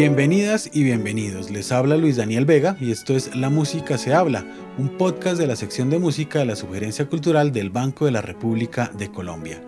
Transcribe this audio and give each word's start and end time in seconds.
Bienvenidas 0.00 0.70
y 0.72 0.82
bienvenidos. 0.82 1.50
Les 1.50 1.70
habla 1.72 1.98
Luis 1.98 2.16
Daniel 2.16 2.46
Vega 2.46 2.74
y 2.80 2.90
esto 2.90 3.14
es 3.14 3.36
La 3.36 3.50
Música 3.50 3.98
se 3.98 4.14
habla, 4.14 4.46
un 4.78 4.96
podcast 4.96 5.38
de 5.38 5.46
la 5.46 5.56
sección 5.56 5.90
de 5.90 5.98
música 5.98 6.38
de 6.38 6.46
la 6.46 6.56
Sugerencia 6.56 7.06
Cultural 7.06 7.52
del 7.52 7.68
Banco 7.68 8.06
de 8.06 8.10
la 8.10 8.22
República 8.22 8.90
de 8.96 9.10
Colombia. 9.10 9.62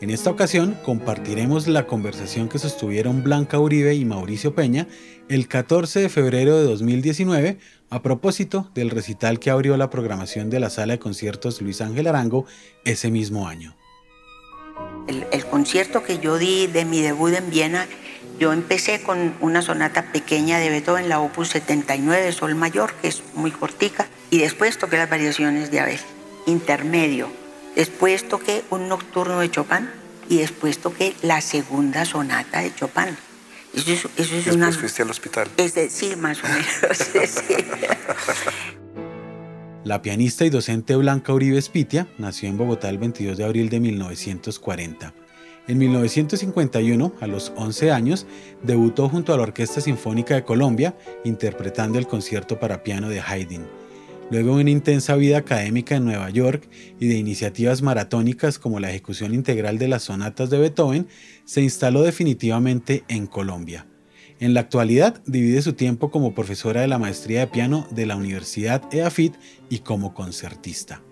En 0.00 0.10
esta 0.10 0.30
ocasión 0.30 0.78
compartiremos 0.84 1.66
la 1.66 1.88
conversación 1.88 2.48
que 2.48 2.60
sostuvieron 2.60 3.24
Blanca 3.24 3.58
Uribe 3.58 3.96
y 3.96 4.04
Mauricio 4.04 4.54
Peña 4.54 4.86
el 5.28 5.48
14 5.48 5.98
de 5.98 6.08
febrero 6.08 6.56
de 6.56 6.62
2019 6.62 7.58
a 7.90 8.02
propósito 8.02 8.70
del 8.76 8.88
recital 8.88 9.40
que 9.40 9.50
abrió 9.50 9.76
la 9.76 9.90
programación 9.90 10.48
de 10.48 10.60
la 10.60 10.70
sala 10.70 10.92
de 10.92 11.00
conciertos 11.00 11.60
Luis 11.60 11.80
Ángel 11.80 12.06
Arango 12.06 12.46
ese 12.84 13.10
mismo 13.10 13.48
año. 13.48 13.76
El, 15.08 15.44
concierto 15.46 16.04
que 16.04 16.20
yo 16.20 16.38
di 16.38 16.68
de 16.68 16.84
mi 16.84 17.00
debut 17.00 17.34
en 17.34 17.50
Viena 17.50 17.86
yo 18.38 18.52
empecé 18.52 19.02
con 19.02 19.34
una 19.40 19.62
sonata 19.62 20.12
pequeña 20.12 20.58
de 20.58 20.70
Beethoven, 20.70 21.08
la 21.08 21.20
opus 21.20 21.48
79, 21.48 22.32
Sol 22.32 22.54
Mayor, 22.54 22.92
que 22.94 23.08
es 23.08 23.22
muy 23.34 23.50
cortica, 23.50 24.06
y 24.30 24.38
después 24.38 24.78
toqué 24.78 24.96
las 24.96 25.10
variaciones 25.10 25.70
de 25.70 25.80
Abel, 25.80 26.00
intermedio. 26.46 27.30
Después 27.76 28.28
toqué 28.28 28.64
un 28.70 28.88
nocturno 28.88 29.40
de 29.40 29.50
Chopin 29.50 29.88
y 30.28 30.38
después 30.38 30.78
toqué 30.78 31.14
la 31.22 31.40
segunda 31.40 32.04
sonata 32.04 32.60
de 32.60 32.74
Chopin. 32.74 33.16
Eso 33.74 33.92
es, 33.92 34.04
eso 34.16 34.36
es 34.36 34.44
después 34.44 34.76
fuiste 34.76 35.02
al 35.02 35.10
hospital. 35.10 35.48
Es 35.56 35.74
sí, 35.92 36.14
más 36.16 36.38
o 36.44 36.48
menos. 36.48 36.66
La 39.84 40.00
pianista 40.00 40.44
y 40.44 40.50
docente 40.50 40.94
Blanca 40.94 41.32
Uribe 41.32 41.60
Spitia 41.60 42.06
nació 42.16 42.48
en 42.48 42.56
Bogotá 42.56 42.88
el 42.88 42.98
22 42.98 43.36
de 43.36 43.44
abril 43.44 43.68
de 43.68 43.80
1940. 43.80 45.12
En 45.68 45.78
1951, 45.78 47.12
a 47.20 47.26
los 47.28 47.52
11 47.56 47.92
años, 47.92 48.26
debutó 48.62 49.08
junto 49.08 49.32
a 49.32 49.36
la 49.36 49.44
Orquesta 49.44 49.80
Sinfónica 49.80 50.34
de 50.34 50.44
Colombia, 50.44 50.96
interpretando 51.24 52.00
el 52.00 52.08
concierto 52.08 52.58
para 52.58 52.82
piano 52.82 53.08
de 53.08 53.20
Haydn. 53.20 53.68
Luego 54.32 54.54
una 54.54 54.70
intensa 54.70 55.14
vida 55.14 55.38
académica 55.38 55.94
en 55.94 56.04
Nueva 56.04 56.30
York 56.30 56.68
y 56.98 57.06
de 57.06 57.16
iniciativas 57.16 57.82
maratónicas 57.82 58.58
como 58.58 58.80
la 58.80 58.90
ejecución 58.90 59.34
integral 59.34 59.78
de 59.78 59.88
las 59.88 60.04
sonatas 60.04 60.50
de 60.50 60.58
Beethoven, 60.58 61.06
se 61.44 61.62
instaló 61.62 62.02
definitivamente 62.02 63.04
en 63.08 63.26
Colombia. 63.26 63.86
En 64.40 64.54
la 64.54 64.60
actualidad 64.60 65.22
divide 65.26 65.62
su 65.62 65.74
tiempo 65.74 66.10
como 66.10 66.34
profesora 66.34 66.80
de 66.80 66.88
la 66.88 66.98
maestría 66.98 67.40
de 67.40 67.46
piano 67.46 67.86
de 67.90 68.06
la 68.06 68.16
Universidad 68.16 68.82
EAFIT 68.92 69.34
y 69.68 69.80
como 69.80 70.14
concertista. 70.14 71.02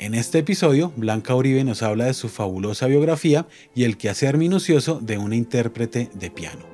En 0.00 0.14
este 0.14 0.38
episodio, 0.38 0.92
Blanca 0.96 1.36
Uribe 1.36 1.62
nos 1.62 1.82
habla 1.84 2.06
de 2.06 2.14
su 2.14 2.28
fabulosa 2.28 2.86
biografía 2.86 3.46
y 3.76 3.84
el 3.84 3.96
quehacer 3.96 4.36
minucioso 4.36 4.98
de 5.00 5.18
una 5.18 5.36
intérprete 5.36 6.10
de 6.12 6.30
piano. 6.32 6.66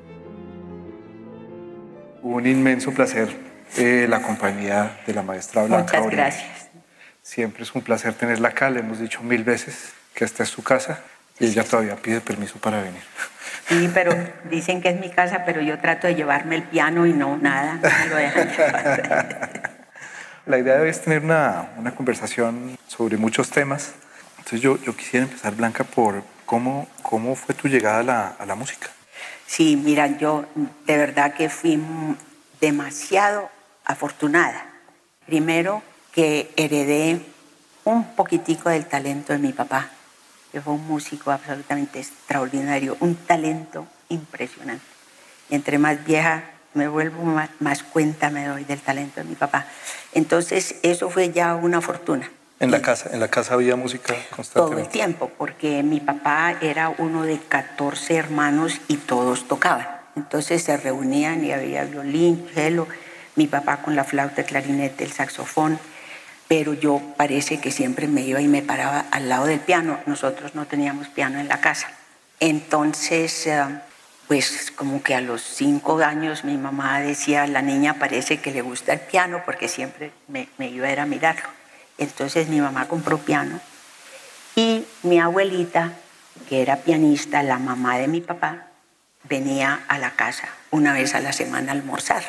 Un 2.22 2.46
inmenso 2.46 2.92
placer 2.92 3.28
eh, 3.76 4.06
la 4.08 4.22
compañía 4.22 5.00
de 5.06 5.12
la 5.12 5.22
maestra 5.22 5.64
Blanca 5.64 5.98
Muchas 5.98 6.10
gracias. 6.10 6.70
Siempre 7.22 7.62
es 7.64 7.74
un 7.74 7.82
placer 7.82 8.14
tenerla 8.14 8.48
acá, 8.48 8.70
le 8.70 8.80
hemos 8.80 8.98
dicho 8.98 9.22
mil 9.22 9.44
veces 9.44 9.92
que 10.14 10.24
esta 10.24 10.42
es 10.42 10.48
su 10.48 10.62
casa 10.62 11.02
y 11.38 11.44
ella 11.44 11.62
todavía 11.62 11.96
pide 11.96 12.22
permiso 12.22 12.58
para 12.58 12.80
venir. 12.80 13.02
Sí, 13.68 13.90
pero 13.92 14.12
dicen 14.50 14.80
que 14.80 14.88
es 14.88 14.98
mi 14.98 15.10
casa, 15.10 15.44
pero 15.44 15.60
yo 15.60 15.78
trato 15.78 16.06
de 16.06 16.14
llevarme 16.14 16.56
el 16.56 16.62
piano 16.62 17.06
y 17.06 17.12
no, 17.12 17.36
nada, 17.36 17.74
no 17.74 18.10
lo 18.10 18.16
dejan 18.16 18.48
La 20.46 20.58
idea 20.58 20.76
de 20.76 20.82
hoy 20.82 20.88
es 20.88 21.02
tener 21.02 21.22
una, 21.22 21.70
una 21.76 21.94
conversación 21.94 22.78
sobre 22.88 23.18
muchos 23.18 23.50
temas. 23.50 23.92
Entonces 24.38 24.62
yo, 24.62 24.78
yo, 24.78 24.96
quisiera 24.96 25.26
empezar, 25.26 25.54
Blanca, 25.54 25.84
por 25.84 26.22
cómo, 26.46 26.88
cómo 27.02 27.36
fue 27.36 27.54
tu 27.54 27.68
llegada 27.68 27.98
a 27.98 28.02
la, 28.02 28.28
a 28.28 28.46
la 28.46 28.54
música. 28.54 28.88
Sí, 29.46 29.76
mira, 29.76 30.06
yo 30.18 30.46
de 30.86 30.96
verdad 30.96 31.34
que 31.34 31.50
fui 31.50 31.78
demasiado 32.60 33.50
afortunada. 33.84 34.64
Primero 35.26 35.82
que 36.12 36.50
heredé 36.56 37.20
un 37.84 38.04
poquitico 38.16 38.70
del 38.70 38.86
talento 38.86 39.34
de 39.34 39.38
mi 39.38 39.52
papá, 39.52 39.90
que 40.50 40.60
fue 40.62 40.72
un 40.72 40.86
músico 40.86 41.30
absolutamente 41.30 42.00
extraordinario, 42.00 42.96
un 43.00 43.14
talento 43.14 43.86
impresionante. 44.08 44.84
Y 45.50 45.54
entre 45.54 45.78
más 45.78 46.02
vieja 46.02 46.44
me 46.74 46.88
vuelvo 46.88 47.22
más, 47.58 47.82
cuenta 47.82 48.30
me 48.30 48.46
doy 48.46 48.64
del 48.64 48.80
talento 48.80 49.20
de 49.20 49.24
mi 49.24 49.34
papá. 49.34 49.66
Entonces 50.12 50.76
eso 50.82 51.10
fue 51.10 51.30
ya 51.30 51.54
una 51.54 51.80
fortuna. 51.80 52.30
¿En 52.60 52.70
la, 52.70 52.82
casa, 52.82 53.08
¿En 53.12 53.20
la 53.20 53.28
casa 53.28 53.54
había 53.54 53.74
música 53.74 54.14
constantemente? 54.36 54.52
Todo 54.54 54.78
el 54.78 54.88
tiempo, 54.88 55.30
porque 55.38 55.82
mi 55.82 55.98
papá 55.98 56.56
era 56.60 56.90
uno 56.98 57.22
de 57.22 57.38
14 57.38 58.14
hermanos 58.16 58.80
y 58.86 58.96
todos 58.98 59.48
tocaban. 59.48 59.88
Entonces 60.14 60.62
se 60.62 60.76
reunían 60.76 61.42
y 61.42 61.52
había 61.52 61.84
violín, 61.84 62.46
cello, 62.52 62.86
mi 63.34 63.46
papá 63.46 63.78
con 63.78 63.96
la 63.96 64.04
flauta, 64.04 64.42
el 64.42 64.46
clarinete, 64.46 65.04
el 65.04 65.12
saxofón, 65.12 65.78
pero 66.48 66.74
yo 66.74 67.00
parece 67.16 67.60
que 67.60 67.70
siempre 67.70 68.08
me 68.08 68.20
iba 68.22 68.42
y 68.42 68.48
me 68.48 68.60
paraba 68.60 69.06
al 69.10 69.30
lado 69.30 69.46
del 69.46 69.60
piano. 69.60 69.98
Nosotros 70.04 70.54
no 70.54 70.66
teníamos 70.66 71.08
piano 71.08 71.40
en 71.40 71.48
la 71.48 71.60
casa. 71.60 71.88
Entonces... 72.40 73.48
Pues 74.30 74.70
como 74.76 75.02
que 75.02 75.16
a 75.16 75.20
los 75.20 75.42
cinco 75.42 75.98
años 75.98 76.44
mi 76.44 76.56
mamá 76.56 77.00
decía, 77.00 77.48
la 77.48 77.62
niña 77.62 77.94
parece 77.94 78.38
que 78.40 78.52
le 78.52 78.62
gusta 78.62 78.92
el 78.92 79.00
piano 79.00 79.42
porque 79.44 79.66
siempre 79.66 80.12
me, 80.28 80.46
iba 80.68 80.86
a 80.86 80.92
ir 80.92 81.00
a 81.00 81.04
mirarlo. 81.04 81.48
Entonces 81.98 82.46
mi 82.46 82.60
mamá 82.60 82.86
compró 82.86 83.18
piano 83.18 83.58
y 84.54 84.86
mi 85.02 85.18
abuelita, 85.18 85.94
que 86.48 86.62
era 86.62 86.76
pianista, 86.76 87.42
la 87.42 87.58
mamá 87.58 87.98
de 87.98 88.06
mi 88.06 88.20
papá, 88.20 88.68
venía 89.24 89.80
a 89.88 89.98
la 89.98 90.12
casa 90.12 90.48
una 90.70 90.92
vez 90.92 91.16
a 91.16 91.20
la 91.20 91.32
semana 91.32 91.72
a 91.72 91.74
almorzar. 91.74 92.22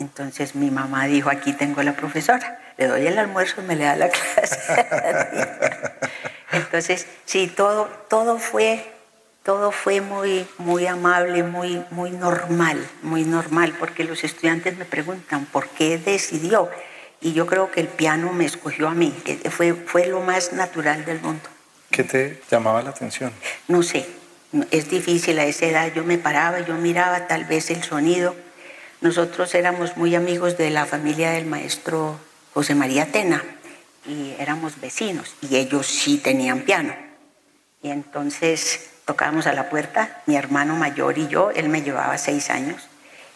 Entonces 0.00 0.56
mi 0.56 0.72
mamá 0.72 1.06
dijo, 1.06 1.30
aquí 1.30 1.52
tengo 1.52 1.84
la 1.84 1.92
profesora, 1.92 2.58
le 2.78 2.88
doy 2.88 3.06
el 3.06 3.16
almuerzo 3.16 3.60
y 3.60 3.64
me 3.64 3.76
le 3.76 3.84
da 3.84 3.94
la 3.94 4.08
clase. 4.10 4.86
Entonces, 6.50 7.06
sí, 7.26 7.46
todo, 7.46 7.84
todo 8.08 8.40
fue 8.40 8.91
todo 9.42 9.72
fue 9.72 10.00
muy, 10.00 10.46
muy 10.58 10.86
amable, 10.86 11.42
muy, 11.42 11.84
muy 11.90 12.10
normal, 12.10 12.86
muy 13.02 13.24
normal, 13.24 13.74
porque 13.78 14.04
los 14.04 14.22
estudiantes 14.22 14.76
me 14.78 14.84
preguntan 14.84 15.46
por 15.46 15.68
qué 15.68 15.98
decidió. 15.98 16.70
Y 17.20 17.32
yo 17.32 17.46
creo 17.46 17.70
que 17.70 17.80
el 17.80 17.88
piano 17.88 18.32
me 18.32 18.44
escogió 18.44 18.88
a 18.88 18.94
mí, 18.94 19.12
que 19.24 19.36
fue, 19.50 19.74
fue 19.74 20.06
lo 20.06 20.20
más 20.20 20.52
natural 20.52 21.04
del 21.04 21.20
mundo. 21.20 21.48
¿Qué 21.90 22.04
te 22.04 22.40
llamaba 22.50 22.82
la 22.82 22.90
atención? 22.90 23.32
No 23.68 23.82
sé, 23.82 24.06
es 24.70 24.88
difícil 24.88 25.38
a 25.38 25.44
esa 25.44 25.66
edad. 25.66 25.92
Yo 25.94 26.04
me 26.04 26.18
paraba, 26.18 26.60
yo 26.60 26.74
miraba 26.74 27.26
tal 27.26 27.44
vez 27.44 27.70
el 27.70 27.82
sonido. 27.82 28.34
Nosotros 29.00 29.54
éramos 29.54 29.96
muy 29.96 30.14
amigos 30.14 30.56
de 30.56 30.70
la 30.70 30.86
familia 30.86 31.32
del 31.32 31.46
maestro 31.46 32.18
José 32.54 32.74
María 32.74 33.10
Tena 33.10 33.42
y 34.06 34.34
éramos 34.38 34.80
vecinos 34.80 35.34
y 35.42 35.56
ellos 35.56 35.86
sí 35.86 36.18
tenían 36.18 36.60
piano. 36.60 36.94
Y 37.82 37.90
entonces 37.90 38.91
tocábamos 39.04 39.46
a 39.46 39.52
la 39.52 39.68
puerta, 39.68 40.22
mi 40.26 40.36
hermano 40.36 40.76
mayor 40.76 41.18
y 41.18 41.28
yo, 41.28 41.50
él 41.50 41.68
me 41.68 41.82
llevaba 41.82 42.18
seis 42.18 42.50
años, 42.50 42.88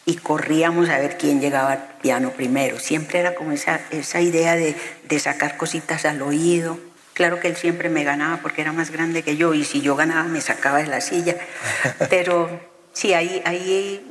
y 0.04 0.16
corríamos 0.16 0.88
a 0.88 0.98
ver 0.98 1.18
quién 1.18 1.40
llegaba 1.40 1.72
al 1.72 1.82
piano 2.00 2.30
primero. 2.30 2.78
Siempre 2.78 3.18
era 3.18 3.34
como 3.34 3.50
esa, 3.50 3.80
esa 3.90 4.20
idea 4.20 4.54
de, 4.54 4.76
de 5.02 5.18
sacar 5.18 5.56
cositas 5.56 6.04
al 6.04 6.22
oído. 6.22 6.78
Claro 7.12 7.40
que 7.40 7.48
él 7.48 7.56
siempre 7.56 7.88
me 7.88 8.04
ganaba 8.04 8.36
porque 8.36 8.62
era 8.62 8.72
más 8.72 8.90
grande 8.90 9.22
que 9.22 9.36
yo 9.36 9.52
y 9.52 9.64
si 9.64 9.80
yo 9.80 9.96
ganaba 9.96 10.24
me 10.24 10.40
sacaba 10.40 10.78
de 10.78 10.86
la 10.86 11.00
silla. 11.00 11.36
Pero 12.08 12.48
sí, 12.92 13.14
ahí, 13.14 13.42
ahí 13.44 14.06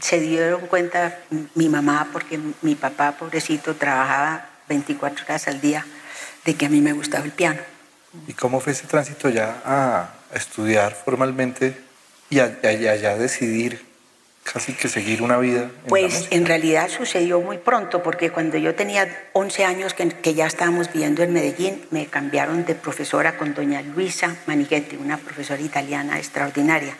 se 0.00 0.18
dieron 0.18 0.66
cuenta 0.66 1.18
mi 1.54 1.68
mamá 1.68 2.08
porque 2.10 2.40
mi 2.62 2.74
papá, 2.74 3.12
pobrecito, 3.12 3.74
trabajaba 3.74 4.46
24 4.68 5.24
horas 5.26 5.46
al 5.46 5.60
día 5.60 5.84
de 6.46 6.54
que 6.54 6.66
a 6.66 6.68
mí 6.70 6.80
me 6.80 6.94
gustaba 6.94 7.24
el 7.24 7.32
piano. 7.32 7.60
¿Y 8.26 8.32
cómo 8.32 8.60
fue 8.60 8.72
ese 8.72 8.86
tránsito 8.86 9.28
ya 9.28 9.60
a, 9.64 10.08
estudiar 10.34 10.94
formalmente 10.94 11.76
y 12.30 12.40
allá 12.40 13.16
decidir 13.16 13.94
casi 14.44 14.74
que 14.74 14.88
seguir 14.88 15.22
una 15.22 15.38
vida? 15.38 15.70
pues 15.88 16.28
en 16.30 16.46
realidad 16.46 16.88
sucedió 16.88 17.40
muy 17.40 17.58
pronto, 17.58 18.02
porque 18.02 18.30
cuando 18.30 18.58
yo 18.58 18.74
tenía 18.74 19.08
11 19.32 19.64
años 19.64 19.94
que, 19.94 20.34
ya 20.34 20.46
estábamos 20.46 20.92
viviendo 20.92 21.22
en 21.22 21.32
Medellín, 21.32 21.84
me 21.90 22.06
cambiaron 22.06 22.64
de 22.64 22.74
profesora 22.74 23.36
con 23.36 23.54
doña 23.54 23.82
Luisa 23.82 24.36
Manighetti, 24.46 24.96
una 24.96 25.16
profesora 25.16 25.60
italiana 25.60 26.18
extraordinaria, 26.18 26.94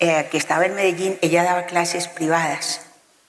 eh, 0.00 0.26
que 0.30 0.38
estaba 0.38 0.64
en 0.64 0.74
Medellín, 0.74 1.18
ella 1.20 1.44
daba 1.44 1.66
clases 1.66 2.08
privadas 2.08 2.80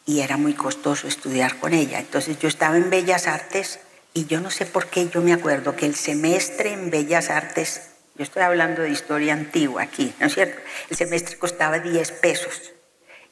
y 0.05 0.21
era 0.21 0.37
muy 0.37 0.53
costoso 0.53 1.07
estudiar 1.07 1.57
con 1.57 1.73
ella. 1.73 1.99
Entonces 1.99 2.39
yo 2.39 2.47
estaba 2.47 2.77
en 2.77 2.89
Bellas 2.89 3.27
Artes 3.27 3.79
y 4.13 4.25
yo 4.25 4.39
no 4.39 4.49
sé 4.49 4.65
por 4.65 4.87
qué 4.87 5.09
yo 5.09 5.21
me 5.21 5.33
acuerdo 5.33 5.75
que 5.75 5.85
el 5.85 5.95
semestre 5.95 6.71
en 6.71 6.89
Bellas 6.89 7.29
Artes 7.29 7.91
yo 8.15 8.23
estoy 8.23 8.43
hablando 8.43 8.81
de 8.81 8.89
historia 8.89 9.33
antigua 9.33 9.83
aquí, 9.83 10.13
¿no 10.19 10.27
es 10.27 10.33
cierto? 10.33 10.59
El 10.89 10.97
semestre 10.97 11.37
costaba 11.37 11.79
10 11.79 12.11
pesos 12.13 12.71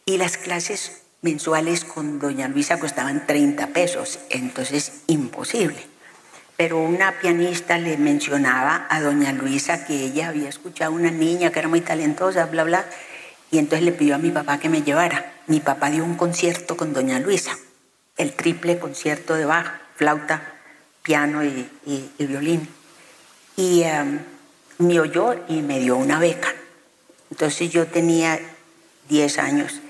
y 0.06 0.18
las 0.18 0.38
clases 0.38 1.04
mensuales 1.22 1.84
con 1.84 2.20
doña 2.20 2.48
Luisa 2.48 2.80
costaban 2.80 3.28
30 3.28 3.68
pesos, 3.68 4.20
entonces 4.30 5.04
imposible. 5.08 5.86
Pero 6.56 6.80
una 6.80 7.20
pianista 7.20 7.78
le 7.78 7.98
mencionaba 7.98 8.88
a 8.90 9.02
doña 9.02 9.32
Luisa 9.34 9.86
que 9.86 10.06
ella 10.06 10.30
había 10.30 10.50
escuchado 10.50 10.92
a 10.92 10.96
una 10.96 11.12
niña 11.12 11.52
que 11.52 11.60
era 11.60 11.68
muy 11.68 11.82
talentosa, 11.82 12.46
bla, 12.46 12.64
bla, 12.64 12.86
y 13.52 13.58
entonces 13.58 13.86
le 13.86 13.92
pidió 13.92 14.16
a 14.16 14.20
mi 14.20 14.32
papá 14.32 14.60
que 14.60 14.70
me 14.70 14.82
llevara. 14.84 15.34
mi 15.48 15.60
papá 15.60 15.90
dio 15.90 16.04
un 16.04 16.16
concierto 16.16 16.78
con 16.78 16.94
doña 16.94 17.20
Luisa, 17.20 17.58
el 18.18 18.34
triple 18.34 18.78
concierto 18.78 19.36
de 19.36 19.46
bajo, 19.46 19.72
flauta, 19.96 20.42
piano 21.02 21.44
y, 21.44 21.70
violín. 22.20 22.68
Y 23.56 23.82
em, 23.84 24.20
me 24.80 25.00
oyó 25.00 25.36
y 25.48 25.62
me 25.62 25.80
dio 25.80 25.98
una 25.98 26.20
beca. 26.20 26.54
Entonces 27.30 27.70
yo 27.70 27.86
tenía 27.88 28.40
10 29.10 29.40
años 29.40 29.82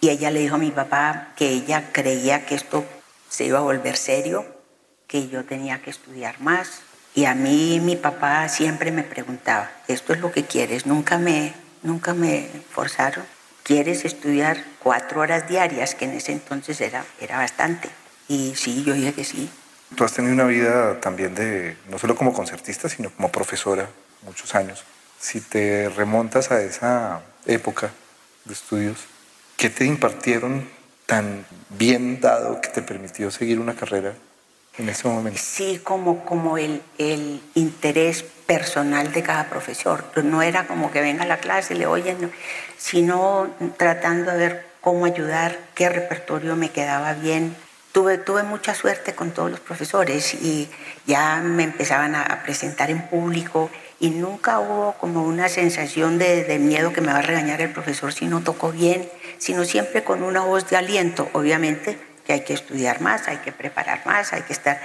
y 0.00 0.08
ella 0.08 0.30
le 0.30 0.40
dijo 0.40 0.56
a 0.56 0.58
mi 0.58 0.70
papá 0.70 1.28
que 1.36 1.48
ella 1.50 1.90
creía 1.92 2.46
que 2.46 2.54
esto 2.54 2.84
se 3.28 3.44
iba 3.44 3.58
a 3.58 3.62
volver 3.62 3.96
serio, 3.96 4.46
que 5.06 5.28
yo 5.28 5.44
tenía 5.44 5.82
que 5.82 5.90
estudiar 5.90 6.40
más. 6.40 6.80
Y 7.14 7.26
a 7.26 7.34
mí 7.34 7.80
mi 7.82 7.96
papá 7.96 8.48
siempre 8.48 8.90
me 8.90 9.02
preguntaba, 9.02 9.70
¿esto 9.86 10.12
es 10.12 10.20
lo 10.20 10.32
que 10.32 10.44
quieres? 10.44 10.86
Nunca 10.86 11.18
me, 11.18 11.52
nunca 11.82 12.14
me 12.14 12.48
forzaron. 12.70 13.24
¿Quieres 13.64 14.06
estudiar 14.06 14.64
cuatro 14.78 15.20
horas 15.20 15.46
diarias? 15.46 15.94
Que 15.94 16.06
en 16.06 16.12
ese 16.12 16.32
entonces 16.32 16.80
era, 16.80 17.04
era 17.20 17.36
bastante. 17.36 17.90
Y 18.28 18.54
sí, 18.56 18.82
yo 18.82 18.94
dije 18.94 19.12
que 19.12 19.24
sí. 19.24 19.50
Tú 19.94 20.04
has 20.04 20.12
tenido 20.14 20.32
una 20.32 20.44
vida 20.44 21.00
también 21.00 21.34
de, 21.34 21.76
no 21.90 21.98
solo 21.98 22.14
como 22.14 22.32
concertista, 22.32 22.88
sino 22.88 23.10
como 23.10 23.30
profesora, 23.30 23.90
muchos 24.22 24.54
años. 24.54 24.84
Si 25.18 25.40
te 25.40 25.88
remontas 25.88 26.50
a 26.50 26.62
esa 26.62 27.22
época 27.46 27.90
de 28.44 28.54
estudios, 28.54 28.98
¿qué 29.56 29.70
te 29.70 29.84
impartieron 29.84 30.68
tan 31.06 31.44
bien 31.70 32.20
dado 32.20 32.60
que 32.60 32.68
te 32.68 32.82
permitió 32.82 33.30
seguir 33.30 33.58
una 33.58 33.74
carrera 33.74 34.14
en 34.78 34.88
ese 34.88 35.08
momento? 35.08 35.40
Sí, 35.42 35.80
como, 35.82 36.24
como 36.24 36.58
el, 36.58 36.82
el 36.98 37.40
interés 37.54 38.22
personal 38.22 39.12
de 39.12 39.22
cada 39.22 39.48
profesor. 39.48 40.04
No 40.22 40.42
era 40.42 40.66
como 40.66 40.90
que 40.90 41.00
venga 41.00 41.24
a 41.24 41.26
la 41.26 41.38
clase 41.38 41.74
y 41.74 41.78
le 41.78 41.86
oyen, 41.86 42.32
sino 42.78 43.50
tratando 43.76 44.30
de 44.32 44.38
ver 44.38 44.66
cómo 44.80 45.04
ayudar, 45.04 45.58
qué 45.74 45.88
repertorio 45.88 46.56
me 46.56 46.70
quedaba 46.70 47.12
bien, 47.14 47.56
Tuve, 47.92 48.18
tuve, 48.18 48.42
mucha 48.42 48.74
suerte 48.74 49.14
con 49.14 49.30
todos 49.30 49.50
los 49.50 49.60
profesores 49.60 50.34
y 50.34 50.68
ya 51.06 51.40
me 51.42 51.64
empezaban 51.64 52.14
a, 52.14 52.42
presentar 52.44 52.90
en 52.90 53.08
público 53.08 53.70
y 54.00 54.10
nunca 54.10 54.60
hubo 54.60 54.92
como 55.00 55.24
una 55.24 55.48
sensación 55.48 56.18
de, 56.18 56.58
miedo 56.58 56.92
que 56.92 57.00
me 57.00 57.12
va 57.12 57.18
a 57.18 57.22
regañar 57.22 57.60
el 57.60 57.72
profesor 57.72 58.12
si 58.12 58.26
no 58.26 58.42
tocó 58.42 58.70
bien, 58.70 59.08
sino 59.38 59.64
siempre 59.64 60.04
con 60.04 60.22
una 60.22 60.40
voz 60.40 60.68
de 60.70 60.76
aliento. 60.76 61.28
Obviamente 61.32 61.98
que 62.24 62.34
hay 62.34 62.40
que 62.42 62.52
estudiar 62.52 63.00
más, 63.00 63.26
hay 63.26 63.38
que 63.38 63.52
preparar 63.52 64.04
más, 64.04 64.32
hay 64.32 64.42
que 64.42 64.52
estar, 64.52 64.80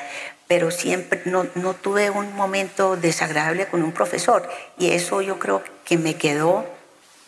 pero 0.47 0.71
siempre 0.71 1.21
no, 1.25 1.45
no 1.55 1.73
tuve 1.73 2.09
un 2.09 2.33
momento 2.35 2.95
desagradable 2.95 3.67
con 3.67 3.83
un 3.83 3.91
profesor 3.91 4.49
y 4.79 4.91
eso 4.91 5.21
yo 5.21 5.39
creo 5.39 5.61
que 5.83 5.97
me 5.97 6.15
quedó 6.15 6.65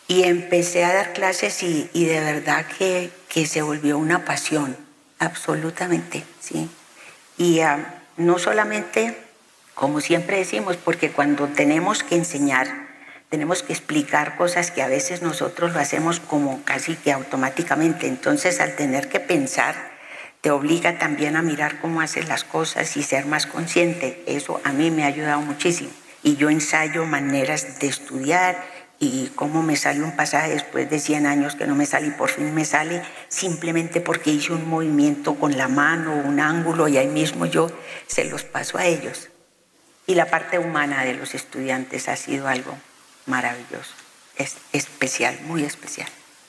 y 0.08 0.22
empecé 0.22 0.84
a 0.84 0.94
dar 0.94 1.12
clases 1.12 1.62
y, 1.62 1.90
y 1.92 2.06
de 2.06 2.20
verdad 2.20 2.64
que, 2.78 3.10
que 3.28 3.46
se 3.46 3.60
volvió 3.62 3.98
una 3.98 4.24
pasión 4.24 4.76
absolutamente, 5.18 6.24
sí. 6.40 6.68
Y 7.38 7.60
ah, 7.60 8.02
no 8.16 8.38
solamente, 8.38 9.16
como 9.76 10.00
siempre 10.00 10.38
decimos, 10.38 10.78
porque 10.78 11.12
cuando 11.12 11.48
tenemos 11.48 12.02
que 12.02 12.16
enseñar, 12.16 12.66
tenemos 13.28 13.62
que 13.62 13.74
explicar 13.74 14.38
cosas 14.38 14.70
que 14.70 14.80
a 14.80 14.88
veces 14.88 15.20
nosotros 15.20 15.74
lo 15.74 15.80
hacemos 15.80 16.18
como 16.18 16.62
casi 16.64 16.96
que 16.96 17.12
automáticamente. 17.12 18.06
Entonces, 18.06 18.60
al 18.60 18.74
tener 18.74 19.10
que 19.10 19.20
pensar, 19.20 19.74
te 20.40 20.50
obliga 20.50 20.98
también 20.98 21.36
a 21.36 21.42
mirar 21.42 21.78
cómo 21.78 22.00
haces 22.00 22.26
las 22.26 22.42
cosas 22.42 22.96
y 22.96 23.02
ser 23.02 23.26
más 23.26 23.46
consciente. 23.46 24.24
Eso 24.26 24.62
a 24.64 24.72
mí 24.72 24.90
me 24.90 25.04
ha 25.04 25.08
ayudado 25.08 25.42
muchísimo. 25.42 25.90
Y 26.22 26.36
yo 26.36 26.48
ensayo 26.48 27.04
maneras 27.04 27.78
de 27.78 27.88
estudiar 27.88 28.64
y 28.98 29.30
cómo 29.34 29.62
me 29.62 29.76
sale 29.76 30.02
un 30.02 30.16
pasaje 30.16 30.52
después 30.52 30.88
de 30.88 30.98
100 30.98 31.26
años 31.26 31.54
que 31.54 31.66
no 31.66 31.74
me 31.74 31.84
sale 31.84 32.06
y 32.06 32.12
por 32.12 32.30
fin 32.30 32.54
me 32.54 32.64
sale 32.64 33.02
simplemente 33.28 34.00
porque 34.00 34.30
hice 34.30 34.54
un 34.54 34.66
movimiento 34.66 35.34
con 35.34 35.58
la 35.58 35.68
mano, 35.68 36.14
un 36.14 36.40
ángulo 36.40 36.88
y 36.88 36.96
ahí 36.96 37.08
mismo 37.08 37.44
yo 37.44 37.70
se 38.06 38.24
los 38.24 38.42
paso 38.42 38.78
a 38.78 38.86
ellos. 38.86 39.28
Y 40.06 40.14
la 40.14 40.26
parte 40.26 40.58
humana 40.58 41.04
de 41.04 41.14
los 41.14 41.34
estudiantes 41.34 42.08
ha 42.08 42.16
sido 42.16 42.48
algo 42.48 42.76
maravilloso, 43.26 43.92
es 44.36 44.56
especial, 44.72 45.38
muy 45.42 45.64
especial. 45.64 46.08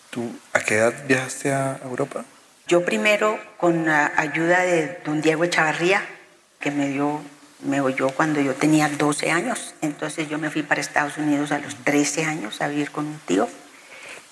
¿Tú 0.10 0.32
a 0.54 0.60
qué 0.60 0.76
edad 0.76 0.94
viajaste 1.08 1.52
a 1.52 1.80
Europa? 1.84 2.24
Yo 2.68 2.86
primero 2.86 3.40
con 3.58 3.86
la 3.86 4.12
ayuda 4.16 4.62
de 4.62 5.00
don 5.04 5.22
Diego 5.22 5.44
Echavarría, 5.44 6.04
que 6.60 6.72
me 6.72 6.90
dio 6.90 7.22
me 7.62 7.82
oyó 7.82 8.10
cuando 8.10 8.40
yo 8.40 8.54
tenía 8.54 8.88
12 8.88 9.32
años, 9.32 9.74
entonces 9.82 10.30
yo 10.30 10.38
me 10.38 10.52
fui 10.52 10.62
para 10.62 10.80
Estados 10.80 11.18
Unidos 11.18 11.52
a 11.52 11.58
los 11.58 11.76
13 11.84 12.26
años 12.26 12.62
a 12.62 12.68
vivir 12.68 12.92
con 12.92 13.08
un 13.08 13.20
tío 13.26 13.50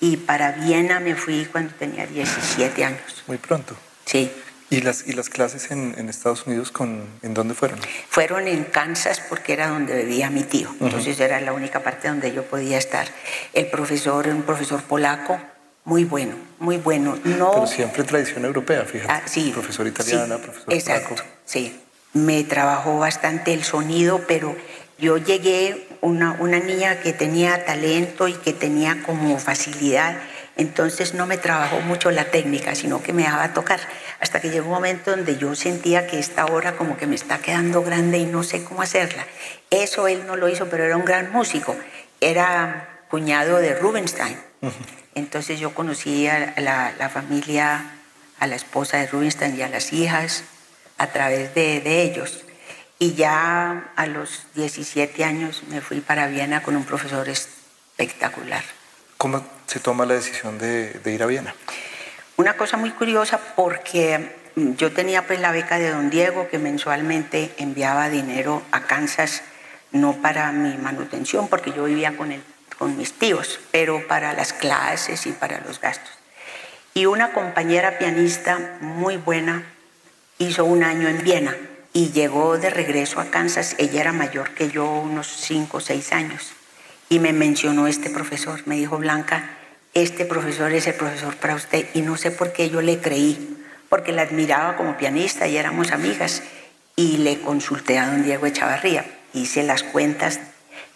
y 0.00 0.16
para 0.16 0.52
Viena 0.52 1.00
me 1.00 1.14
fui 1.14 1.46
cuando 1.46 1.74
tenía 1.74 2.06
17 2.06 2.84
años. 2.84 3.24
Muy 3.26 3.38
pronto. 3.38 3.76
Sí. 4.04 4.30
¿Y 4.68 4.80
las, 4.80 5.06
y 5.06 5.12
las 5.12 5.28
clases 5.28 5.70
en, 5.70 5.94
en 5.96 6.08
Estados 6.08 6.46
Unidos 6.46 6.72
con, 6.72 7.04
en 7.22 7.34
dónde 7.34 7.54
fueron? 7.54 7.78
Fueron 8.08 8.48
en 8.48 8.64
Kansas 8.64 9.22
porque 9.28 9.52
era 9.52 9.68
donde 9.68 10.04
vivía 10.04 10.28
mi 10.28 10.42
tío, 10.42 10.74
entonces 10.80 11.20
era 11.20 11.40
la 11.40 11.52
única 11.52 11.84
parte 11.84 12.08
donde 12.08 12.32
yo 12.32 12.42
podía 12.42 12.76
estar. 12.76 13.06
El 13.52 13.68
profesor, 13.68 14.26
un 14.26 14.42
profesor 14.42 14.82
polaco, 14.82 15.40
muy 15.84 16.04
bueno, 16.04 16.34
muy 16.58 16.78
bueno. 16.78 17.16
No... 17.22 17.52
Pero 17.52 17.66
siempre 17.68 18.02
tradición 18.02 18.44
europea, 18.44 18.84
fíjate. 18.84 19.12
Ah, 19.12 19.22
sí. 19.24 19.52
Profesor 19.54 19.86
italiana, 19.86 20.38
profesor 20.38 20.74
exacto, 20.74 21.10
polaco. 21.10 21.28
Sí, 21.44 21.80
me 22.12 22.42
trabajó 22.42 22.98
bastante 22.98 23.52
el 23.52 23.62
sonido, 23.62 24.24
pero 24.26 24.56
yo 24.98 25.16
llegué 25.16 25.86
una, 26.00 26.32
una 26.40 26.58
niña 26.58 27.00
que 27.00 27.12
tenía 27.12 27.64
talento 27.64 28.26
y 28.26 28.32
que 28.32 28.52
tenía 28.52 29.02
como 29.04 29.38
facilidad, 29.38 30.18
entonces 30.56 31.12
no 31.12 31.26
me 31.26 31.36
trabajó 31.36 31.80
mucho 31.80 32.10
la 32.10 32.24
técnica, 32.24 32.74
sino 32.74 33.02
que 33.02 33.12
me 33.12 33.22
dejaba 33.22 33.52
tocar, 33.52 33.80
hasta 34.20 34.40
que 34.40 34.48
llegó 34.48 34.66
un 34.66 34.74
momento 34.74 35.10
donde 35.10 35.36
yo 35.36 35.54
sentía 35.54 36.06
que 36.06 36.18
esta 36.18 36.46
obra 36.46 36.76
como 36.76 36.96
que 36.96 37.06
me 37.06 37.14
está 37.14 37.38
quedando 37.38 37.82
grande 37.82 38.18
y 38.18 38.24
no 38.24 38.42
sé 38.42 38.64
cómo 38.64 38.80
hacerla. 38.80 39.26
Eso 39.70 40.08
él 40.08 40.26
no 40.26 40.36
lo 40.36 40.48
hizo, 40.48 40.68
pero 40.68 40.84
era 40.84 40.96
un 40.96 41.04
gran 41.04 41.30
músico, 41.30 41.76
era 42.20 43.02
cuñado 43.10 43.58
de 43.58 43.74
Rubinstein. 43.74 44.38
Entoncí 45.14 45.56
yo 45.56 45.74
conocí 45.74 46.26
a 46.26 46.54
la, 46.56 46.92
la 46.98 47.08
familia, 47.10 47.92
a 48.38 48.46
la 48.46 48.56
esposa 48.56 48.96
de 48.96 49.06
Rubinstein 49.06 49.56
y 49.56 49.62
a 49.62 49.68
las 49.68 49.92
hijas, 49.92 50.44
a 50.98 51.08
través 51.08 51.54
de, 51.54 52.02
ellos. 52.02 52.44
Y 52.98 53.12
ya 53.12 53.92
a 53.94 54.06
los 54.06 54.46
17 54.54 55.22
años 55.22 55.64
me 55.68 55.82
fui 55.82 56.00
para 56.00 56.28
Viena 56.28 56.62
con 56.62 56.76
un 56.76 56.84
profesor 56.84 57.28
espectacular. 57.28 58.64
¿Cómo 59.18 59.44
se 59.66 59.80
toma 59.80 60.06
la 60.06 60.14
decisión 60.14 60.58
de, 60.58 61.00
ir 61.04 61.22
a 61.22 61.26
Viena? 61.26 61.54
Una 62.36 62.56
cosa 62.56 62.76
muy 62.76 62.90
curiosa 62.90 63.38
porque 63.54 64.34
yo 64.54 64.92
tenía 64.92 65.26
pues 65.26 65.40
la 65.40 65.52
beca 65.52 65.78
de 65.78 65.90
don 65.90 66.10
Diego 66.10 66.48
que 66.48 66.58
mensualmente 66.58 67.54
enviaba 67.58 68.08
dinero 68.08 68.62
a 68.70 68.82
Kansas, 68.82 69.42
no 69.92 70.14
para 70.20 70.52
mi 70.52 70.76
manutención 70.76 71.48
porque 71.48 71.72
yo 71.72 71.84
vivía 71.84 72.16
con, 72.16 72.34
con 72.78 72.96
mis 72.96 73.12
tíos, 73.12 73.60
pero 73.70 74.06
para 74.06 74.32
las 74.32 74.52
clases 74.52 75.26
y 75.26 75.32
para 75.32 75.60
los 75.60 75.80
gastos. 75.80 76.12
Y 76.94 77.06
una 77.06 77.32
compañera 77.32 77.98
pianista 77.98 78.78
muy 78.80 79.16
buena 79.16 79.64
hizo 80.38 80.64
un 80.64 80.82
año 80.82 81.08
en 81.08 81.22
Viena 81.22 81.54
y 81.92 82.10
llegó 82.10 82.58
de 82.58 82.70
regreso 82.70 83.20
a 83.20 83.26
Kansas. 83.26 83.74
Ella 83.78 84.02
era 84.02 84.12
mayor 84.12 84.50
que 84.50 84.70
yo, 84.70 84.86
unos 84.86 85.26
cinco 85.26 85.78
o 85.78 85.80
seis 85.80 86.12
años. 86.12 86.52
Y 87.08 87.20
me 87.20 87.32
mencionó 87.32 87.86
este 87.86 88.10
profesor. 88.10 88.60
Me 88.66 88.76
dijo, 88.76 88.98
Blanca, 88.98 89.55
este 89.96 90.26
profesor 90.26 90.72
es 90.74 90.86
el 90.86 90.94
profesor 90.94 91.34
para 91.36 91.54
usted. 91.54 91.86
Y 91.94 92.02
no 92.02 92.18
sé 92.18 92.30
por 92.30 92.52
qué 92.52 92.68
yo 92.68 92.82
le 92.82 92.98
creí, 92.98 93.56
porque 93.88 94.12
la 94.12 94.22
admiraba 94.22 94.76
como 94.76 94.98
pianista 94.98 95.48
y 95.48 95.56
éramos 95.56 95.90
amigas. 95.90 96.42
Y 96.96 97.18
le 97.18 97.40
consulté 97.40 97.98
a 97.98 98.06
don 98.06 98.22
Diego 98.22 98.44
Echavarría. 98.44 99.06
Hice 99.32 99.62
las 99.62 99.82
cuentas 99.82 100.40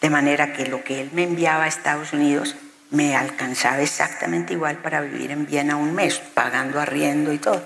de 0.02 0.11
manera 0.11 0.52
que 0.52 0.66
lo 0.66 0.85
que 0.85 1.00
él 1.00 1.11
me 1.14 1.23
enviaba 1.23 1.64
a 1.64 1.69
Estados 1.69 2.12
Unidos 2.12 2.57
me 2.90 3.16
alcanzaba 3.16 3.80
exactamente 3.80 4.52
igual 4.52 4.76
para 4.78 5.00
vivir 5.00 5.30
en 5.30 5.47
Viena 5.47 5.76
un 5.76 5.95
mes, 5.95 6.21
pagando 6.35 6.78
arriendo 6.78 7.33
y 7.33 7.38
todo. 7.38 7.62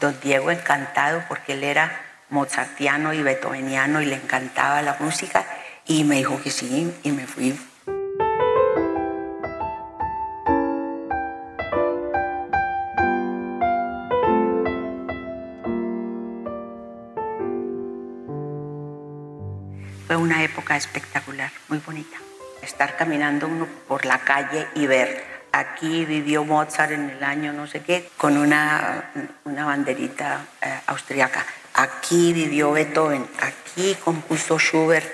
Don 0.00 0.16
Diego 0.22 0.50
encantado 0.50 1.22
porque 1.28 1.52
él 1.52 1.64
era 1.64 2.00
mozartiano 2.30 3.12
y 3.12 3.22
beethoveniano 3.22 4.00
y 4.00 4.06
le 4.06 4.16
encantaba 4.16 4.80
la 4.80 4.96
música 5.00 5.44
y 5.86 6.04
me 6.04 6.16
dijo 6.16 6.40
que 6.42 6.50
sí 6.50 6.94
y 7.02 7.12
me 7.12 7.26
fui. 7.26 7.58
Época 20.72 20.76
espectacular, 20.76 21.50
muy 21.68 21.78
bonita. 21.78 22.16
Estar 22.62 22.96
caminando 22.96 23.46
uno 23.46 23.66
por 23.88 24.04
la 24.04 24.18
calle 24.18 24.66
y 24.74 24.86
ver 24.86 25.32
Aquí 25.54 26.06
vivió 26.06 26.46
Mozart 26.46 26.92
en 26.92 27.10
el 27.10 27.22
año 27.22 27.52
no 27.52 27.66
sé 27.66 27.82
qué, 27.82 28.08
con 28.16 28.38
una, 28.38 29.12
una 29.44 29.66
banderita 29.66 30.46
eh, 30.62 30.80
austriaca. 30.86 31.44
Aquí 31.74 32.32
vivió 32.32 32.72
Beethoven, 32.72 33.26
aquí 33.38 33.94
compuso 34.02 34.58
Schubert. 34.58 35.06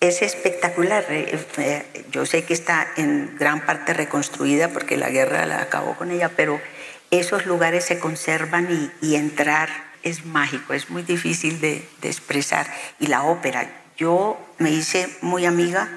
Es 0.00 0.22
espectacular. 0.22 1.04
Eh, 1.08 1.38
eh, 1.58 2.04
yo 2.10 2.26
sé 2.26 2.44
que 2.44 2.52
está 2.52 2.88
en 2.96 3.36
gran 3.38 3.64
parte 3.64 3.94
reconstruida 3.94 4.70
porque 4.70 4.96
la 4.96 5.08
guerra 5.08 5.46
la 5.46 5.62
acabó 5.62 5.94
con 5.94 6.10
ella, 6.10 6.32
pero 6.34 6.60
esos 7.12 7.46
lugares 7.46 7.84
se 7.84 8.00
conservan 8.00 8.90
y, 9.00 9.14
entrar 9.14 9.68
es 10.02 10.24
mágico, 10.24 10.74
es 10.74 10.90
muy 10.90 11.02
difícil 11.02 11.60
de, 11.60 11.88
expresar. 12.02 12.66
Y 12.98 13.06
la 13.06 13.22
ópera, 13.22 13.70
yo 13.96 14.38
me 14.58 14.70
hice 14.70 15.16
muy 15.22 15.46
amiga 15.46 15.88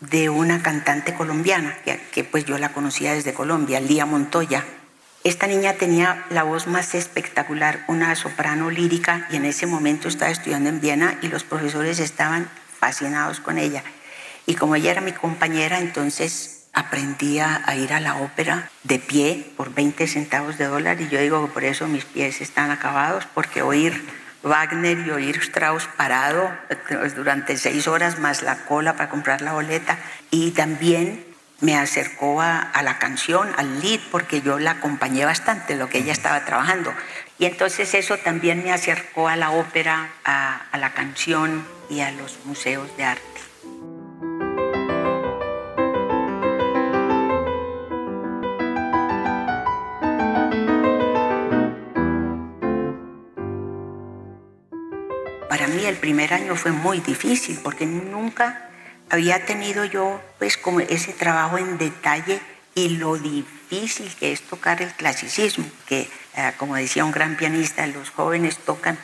de 0.00 0.28
una 0.28 0.62
cantante 0.62 1.14
colombiana, 1.14 1.76
que, 2.12 2.24
pues 2.24 2.44
yo 2.44 2.58
la 2.58 2.72
conocía 2.72 3.14
desde 3.14 3.34
Colombia, 3.34 3.80
Lía 3.80 4.06
Montoya. 4.06 4.64
Esta 5.22 5.46
niña 5.46 5.74
tenía 5.74 6.26
la 6.30 6.42
voz 6.42 6.66
más 6.66 6.94
espectacular, 6.94 7.84
una 7.88 8.14
soprano 8.14 8.70
lírica, 8.70 9.26
y 9.30 9.36
en 9.36 9.46
ese 9.46 9.66
momento 9.66 10.08
estaba 10.08 10.30
estudiando 10.30 10.68
en 10.68 10.80
Viena 10.80 11.18
y 11.22 11.28
los 11.28 11.44
profesores 11.44 11.98
estaban 11.98 12.48
fascinados 12.78 13.40
con 13.40 13.56
ella. 13.58 13.82
Y 14.46 14.54
como 14.56 14.76
ella 14.76 14.90
era 14.90 15.00
mi 15.00 15.12
compañera, 15.12 15.78
entonces 15.78 16.66
aprendí 16.74 17.38
a 17.38 17.62
ir 17.76 17.92
a 17.92 18.00
la 18.00 18.16
ópera 18.16 18.68
de 18.82 18.98
pie 18.98 19.52
por 19.56 19.72
20 19.72 20.06
centavos 20.06 20.58
de 20.58 20.64
dólar 20.64 21.00
y 21.00 21.08
yo 21.08 21.20
digo 21.20 21.46
que 21.46 21.52
por 21.52 21.64
eso 21.64 21.86
mis 21.86 22.04
pies 22.04 22.40
están 22.40 22.70
acabados, 22.70 23.26
porque 23.32 23.62
oír 23.62 24.04
Wagner 24.44 24.98
y 24.98 25.10
oír 25.10 25.38
Strauss 25.38 25.88
parado 25.96 26.52
pues, 26.88 27.16
durante 27.16 27.56
seis 27.56 27.88
horas 27.88 28.18
más 28.18 28.42
la 28.42 28.64
cola 28.66 28.92
para 28.92 29.08
comprar 29.08 29.40
la 29.40 29.52
boleta 29.52 29.98
y 30.30 30.52
también 30.52 31.24
me 31.60 31.76
acercó 31.76 32.42
a, 32.42 32.70
la 32.82 32.98
canción, 32.98 33.48
al 33.56 33.80
lead, 33.80 34.00
porque 34.10 34.42
yo 34.42 34.58
la 34.58 34.72
acompañé 34.72 35.24
bastante, 35.24 35.76
lo 35.76 35.88
que 35.88 35.98
ella 35.98 36.12
estaba 36.12 36.44
trabajando. 36.44 36.92
Y 37.38 37.46
entonces 37.46 37.94
eso 37.94 38.18
también 38.18 38.62
me 38.62 38.72
acercó 38.72 39.28
a 39.28 39.36
la 39.36 39.50
ópera, 39.50 40.10
a 40.24 40.76
la 40.78 40.92
canción 40.92 41.66
y 41.88 42.00
a 42.00 42.10
los 42.12 42.38
museos 42.44 42.94
de 42.96 43.04
arte. 43.04 43.33
El 55.72 55.96
primer 55.96 56.34
año 56.34 56.56
fue 56.56 56.72
muy 56.72 57.00
difícil 57.00 57.58
porque 57.62 57.86
nunca 57.86 58.68
había 59.10 59.44
tenido 59.44 59.84
yo 59.84 60.20
pues 60.38 60.56
como 60.56 60.80
ese 60.80 61.12
trabajo 61.12 61.58
en 61.58 61.78
detalle 61.78 62.40
y 62.74 62.90
lo 62.90 63.16
difícil 63.16 64.12
que 64.18 64.32
es 64.32 64.42
tocar 64.42 64.82
el 64.82 64.92
clasicismo, 64.92 65.64
que 65.86 66.08
eh, 66.36 66.52
como 66.56 66.76
decía 66.76 67.04
un 67.04 67.12
gran 67.12 67.36
pianista, 67.36 67.86
los 67.86 68.10
jóvenes 68.10 68.58
tocan 68.58 68.98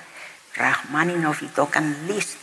Rachmaninoff 0.54 1.42
y 1.42 1.46
tocan 1.46 1.96
Liszt. 2.08 2.38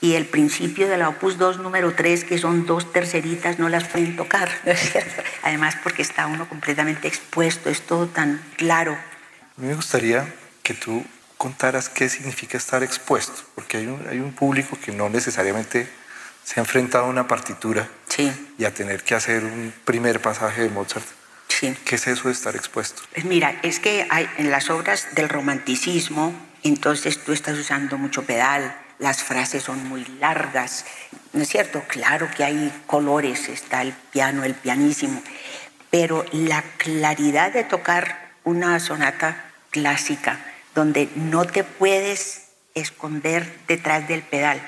Y 0.00 0.16
el 0.16 0.26
principio 0.26 0.88
de 0.88 0.98
la 0.98 1.08
Opus 1.08 1.38
2 1.38 1.60
número 1.60 1.94
3, 1.94 2.24
que 2.24 2.36
son 2.36 2.66
dos 2.66 2.92
terceritas, 2.92 3.58
no 3.58 3.70
las 3.70 3.84
pueden 3.84 4.16
tocar. 4.16 4.50
Además 5.42 5.76
porque 5.82 6.02
está 6.02 6.26
uno 6.26 6.46
completamente 6.48 7.08
expuesto, 7.08 7.70
es 7.70 7.80
todo 7.80 8.08
tan 8.08 8.42
claro. 8.56 8.98
me 9.56 9.74
gustaría 9.74 10.26
que 10.62 10.74
tú 10.74 11.04
contaras 11.44 11.90
qué 11.90 12.08
significa 12.08 12.56
estar 12.56 12.82
expuesto, 12.82 13.42
porque 13.54 13.76
hay 13.76 13.86
un, 13.86 14.08
hay 14.08 14.18
un 14.18 14.32
público 14.32 14.78
que 14.82 14.92
no 14.92 15.10
necesariamente 15.10 15.86
se 16.42 16.58
ha 16.58 16.62
enfrentado 16.62 17.04
a 17.04 17.08
una 17.10 17.28
partitura 17.28 17.86
y 18.56 18.64
a 18.64 18.72
tener 18.72 19.02
que 19.02 19.14
hacer 19.14 19.44
un 19.44 19.74
primer 19.84 20.22
pasaje 20.22 20.62
de 20.62 20.70
Mozart. 20.70 21.04
Sí. 21.48 21.76
¿Qué 21.84 21.96
es 21.96 22.06
eso 22.06 22.28
de 22.28 22.32
estar 22.32 22.56
expuesto? 22.56 23.02
Pues 23.12 23.26
mira, 23.26 23.60
es 23.62 23.78
que 23.78 24.06
hay, 24.08 24.26
en 24.38 24.50
las 24.50 24.70
obras 24.70 25.08
del 25.14 25.28
romanticismo, 25.28 26.32
entonces 26.62 27.22
tú 27.22 27.34
estás 27.34 27.58
usando 27.58 27.98
mucho 27.98 28.22
pedal, 28.22 28.74
las 28.98 29.22
frases 29.22 29.64
son 29.64 29.86
muy 29.86 30.02
largas, 30.20 30.86
¿no 31.34 31.42
es 31.42 31.48
cierto? 31.50 31.82
Claro 31.88 32.26
que 32.34 32.44
hay 32.44 32.72
colores, 32.86 33.50
está 33.50 33.82
el 33.82 33.92
piano, 33.92 34.44
el 34.44 34.54
pianísimo, 34.54 35.22
pero 35.90 36.24
la 36.32 36.64
claridad 36.78 37.52
de 37.52 37.64
tocar 37.64 38.32
una 38.44 38.80
sonata 38.80 39.44
clásica, 39.70 40.40
donde 40.74 41.08
no 41.14 41.44
te 41.44 41.64
puedes 41.64 42.48
esconder 42.74 43.50
detrás 43.68 44.08
del 44.08 44.22
pedal. 44.22 44.60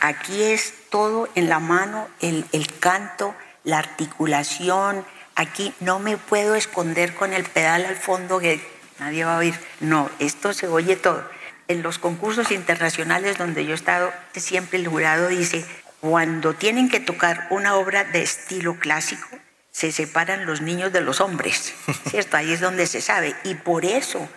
Aquí 0.00 0.42
es 0.42 0.72
todo 0.90 1.28
en 1.34 1.48
la 1.48 1.58
mano, 1.58 2.08
el, 2.20 2.44
canto, 2.78 3.34
la 3.64 3.78
articulación. 3.78 5.04
Aquí 5.34 5.74
no 5.80 5.98
me 5.98 6.16
puedo 6.16 6.54
esconder 6.54 7.14
con 7.14 7.32
el 7.32 7.44
pedal 7.44 7.84
al 7.84 7.96
fondo 7.96 8.38
que 8.38 8.60
nadie 9.00 9.24
va 9.24 9.34
a 9.34 9.38
oír. 9.38 9.54
No, 9.80 10.08
esto 10.20 10.52
se 10.52 10.68
oye 10.68 10.96
todo. 10.96 11.28
En 11.66 11.82
los 11.82 11.98
concursos 11.98 12.52
internacionales 12.52 13.38
donde 13.38 13.64
yo 13.64 13.72
he 13.72 13.74
estado, 13.74 14.12
siempre 14.34 14.78
el 14.78 14.88
jurado 14.88 15.28
dice, 15.28 15.64
cuando 16.00 16.54
tienen 16.54 16.88
que 16.88 17.00
tocar 17.00 17.48
una 17.50 17.74
obra 17.74 18.04
de 18.04 18.22
estilo 18.22 18.78
clásico, 18.78 19.26
se 19.72 19.92
separan 19.92 20.46
los 20.46 20.60
niños 20.60 20.92
de 20.92 21.00
los 21.00 21.20
hombres, 21.20 21.74
¿cierto? 22.10 22.36
Ahí 22.36 22.52
es 22.52 22.60
donde 22.60 22.86
se 22.86 23.00
sabe. 23.00 23.34
Y 23.44 23.54
por 23.54 23.84
eso 23.84 24.28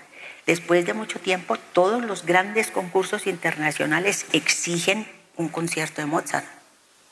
Después 0.52 0.86
de 0.86 0.94
mucho 0.94 1.18
tiempo, 1.18 1.56
todos 1.72 2.04
los 2.04 2.26
grandes 2.26 2.72
concursos 2.72 3.26
internacionales 3.26 4.26
exigen 4.34 5.10
un 5.38 5.48
concierto 5.48 6.02
de 6.02 6.08
Mozart, 6.08 6.46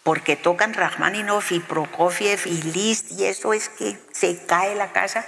porque 0.04 0.36
tocan 0.36 0.74
Rachmaninoff 0.74 1.54
y 1.54 1.62
Prokofiev 1.62 2.42
y 2.48 2.62
Liszt, 2.74 3.14
y 3.14 3.24
eso 3.24 3.54
es 3.54 3.70
que 3.70 3.98
se 4.12 4.46
cae 4.46 4.76
la 4.76 4.92
casa 4.92 5.26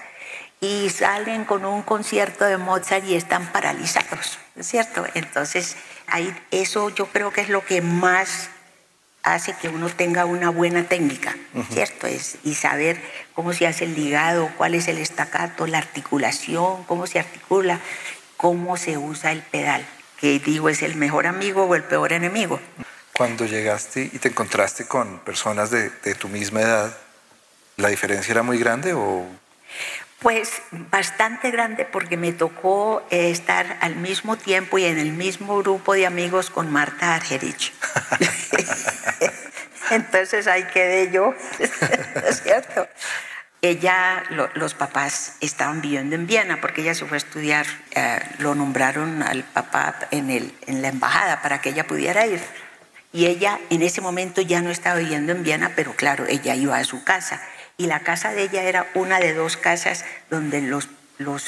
y 0.59 0.89
salen 0.89 1.45
con 1.45 1.63
un 1.63 1.83
concierto 1.83 2.43
de 2.43 2.57
Mozart 2.57 3.05
y 3.05 3.15
están 3.15 3.49
paralizados, 3.53 4.39
¿es 4.57 4.67
cierto? 4.67 5.05
Entonces, 5.13 5.77
ahí, 6.07 6.37
eso 6.51 6.89
yo 6.89 7.05
creo 7.05 7.31
que 7.31 7.39
es 7.39 7.47
lo 7.47 7.63
que 7.63 7.81
más 7.81 8.49
hace 9.23 9.53
que 9.53 9.69
uno 9.69 9.89
tenga 9.89 10.25
una 10.25 10.49
buena 10.49 10.85
técnica, 10.85 11.35
¿cierto? 11.71 12.07
Es, 12.07 12.37
y 12.43 12.55
saber 12.55 13.01
cómo 13.33 13.53
se 13.53 13.67
hace 13.67 13.85
el 13.85 13.95
ligado, 13.95 14.49
cuál 14.57 14.75
es 14.75 14.87
el 14.87 14.97
estacato, 14.97 15.67
la 15.67 15.77
articulación, 15.77 16.83
cómo 16.85 17.07
se 17.07 17.19
articula, 17.19 17.79
cómo 18.37 18.77
se 18.77 18.97
usa 18.97 19.31
el 19.31 19.41
pedal, 19.41 19.85
que 20.19 20.39
digo 20.39 20.69
es 20.69 20.81
el 20.81 20.95
mejor 20.95 21.27
amigo 21.27 21.65
o 21.65 21.75
el 21.75 21.83
peor 21.83 22.13
enemigo. 22.13 22.59
Cuando 23.15 23.45
llegaste 23.45 24.09
y 24.11 24.17
te 24.17 24.29
encontraste 24.29 24.87
con 24.87 25.19
personas 25.19 25.69
de, 25.69 25.89
de 25.89 26.15
tu 26.15 26.27
misma 26.27 26.61
edad, 26.61 26.97
¿la 27.77 27.89
diferencia 27.89 28.31
era 28.31 28.43
muy 28.43 28.57
grande 28.57 28.93
o...? 28.93 29.25
Pues 30.21 30.61
bastante 30.71 31.49
grande 31.49 31.83
porque 31.83 32.15
me 32.15 32.31
tocó 32.31 33.03
eh, 33.09 33.31
estar 33.31 33.77
al 33.81 33.95
mismo 33.95 34.37
tiempo 34.37 34.77
y 34.77 34.85
en 34.85 34.99
el 34.99 35.13
mismo 35.13 35.57
grupo 35.57 35.93
de 35.93 36.05
amigos 36.05 36.51
con 36.51 36.71
Marta 36.71 37.15
Argerich. 37.15 37.73
Entonces 39.89 40.45
ahí 40.45 40.63
quedé 40.65 41.11
yo, 41.11 41.33
¿es 41.59 42.43
cierto? 42.43 42.87
Ella, 43.63 44.23
los 44.53 44.73
papás 44.75 45.37
estaban 45.41 45.81
viviendo 45.81 46.15
en 46.15 46.27
Viena 46.27 46.61
porque 46.61 46.81
ella 46.81 46.93
se 46.93 47.05
fue 47.05 47.15
a 47.15 47.17
estudiar, 47.17 47.65
eh, 47.95 48.19
lo 48.37 48.53
nombraron 48.53 49.23
al 49.23 49.43
papá 49.43 49.95
en, 50.11 50.29
el, 50.29 50.53
en 50.67 50.83
la 50.83 50.89
embajada 50.89 51.41
para 51.41 51.61
que 51.61 51.69
ella 51.69 51.85
pudiera 51.85 52.27
ir. 52.27 52.41
Y 53.11 53.25
ella 53.25 53.59
en 53.69 53.81
ese 53.81 54.01
momento 54.01 54.41
ya 54.41 54.61
no 54.61 54.69
estaba 54.69 54.99
viviendo 54.99 55.31
en 55.31 55.43
Viena, 55.43 55.73
pero 55.75 55.93
claro, 55.95 56.25
ella 56.27 56.55
iba 56.55 56.77
a 56.77 56.83
su 56.83 57.03
casa 57.03 57.41
y 57.77 57.87
la 57.87 58.01
casa 58.01 58.31
de 58.31 58.43
ella 58.43 58.63
era 58.63 58.87
una 58.93 59.19
de 59.19 59.33
dos 59.33 59.57
casas 59.57 60.05
donde 60.29 60.61
los, 60.61 60.87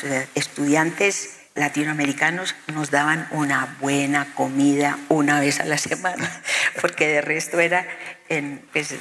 eh, 0.03 0.27
estudiantes 0.35 1.39
latinoamericanos 1.55 2.55
nos 2.73 2.89
daban 2.89 3.27
una 3.31 3.77
buena 3.79 4.33
comida 4.33 4.97
una 5.09 5.39
vez 5.39 5.59
a 5.59 5.65
la 5.65 5.77
semana, 5.77 6.41
porque 6.81 7.07
de 7.07 7.21
resto 7.21 7.59
era 7.59 7.85
en, 8.29 8.65
pues, 8.71 8.95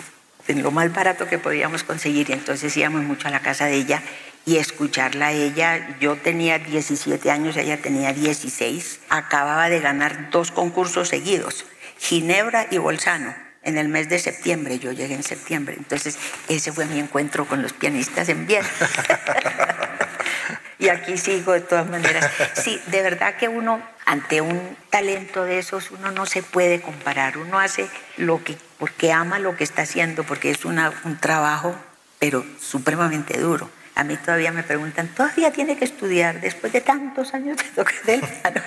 en 0.49 0.63
lo 0.63 0.71
más 0.71 0.93
barato 0.93 1.27
que 1.27 1.39
podíamos 1.39 1.85
conseguir. 1.85 2.31
Y 2.31 2.35
entonces 2.35 2.77
íbamos 2.77 3.03
mucho 3.03 3.29
a 3.29 3.31
la 3.31 3.41
casa 3.41 3.67
de 3.67 3.77
ella 3.77 4.03
y 4.45 4.59
escucharla 4.59 5.29
a 5.29 5.33
ella. 5.33 5.97
Yo 6.01 6.17
tenía 6.17 6.59
17 6.59 7.31
años, 7.31 7.57
ella 7.57 7.81
tenía 7.81 8.13
16. 8.13 9.01
Acababa 9.09 9.69
de 9.71 9.81
ganar 9.81 10.31
dos 10.31 10.51
concursos 10.51 11.09
seguidos, 11.09 11.65
Ginebra 11.99 12.67
y 12.71 12.79
Bolzano 12.79 13.52
en 13.63 13.79
el 13.79 13.89
mes 13.89 14.09
de 14.09 14.19
septiembre, 14.19 14.79
yo 14.79 14.93
llegué 14.93 15.15
en 15.15 15.23
septiembre, 15.23 15.77
entonces 15.79 16.19
ese 16.49 16.73
fue 16.73 16.87
mi 16.87 16.99
encuentro 16.99 17.47
con 17.47 17.63
los 17.63 17.73
pianistas 17.73 18.29
en 18.29 18.47
Viena. 18.47 18.69
y 20.79 20.89
aquí 20.89 21.17
sigo 21.17 21.53
de 21.53 21.61
todas 21.61 21.89
maneras. 21.89 22.29
Sí, 22.55 22.81
de 22.87 23.03
verdad 23.03 23.37
que 23.37 23.49
uno, 23.49 23.81
ante 24.05 24.41
un 24.41 24.77
talento 24.91 25.45
de 25.45 25.59
esos, 25.59 25.91
uno 25.93 26.11
no 26.11 26.27
se 26.27 26.43
puede 26.43 26.81
comparar, 26.81 27.39
uno 27.39 27.61
hace 27.61 27.89
lo 28.17 28.43
que, 28.43 28.57
porque 28.79 29.13
ama 29.13 29.39
lo 29.39 29.57
que 29.57 29.65
está 29.65 29.83
haciendo, 29.83 30.25
porque 30.25 30.51
es 30.51 30.65
una, 30.65 30.93
un 31.05 31.19
trabajo, 31.19 31.77
pero 32.19 32.45
supremamente 32.61 33.39
duro. 33.39 33.71
A 33.95 34.05
mí 34.05 34.17
todavía 34.17 34.53
me 34.53 34.63
preguntan, 34.63 35.09
¿todavía 35.09 35.53
tiene 35.53 35.77
que 35.77 35.85
estudiar 35.85 36.41
después 36.41 36.73
de 36.73 36.81
tantos 36.81 37.35
años 37.35 37.59
de 37.59 37.65
tocar 37.65 37.95
el 38.07 38.21
piano? 38.21 38.63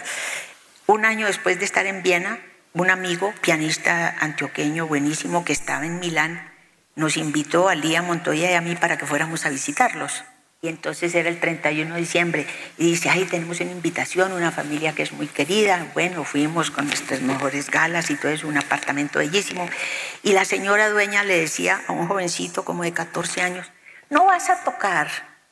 Un 0.87 1.03
año 1.03 1.25
después 1.25 1.59
de 1.59 1.65
estar 1.65 1.87
en 1.87 2.03
Viena, 2.03 2.37
un 2.75 2.89
amigo, 2.89 3.33
pianista 3.41 4.13
antioqueño 4.19 4.85
buenísimo 4.85 5.45
que 5.45 5.53
estaba 5.53 5.85
en 5.85 5.99
Milán, 5.99 6.51
nos 6.95 7.15
invitó 7.15 7.69
a 7.69 7.75
Lía 7.75 8.01
Montoya 8.01 8.51
y 8.51 8.53
a 8.53 8.59
mí 8.59 8.75
para 8.75 8.97
que 8.97 9.05
fuéramos 9.05 9.45
a 9.45 9.49
visitarlos. 9.49 10.25
Y 10.61 10.67
entonces 10.67 11.15
era 11.15 11.29
el 11.29 11.39
31 11.39 11.93
de 11.93 12.01
diciembre 12.01 12.47
y 12.77 12.91
dice, 12.91 13.09
ay, 13.09 13.23
tenemos 13.25 13.61
una 13.61 13.71
invitación, 13.71 14.33
una 14.33 14.51
familia 14.51 14.93
que 14.93 15.03
es 15.03 15.13
muy 15.13 15.27
querida. 15.27 15.87
Bueno, 15.93 16.25
fuimos 16.25 16.69
con 16.69 16.87
nuestras 16.87 17.21
mejores 17.21 17.69
galas 17.69 18.09
y 18.09 18.15
todo 18.15 18.31
eso, 18.31 18.47
un 18.47 18.57
apartamento 18.57 19.19
bellísimo. 19.19 19.69
Y 20.21 20.33
la 20.33 20.43
señora 20.43 20.89
dueña 20.89 21.23
le 21.23 21.39
decía 21.39 21.81
a 21.87 21.93
un 21.93 22.07
jovencito 22.07 22.65
como 22.65 22.83
de 22.83 22.91
14 22.91 23.41
años, 23.41 23.71
no 24.09 24.25
vas 24.25 24.49
a 24.49 24.63
tocar 24.65 25.07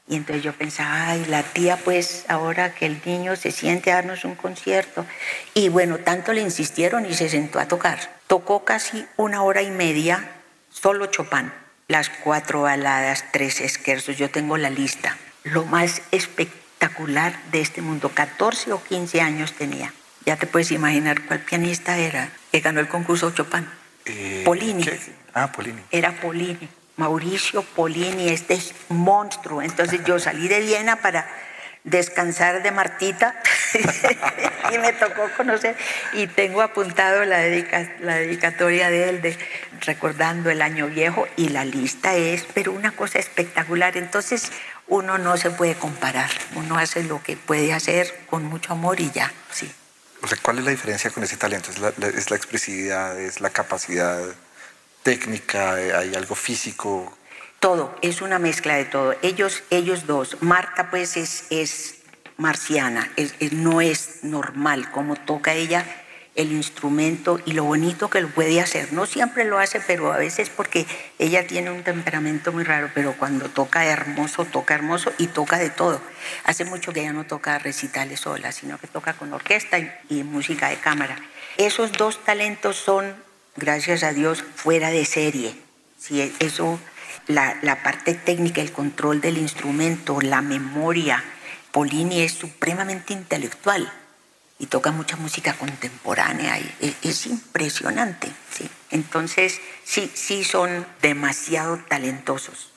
Y 0.07 0.15
entonces 0.15 0.43
yo 0.43 0.53
pensaba, 0.53 1.09
ay, 1.09 1.25
la 1.25 1.43
tía 1.43 1.77
pues 1.77 2.25
ahora 2.27 2.75
que 2.75 2.85
el 2.85 3.01
niño 3.05 3.35
se 3.35 3.51
siente 3.51 3.91
a 3.91 3.95
darnos 3.95 4.25
un 4.25 4.35
concierto. 4.35 5.05
Y 5.53 5.69
bueno, 5.69 5.97
tanto 5.99 6.33
le 6.33 6.41
insistieron 6.41 7.05
y 7.05 7.13
se 7.13 7.29
sentó 7.29 7.59
a 7.59 7.67
tocar. 7.67 7.99
Tocó 8.27 8.65
casi 8.65 9.05
una 9.15 9.43
hora 9.43 9.61
y 9.61 9.71
media, 9.71 10.29
solo 10.69 11.05
Chopin. 11.05 11.51
Las 11.87 12.09
cuatro 12.09 12.63
baladas, 12.63 13.25
tres 13.31 13.61
esquerzos, 13.61 14.17
yo 14.17 14.29
tengo 14.29 14.57
la 14.57 14.69
lista. 14.69 15.17
Lo 15.43 15.65
más 15.65 16.01
espectacular 16.11 17.41
de 17.51 17.61
este 17.61 17.81
mundo, 17.81 18.09
14 18.09 18.73
o 18.73 18.83
15 18.83 19.21
años 19.21 19.53
tenía. 19.53 19.93
Ya 20.25 20.35
te 20.37 20.47
puedes 20.47 20.71
imaginar 20.71 21.21
cuál 21.25 21.39
pianista 21.39 21.97
era 21.97 22.29
que 22.51 22.59
ganó 22.59 22.79
el 22.79 22.87
concurso 22.87 23.31
Chopin. 23.31 23.67
Eh, 24.05 24.43
Polini. 24.45 24.83
¿qué? 24.83 24.99
Ah, 25.33 25.51
Polini. 25.51 25.81
Era 25.91 26.11
Polini. 26.11 26.69
Mauricio 26.97 27.63
Polini, 27.63 28.29
este 28.29 28.53
es 28.55 28.73
monstruo. 28.89 29.61
Entonces 29.61 30.01
yo 30.05 30.19
salí 30.19 30.47
de 30.47 30.59
Viena 30.61 30.97
para 30.97 31.27
descansar 31.83 32.63
de 32.63 32.71
Martita 32.71 33.35
y 34.73 34.77
me 34.77 34.93
tocó 34.93 35.29
conocer 35.35 35.75
y 36.13 36.27
tengo 36.27 36.61
apuntado 36.61 37.25
la, 37.25 37.39
dedica- 37.39 37.91
la 37.99 38.15
dedicatoria 38.15 38.89
de 38.89 39.09
él 39.09 39.21
de 39.21 39.37
recordando 39.81 40.49
el 40.49 40.61
año 40.61 40.87
viejo 40.87 41.27
y 41.35 41.49
la 41.49 41.65
lista 41.65 42.15
es 42.15 42.45
pero 42.53 42.71
una 42.71 42.91
cosa 42.93 43.19
espectacular 43.19 43.97
entonces 43.97 44.49
uno 44.87 45.17
no 45.17 45.35
se 45.35 45.49
puede 45.51 45.75
comparar 45.75 46.29
uno 46.55 46.77
hace 46.77 47.03
lo 47.03 47.21
que 47.21 47.35
puede 47.35 47.73
hacer 47.73 48.17
con 48.29 48.45
mucho 48.45 48.71
amor 48.71 49.01
y 49.01 49.11
ya 49.11 49.33
sí 49.51 49.69
O 50.21 50.27
¿cuál 50.41 50.59
es 50.59 50.63
la 50.63 50.71
diferencia 50.71 51.09
con 51.09 51.21
ese 51.25 51.35
talento? 51.35 51.69
¿Es 51.69 51.79
la, 51.79 51.91
la- 51.97 52.07
es 52.07 52.29
la 52.31 52.37
expresividad? 52.37 53.19
¿Es 53.19 53.41
la 53.41 53.49
capacidad 53.49 54.17
técnica? 55.03 55.79
eh, 55.81 55.93
¿Hay 55.93 56.15
algo 56.15 56.35
físico? 56.35 57.15
Todo, 57.59 57.95
es 58.01 58.21
una 58.21 58.39
mezcla 58.39 58.75
de 58.75 58.85
todo. 58.85 59.15
Ellos, 59.21 59.63
ellos 59.69 60.07
dos. 60.07 60.41
Marta 60.41 60.89
pues 60.89 61.15
es, 61.15 61.45
es 61.49 61.95
marciana, 62.37 63.09
no 63.51 63.79
es 63.79 64.23
normal 64.23 64.91
como 64.91 65.15
toca 65.15 65.53
ella 65.53 65.85
el 66.35 66.51
instrumento 66.51 67.39
y 67.45 67.53
lo 67.53 67.63
bonito 67.63 68.09
que 68.09 68.21
lo 68.21 68.27
puede 68.29 68.59
hacer. 68.59 68.91
No 68.91 69.05
siempre 69.05 69.45
lo 69.45 69.59
hace, 69.59 69.79
pero 69.79 70.11
a 70.11 70.17
veces 70.17 70.49
porque 70.49 70.85
ella 71.19 71.45
tiene 71.45 71.69
un 71.69 71.83
temperamento 71.83 72.51
muy 72.51 72.63
raro, 72.63 72.89
pero 72.93 73.13
cuando 73.13 73.49
toca 73.49 73.85
hermoso, 73.85 74.45
toca 74.45 74.73
hermoso 74.73 75.13
y 75.17 75.27
toca 75.27 75.59
de 75.59 75.69
todo. 75.69 76.01
Hace 76.43 76.65
mucho 76.65 76.91
que 76.91 77.01
ella 77.01 77.13
no 77.13 77.25
toca 77.25 77.59
recitales 77.59 78.21
sola, 78.21 78.51
sino 78.51 78.79
que 78.79 78.87
toca 78.87 79.13
con 79.13 79.31
orquesta 79.31 79.77
y 80.09 80.23
música 80.23 80.69
de 80.69 80.77
cámara. 80.77 81.17
Esos 81.57 81.91
dos 81.91 82.23
talentos 82.23 82.77
son, 82.77 83.15
gracias 83.55 84.03
a 84.03 84.13
Dios, 84.13 84.43
fuera 84.55 84.89
de 84.89 85.05
serie. 85.05 85.55
Sí, 85.97 86.33
eso, 86.39 86.79
la, 87.27 87.57
la 87.61 87.83
parte 87.83 88.13
técnica, 88.13 88.61
el 88.61 88.71
control 88.71 89.21
del 89.21 89.37
instrumento, 89.37 90.21
la 90.21 90.41
memoria. 90.41 91.23
Polini 91.71 92.21
es 92.21 92.33
supremamente 92.33 93.13
intelectual 93.13 93.91
y 94.59 94.67
toca 94.67 94.91
mucha 94.91 95.17
música 95.17 95.53
contemporánea 95.53 96.59
es, 96.79 96.95
es 97.01 97.25
impresionante. 97.25 98.31
Entonces, 98.91 99.59
sí, 99.83 100.11
sí 100.13 100.43
son 100.43 100.85
demasiado 101.01 101.77
talentosos. 101.87 102.71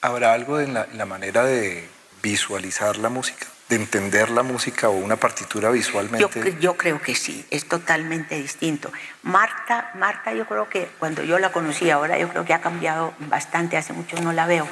¿Habrá 0.00 0.32
algo 0.32 0.60
en 0.60 0.74
la, 0.74 0.84
en 0.90 0.98
la 0.98 1.06
manera 1.06 1.44
de 1.44 1.88
visualizar 2.22 2.96
la 2.96 3.08
música? 3.08 3.46
¿De 3.68 3.76
entender 3.76 4.30
la 4.30 4.42
música 4.42 4.88
o 4.88 4.92
una 4.92 5.16
partitura 5.16 5.68
Yo, 5.68 5.72
visualmente? 5.72 6.40
cre- 6.42 6.58
yo 6.58 6.74
creo 6.78 7.02
que 7.02 7.14
sí, 7.14 7.44
es 7.50 7.66
totalmente 7.68 8.34
distinto. 8.40 8.90
Marta, 9.22 9.90
Marta, 9.94 10.32
yo 10.32 10.46
creo 10.46 10.70
que 10.70 10.88
cuando 10.98 11.22
yo 11.22 11.38
la 11.38 11.52
conocí, 11.52 11.90
ahora 11.90 12.18
yo 12.18 12.28
creo 12.30 12.46
que 12.46 12.54
ha 12.54 12.62
cambiado 12.62 13.12
bastante, 13.28 13.76
hace 13.76 13.92
mucho 13.92 14.16
no 14.22 14.32
la 14.32 14.46
veo, 14.46 14.66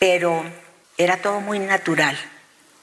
pero 0.00 0.42
era 0.98 1.18
todo 1.18 1.40
muy 1.40 1.60
natural. 1.60 2.18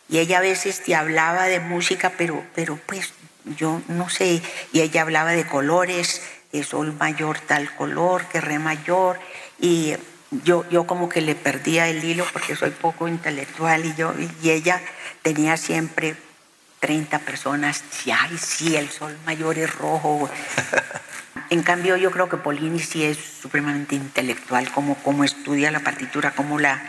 Y 0.08 0.20
ella 0.20 0.38
a 0.38 0.42
veces 0.42 0.82
te 0.84 0.96
hablaba 0.96 1.44
de 1.48 1.60
música, 1.60 2.14
pero, 2.18 2.42
pero 2.56 2.80
pues 2.86 3.12
yo 3.58 3.82
no 3.90 4.08
sé, 4.08 4.42
y 4.72 4.80
ella 4.80 5.02
hablaba 5.02 5.32
de 5.32 5.46
colores, 5.46 6.22
de 6.54 6.64
sol 6.64 6.94
mayor 6.98 7.42
tal 7.42 7.76
color, 7.76 8.24
que 8.28 8.40
re 8.40 8.58
mayor, 8.58 9.20
y 9.60 9.96
yo, 10.32 10.66
yo 10.70 10.88
como 10.88 11.10
que 11.10 11.20
le 11.20 11.36
perdía 11.36 11.90
el 11.90 12.02
hilo 12.06 12.26
porque 12.32 12.56
soy 12.56 12.70
poco 12.72 13.10
intelectual 13.10 13.86
y 13.86 13.94
yo, 13.96 14.14
y 14.42 14.50
ella 14.50 14.82
tenía 15.28 15.58
siempre 15.58 16.16
30 16.80 17.20
personas, 17.20 17.84
sí, 17.92 18.12
ay, 18.12 18.38
sí, 18.38 18.78
el 18.78 18.90
sol 18.90 19.18
mayor 19.26 19.58
es 19.58 19.76
rojo. 19.76 20.30
En 21.50 21.64
cambio, 21.64 21.96
yo 21.96 22.12
creo 22.12 22.28
que 22.28 22.36
Polini 22.36 22.80
sí 22.80 23.06
es 23.06 23.18
supremamente 23.42 23.96
intelectual, 23.96 24.70
como, 24.72 24.96
como 24.96 25.24
estudia 25.24 25.72
la 25.72 25.80
partitura, 25.80 26.32
cómo 26.32 26.60
la, 26.60 26.82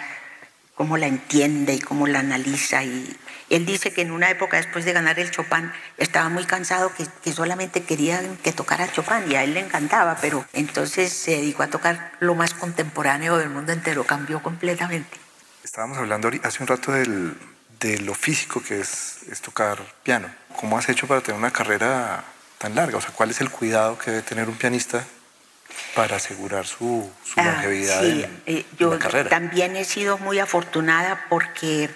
cómo 0.75 0.97
la 0.97 1.07
entiende 1.07 1.75
y 1.75 1.79
cómo 1.81 2.09
la 2.09 2.21
analiza. 2.21 2.83
Y 2.83 3.17
él 3.51 3.67
dice 3.67 3.93
que 3.93 4.03
en 4.03 4.11
una 4.11 4.31
época 4.31 4.57
después 4.57 4.85
de 4.85 4.93
ganar 4.95 5.21
el 5.21 5.31
Chopin 5.31 5.71
estaba 5.97 6.29
muy 6.29 6.45
cansado, 6.45 6.93
que, 6.95 7.07
que 7.23 7.33
solamente 7.33 7.83
quería 7.85 8.21
que 8.43 8.53
tocara 8.53 8.91
Chopin 8.91 9.31
y 9.31 9.37
a 9.37 9.45
él 9.45 9.55
le 9.55 9.61
encantaba, 9.61 10.17
pero 10.21 10.45
entonces 10.53 11.13
se 11.13 11.33
dedicó 11.33 11.63
a 11.63 11.69
tocar 11.69 12.13
lo 12.19 12.35
más 12.35 12.55
contemporáneo 12.55 13.37
del 13.37 13.51
mundo 13.51 13.73
entero, 13.73 14.05
cambió 14.05 14.43
completamente. 14.43 15.17
Estábamos 15.63 15.99
hablando 15.99 16.31
hace 16.43 16.63
un 16.63 16.67
rato 16.67 16.91
del- 16.93 17.37
de 17.81 17.99
lo 18.01 18.15
físico 18.15 18.63
que 18.63 18.81
es, 18.81 19.19
es 19.31 19.41
tocar 19.41 19.79
piano. 20.03 20.29
¿Cómo 20.57 20.79
has 20.79 20.89
hecho 20.89 21.07
para 21.07 21.21
tener 21.21 21.39
una 21.39 21.51
carrera 21.53 22.25
tan 22.59 22.75
larga? 22.75 22.99
O 22.99 23.01
sea, 23.01 23.11
¿cuál 23.13 23.31
es 23.31 23.41
el 23.41 23.51
cuidado 23.51 23.99
que 23.99 24.11
debe 24.11 24.23
tener 24.23 24.49
un 24.49 24.57
pianista 24.57 25.05
para 25.95 26.17
asegurar 26.17 26.67
su, 26.67 27.11
su 27.25 27.39
Ah, 27.41 27.45
longevidad 27.45 28.01
sí, 28.01 28.23
en, 28.25 28.43
eh, 28.47 28.67
en 28.71 28.79
yo 28.79 28.93
la 28.95 28.99
carrera? 28.99 29.31
también 29.31 29.77
he 29.77 29.85
sido 29.85 30.19
muy 30.19 30.39
afortunada 30.39 31.27
porque 31.29 31.91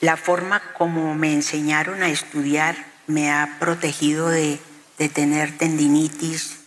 la 0.00 0.16
forma 0.16 0.60
como 0.74 1.14
me 1.14 1.32
enseñaron 1.32 2.02
a 2.02 2.08
estudiar 2.10 2.76
me 3.06 3.30
ha 3.32 3.56
protegido 3.58 4.28
de, 4.28 4.58
de 4.98 5.08
tener 5.08 5.56
tendinitis, 5.58 6.58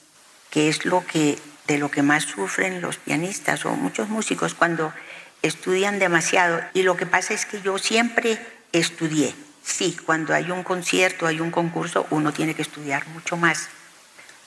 que 0.50 0.70
es 0.70 0.86
lo 0.86 1.06
que 1.06 1.40
de 1.68 1.78
lo 1.78 1.92
que 1.92 2.02
más 2.02 2.24
sufren 2.24 2.80
los 2.82 2.96
pianistas 2.98 3.66
o 3.66 3.72
muchos 3.76 4.08
músicos 4.08 4.54
cuando 4.54 4.94
estudian 5.42 6.00
demasiado. 6.00 6.62
Y 6.74 6.84
lo 6.84 6.96
que 6.96 7.06
pasa 7.06 7.34
es 7.34 7.46
que 7.46 7.62
yo 7.62 7.78
siempre 7.78 8.40
estudié. 8.72 9.36
Sí, 9.64 9.98
cuando 10.06 10.34
hay 10.34 10.52
un 10.52 10.64
concierto, 10.64 11.28
hay 11.28 11.40
un 11.42 11.52
concurso, 11.52 12.08
uno 12.10 12.32
tiene 12.32 12.56
que 12.56 12.62
estudiar 12.62 13.08
mucho 13.08 13.36
más 13.38 13.70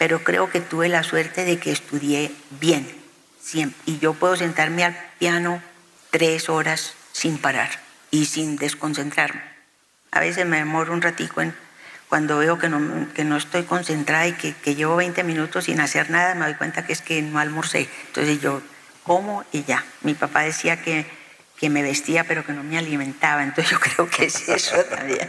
pero 0.01 0.25
creo 0.25 0.49
que 0.49 0.63
tuve 0.63 0.89
la 0.89 1.03
suerte 1.03 1.45
de 1.45 1.59
que 1.59 1.71
estudié 1.71 2.33
bien. 2.59 2.89
Y 3.85 3.99
yo 3.99 4.15
puedo 4.15 4.35
sentarme 4.35 4.83
al 4.83 4.97
piano 5.19 5.63
tres 6.11 6.49
horas 6.49 6.95
sin 7.13 7.37
parar 7.37 7.69
y 8.11 8.25
sin 8.25 8.57
desconcentrarme. 8.57 9.43
A 10.11 10.21
veces 10.21 10.47
me 10.47 10.57
demoro 10.57 10.95
un 10.95 11.03
ratico 11.03 11.43
cuando 12.09 12.39
veo 12.39 12.59
que 12.59 12.71
no, 12.71 13.13
que 13.13 13.25
no 13.25 13.37
estoy 13.37 13.65
concentrada 13.65 14.27
y 14.27 14.33
que, 14.33 14.55
que 14.55 14.75
llevo 14.75 14.97
20 14.97 15.23
minutos 15.23 15.67
sin 15.67 15.81
hacer 15.81 16.09
nada, 16.09 16.35
me 16.35 16.47
doy 16.47 16.55
cuenta 16.55 16.87
que 16.87 16.95
es 16.95 17.03
que 17.03 17.21
no 17.21 17.39
almorcé. 17.39 17.87
Entonces 18.07 18.41
yo 18.41 18.63
como 19.05 19.45
y 19.53 19.65
ya. 19.65 19.85
Mi 20.01 20.15
papá 20.15 20.41
decía 20.41 20.81
que, 20.81 21.05
que 21.61 21.69
me 21.69 21.83
vestía 21.83 22.25
pero 22.25 22.45
que 22.45 22.53
no 22.53 22.63
me 22.63 22.79
alimentaba, 22.79 23.43
entonces 23.43 23.71
yo 23.71 23.79
creo 23.79 24.09
que 24.09 24.25
es 24.25 24.49
eso 24.49 24.83
también. 24.85 25.29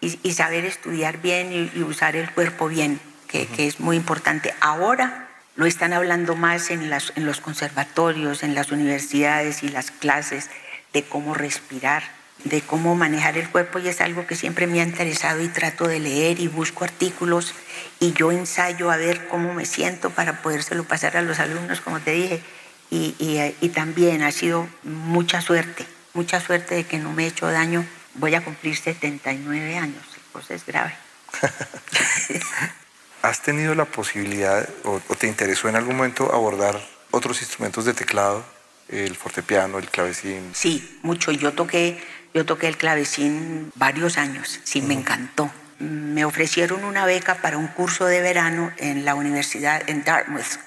Y, 0.00 0.18
y 0.22 0.32
saber 0.32 0.64
estudiar 0.64 1.20
bien 1.20 1.52
y, 1.52 1.78
y 1.78 1.82
usar 1.82 2.14
el 2.14 2.30
cuerpo 2.30 2.68
bien 2.68 3.00
que, 3.28 3.46
que 3.46 3.66
es 3.66 3.80
muy 3.80 3.96
importante. 3.96 4.54
Ahora 4.60 5.28
lo 5.56 5.66
están 5.66 5.92
hablando 5.92 6.36
más 6.36 6.70
en, 6.70 6.90
las, 6.90 7.12
en 7.16 7.26
los 7.26 7.40
conservatorios, 7.40 8.42
en 8.42 8.54
las 8.54 8.72
universidades 8.72 9.62
y 9.62 9.68
las 9.68 9.90
clases 9.90 10.50
de 10.92 11.02
cómo 11.02 11.34
respirar, 11.34 12.02
de 12.44 12.60
cómo 12.60 12.94
manejar 12.94 13.38
el 13.38 13.48
cuerpo 13.48 13.78
y 13.78 13.88
es 13.88 14.00
algo 14.00 14.26
que 14.26 14.36
siempre 14.36 14.66
me 14.66 14.80
ha 14.80 14.84
interesado 14.84 15.40
y 15.42 15.48
trato 15.48 15.86
de 15.86 16.00
leer 16.00 16.40
y 16.40 16.48
busco 16.48 16.84
artículos 16.84 17.54
y 18.00 18.12
yo 18.12 18.32
ensayo 18.32 18.90
a 18.90 18.96
ver 18.96 19.28
cómo 19.28 19.54
me 19.54 19.64
siento 19.64 20.10
para 20.10 20.42
podérselo 20.42 20.84
pasar 20.84 21.16
a 21.16 21.22
los 21.22 21.38
alumnos, 21.38 21.80
como 21.80 22.00
te 22.00 22.12
dije. 22.12 22.42
Y, 22.90 23.14
y, 23.18 23.54
y 23.60 23.68
también 23.70 24.22
ha 24.22 24.30
sido 24.30 24.68
mucha 24.82 25.40
suerte, 25.40 25.86
mucha 26.12 26.40
suerte 26.40 26.74
de 26.74 26.84
que 26.84 26.98
no 26.98 27.12
me 27.12 27.24
he 27.24 27.26
hecho 27.28 27.50
daño. 27.50 27.84
Voy 28.14 28.34
a 28.34 28.44
cumplir 28.44 28.76
79 28.76 29.76
años, 29.76 30.04
pues 30.32 30.50
es 30.50 30.64
grave. 30.64 30.94
¿Has 33.22 33.42
tenido 33.42 33.74
la 33.74 33.86
posibilidad 33.86 34.68
o, 34.84 35.00
o 35.08 35.14
te 35.14 35.26
interesó 35.26 35.68
en 35.68 35.76
algún 35.76 35.96
momento 35.96 36.32
abordar 36.32 36.80
otros 37.10 37.40
instrumentos 37.40 37.84
de 37.84 37.94
teclado? 37.94 38.44
El 38.88 39.16
fortepiano, 39.16 39.78
el 39.78 39.88
clavecín. 39.88 40.50
Sí, 40.52 41.00
mucho. 41.02 41.32
Yo 41.32 41.52
toqué, 41.52 41.98
yo 42.34 42.44
toqué 42.44 42.68
el 42.68 42.76
clavecín 42.76 43.72
varios 43.76 44.18
años, 44.18 44.60
sí, 44.64 44.82
me 44.82 44.94
encantó. 44.94 45.50
Me 45.78 46.24
ofrecieron 46.24 46.84
una 46.84 47.06
beca 47.06 47.36
para 47.36 47.56
un 47.56 47.66
curso 47.68 48.04
de 48.04 48.20
verano 48.20 48.72
en 48.76 49.04
la 49.04 49.14
universidad 49.14 49.82
en 49.88 50.04
Dartmouth, 50.04 50.58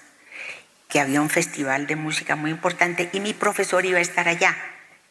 que 0.87 0.99
había 0.99 1.21
un 1.21 1.29
festival 1.29 1.87
de 1.87 1.95
música 1.95 2.35
muy 2.35 2.51
importante 2.51 3.09
y 3.13 3.19
mi 3.19 3.33
profesor 3.33 3.85
iba 3.85 3.99
a 3.99 4.01
estar 4.01 4.27
allá. 4.27 4.55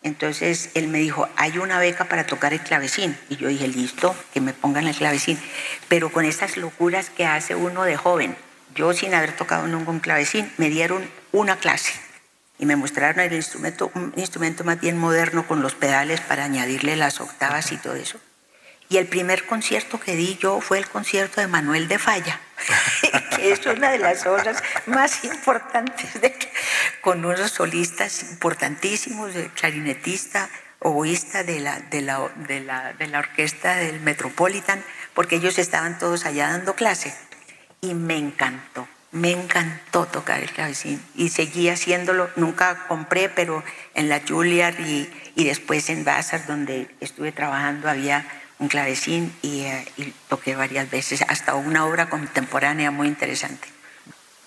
Entonces 0.03 0.71
él 0.75 0.89
me 0.89 0.99
dijo, 0.99 1.29
hay 1.37 1.59
una 1.59 1.79
beca 1.79 2.05
para 2.05 2.27
tocar 2.27 2.53
el 2.53 2.61
clavecín. 2.61 3.19
Y 3.29 3.37
yo 3.37 3.49
dije, 3.49 3.67
listo, 3.67 4.15
que 4.33 4.41
me 4.41 4.53
pongan 4.53 4.87
el 4.87 4.95
clavecín. 4.95 5.39
Pero 5.89 6.13
con 6.13 6.25
estas 6.25 6.57
locuras 6.57 7.11
que 7.11 7.27
hace 7.27 7.55
uno 7.55 7.83
de 7.83 7.97
joven, 7.97 8.37
yo 8.75 8.93
sin 8.93 9.15
haber 9.15 9.33
tocado 9.33 9.67
nunca 9.67 9.91
un 9.91 10.01
clavecín, 10.01 10.53
me 10.59 10.69
dieron 10.69 11.11
una 11.33 11.57
clase 11.57 11.93
y 12.59 12.67
me 12.67 12.77
mostraron 12.77 13.21
el 13.21 13.33
instrumento, 13.33 13.91
un 13.95 14.13
instrumento 14.17 14.65
más 14.65 14.81
bien 14.81 14.97
moderno 14.97 15.47
con 15.47 15.61
los 15.61 15.75
pedales 15.75 16.21
para 16.21 16.45
añadirle 16.45 16.97
las 16.97 17.21
octavas 17.21 17.73
y 17.73 17.77
todo 17.77 17.95
eso. 17.95 18.21
Y 18.89 18.99
el 18.99 19.07
primer 19.07 19.47
concierto 19.47 19.99
que 19.99 20.15
di 20.15 20.37
yo 20.41 20.61
fue 20.61 20.79
el 20.79 20.89
concierto 20.89 21.41
de 21.41 21.49
Manuel 21.49 21.89
de 21.89 21.99
Falla, 21.99 22.41
que 23.37 23.53
es 23.53 23.67
una 23.67 23.91
de 23.91 23.99
las 23.99 24.27
obras 24.27 24.63
más 24.87 25.25
importantes, 25.25 26.21
de, 26.21 26.35
con 27.01 27.25
unos 27.25 27.51
solistas 27.51 28.23
importantísimos, 28.23 29.35
el 29.35 29.51
clarinetista, 29.51 30.49
oboísta 30.79 31.43
de 31.43 31.61
la, 31.61 31.81
de, 31.81 32.01
la, 32.01 32.29
de, 32.37 32.61
la, 32.61 32.93
de 32.93 33.09
la 33.09 33.19
orquesta 33.19 33.75
del 33.77 34.01
Metropolitan, 34.01 34.85
porque 35.15 35.37
ellos 35.37 35.59
estaban 35.59 35.99
todos 35.99 36.25
allá 36.25 36.49
dando 36.49 36.75
clase. 36.75 37.13
Y 37.81 37.95
me 37.95 38.17
encantó, 38.17 38.87
me 39.11 39.33
encantó 39.33 40.07
tocar 40.07 40.41
el 40.41 40.51
clavecín 40.51 41.03
y 41.17 41.31
seguí 41.31 41.69
haciéndolo. 41.69 42.31
Nunca 42.37 42.87
compré, 42.87 43.29
pero 43.29 43.65
en 43.95 44.09
la 44.09 44.21
Juilliard 44.27 44.79
y, 44.79 45.11
y 45.35 45.45
después 45.45 45.91
en 45.91 46.05
Bazaar, 46.05 46.47
donde 46.47 46.89
estuve 47.01 47.33
trabajando, 47.33 47.89
había 47.89 48.27
un 48.59 48.69
clavecín 48.69 49.37
eh, 49.43 49.85
y, 49.97 50.13
toqué 50.29 50.57
varias 50.57 50.91
veces, 50.91 51.23
hasta 51.29 51.55
una 51.55 51.87
obra 51.87 52.09
contemporánea 52.09 52.91
muy 52.91 53.09
interesante. 53.09 53.69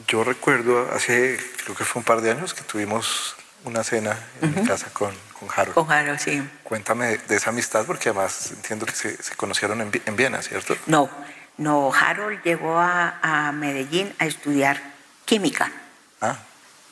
Yo 0.08 0.24
recuerdo 0.24 0.90
hace, 0.94 1.40
creo 1.64 1.76
que 1.76 1.84
fue 1.84 2.00
un 2.00 2.06
par 2.06 2.22
de 2.22 2.32
años, 2.32 2.54
que 2.54 2.64
tuvimos 2.64 3.36
una 3.66 3.84
cena 3.84 4.18
en 4.42 4.56
mi 4.56 4.66
casa 4.66 4.88
con, 4.92 5.14
con 5.40 5.50
Harold. 5.54 5.74
Con 5.74 5.92
Harold, 5.92 6.20
sí. 6.20 6.42
Cuéntame 6.64 7.18
de, 7.18 7.36
esa 7.36 7.52
amistad, 7.52 7.86
porque 7.86 8.10
además 8.10 8.52
entiendo 8.52 8.86
que 8.86 8.94
se, 8.94 9.22
se 9.22 9.36
conocieron 9.36 9.82
en, 9.82 9.92
en, 10.06 10.16
Viena, 10.16 10.42
¿cierto? 10.42 10.76
No, 10.88 11.10
no, 11.58 11.92
Harold 11.94 12.42
llegó 12.44 12.80
a, 12.80 13.20
a 13.22 13.52
Medellín 13.52 14.14
a 14.18 14.26
estudiar 14.26 14.82
química. 15.26 15.72
Ah. 16.22 16.40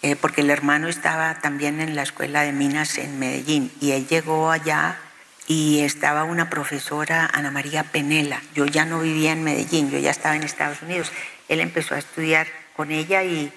Eh, 0.04 0.16
porque 0.16 0.42
el 0.42 0.52
hermano 0.52 0.88
estaba 0.88 1.40
también 1.40 1.82
en 1.82 1.96
la 1.96 2.04
escuela 2.04 2.42
de 2.42 2.52
minas 2.52 3.00
en 3.00 3.18
Medellín 3.18 3.72
y 3.82 3.94
él 3.94 4.08
llegó 4.08 4.52
allá 4.52 5.00
y 5.48 5.80
estaba 5.80 6.26
una 6.26 6.50
profesora, 6.50 7.30
Ana 7.34 7.52
María 7.52 7.84
Penela. 7.84 8.42
Yo 8.54 8.66
ya 8.66 8.84
no 8.84 9.00
vivía 9.00 9.32
en 9.32 9.46
Medellín, 9.46 9.90
yo 9.90 9.98
ya 9.98 10.12
estaba 10.12 10.36
en 10.36 10.44
Estados 10.44 10.82
Unidos. 10.82 11.14
Él 11.48 11.62
empezó 11.62 11.96
a 11.96 12.00
estudiar 12.00 12.48
con 12.76 12.92
ella 12.92 13.24
y, 13.24 13.54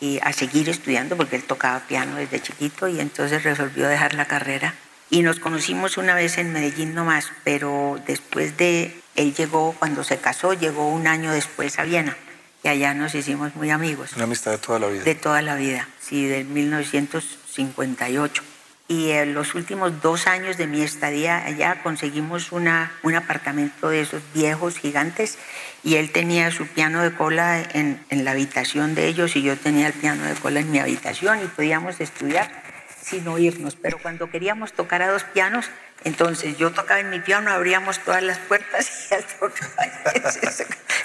y 0.00 0.18
a 0.22 0.32
seguir 0.32 0.70
estudiando 0.70 1.14
porque 1.16 1.36
él 1.36 1.44
tocaba 1.44 1.80
piano 1.80 2.16
desde 2.16 2.40
chiquito 2.40 2.88
y 2.88 3.00
entonces 3.00 3.42
resolvió 3.42 3.86
dejar 3.86 4.14
la 4.14 4.24
carrera. 4.24 4.74
Y 5.10 5.20
nos 5.22 5.38
conocimos 5.38 5.98
una 5.98 6.14
vez 6.14 6.38
en 6.38 6.52
Medellín 6.52 6.94
nomás, 6.94 7.30
pero 7.44 8.00
después 8.06 8.56
de, 8.56 8.98
él 9.14 9.34
llegó, 9.34 9.76
cuando 9.78 10.04
se 10.04 10.16
casó, 10.16 10.54
llegó 10.54 10.88
un 10.88 11.06
año 11.06 11.30
después 11.32 11.78
a 11.78 11.84
Viena 11.84 12.16
y 12.64 12.68
allá 12.68 12.94
nos 12.94 13.14
hicimos 13.14 13.54
muy 13.54 13.70
amigos. 13.70 14.14
Una 14.14 14.24
amistad 14.24 14.52
de 14.52 14.58
toda 14.58 14.78
la 14.78 14.88
vida. 14.88 15.04
De 15.04 15.14
toda 15.14 15.42
la 15.42 15.54
vida, 15.54 15.86
sí, 16.00 16.24
del 16.26 16.46
1958 16.46 18.42
y 18.88 19.10
en 19.10 19.34
los 19.34 19.54
últimos 19.54 20.00
dos 20.00 20.26
años 20.26 20.56
de 20.56 20.66
mi 20.66 20.82
estadía 20.82 21.44
allá 21.44 21.82
conseguimos 21.82 22.52
una, 22.52 22.92
un 23.02 23.14
apartamento 23.14 23.88
de 23.88 24.02
esos 24.02 24.22
viejos 24.32 24.78
gigantes 24.78 25.38
y 25.82 25.96
él 25.96 26.12
tenía 26.12 26.50
su 26.50 26.66
piano 26.66 27.02
de 27.02 27.12
cola 27.12 27.62
en, 27.72 28.00
en, 28.10 28.24
la 28.24 28.30
habitación 28.30 28.94
de 28.94 29.08
ellos 29.08 29.34
y 29.36 29.42
yo 29.42 29.56
tenía 29.56 29.88
el 29.88 29.92
piano 29.92 30.24
de 30.24 30.34
cola 30.34 30.60
en 30.60 30.70
mi 30.70 30.78
habitación 30.78 31.42
y 31.42 31.46
podíamos 31.46 32.00
estudiar 32.00 32.62
sin 33.02 33.26
oírnos, 33.28 33.76
pero 33.76 33.98
cuando 33.98 34.30
queríamos 34.30 34.72
tocar 34.72 35.00
a 35.02 35.08
dos 35.08 35.22
pianos, 35.22 35.70
entonces 36.02 36.58
yo 36.58 36.72
tocaba 36.72 36.98
en 36.98 37.10
mi 37.10 37.20
piano, 37.20 37.50
abríamos 37.52 38.00
todas 38.00 38.22
las 38.22 38.38
puertas 38.38 39.08
y 39.10 39.14
él 39.14 39.24
tocaba, 39.38 39.86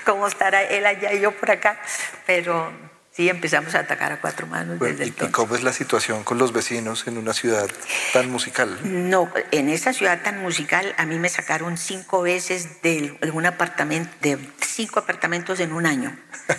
como 0.06 0.28
estará 0.28 0.64
él 0.64 0.86
allá 0.86 1.14
y 1.14 1.22
yo 1.22 1.32
por 1.32 1.52
acá, 1.52 1.80
pero 2.26 2.72
Sí, 3.14 3.28
empezamos 3.28 3.76
a 3.76 3.80
atacar 3.80 4.14
a 4.14 4.22
cuatro 4.22 4.48
manos 4.48 4.80
bueno, 4.80 4.94
desde 4.94 5.06
¿y, 5.06 5.10
entonces. 5.10 5.30
¿Y 5.30 5.32
cómo 5.34 5.56
es 5.56 5.64
la 5.64 5.74
situación 5.74 6.24
con 6.24 6.38
los 6.38 6.54
vecinos 6.54 7.08
en 7.08 7.18
una 7.18 7.34
ciudad 7.34 7.70
tan 8.14 8.32
musical? 8.32 8.80
No, 8.84 9.30
en 9.52 9.68
esa 9.68 9.92
ciudad 9.92 10.22
tan 10.24 10.42
musical 10.42 10.96
a 10.98 11.06
mí 11.06 11.20
me 11.20 11.28
sacaron 11.28 11.78
cinco 11.78 12.22
veces 12.22 12.82
de 12.82 13.18
un 13.34 13.46
apartamento, 13.46 14.10
de 14.22 14.40
cinco 14.66 15.00
apartamentos 15.00 15.60
en 15.60 15.74
un 15.74 15.86
año. 15.86 16.16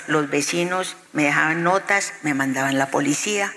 Los 0.08 0.28
vecinos 0.28 0.96
me 1.14 1.24
dejaban 1.24 1.62
notas, 1.62 2.12
me 2.22 2.34
mandaban 2.34 2.76
la 2.76 2.90
policía, 2.90 3.50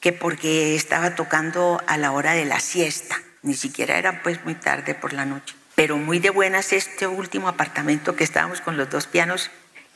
que 0.00 0.14
porque 0.14 0.74
estaba 0.74 1.14
tocando 1.14 1.82
a 1.86 1.98
la 1.98 2.10
hora 2.12 2.32
de 2.32 2.46
la 2.46 2.58
siesta, 2.60 3.20
ni 3.42 3.52
siquiera 3.52 3.98
era 3.98 4.22
pues 4.22 4.42
muy 4.46 4.54
tarde 4.54 4.94
por 4.94 5.12
la 5.12 5.26
noche. 5.26 5.54
Pero 5.74 5.98
muy 5.98 6.18
de 6.20 6.30
buenas 6.30 6.72
este 6.72 7.06
último 7.06 7.48
apartamento 7.48 8.16
que 8.16 8.24
estábamos 8.24 8.62
con 8.62 8.78
los 8.78 8.88
dos 8.88 9.06
pianos 9.06 9.50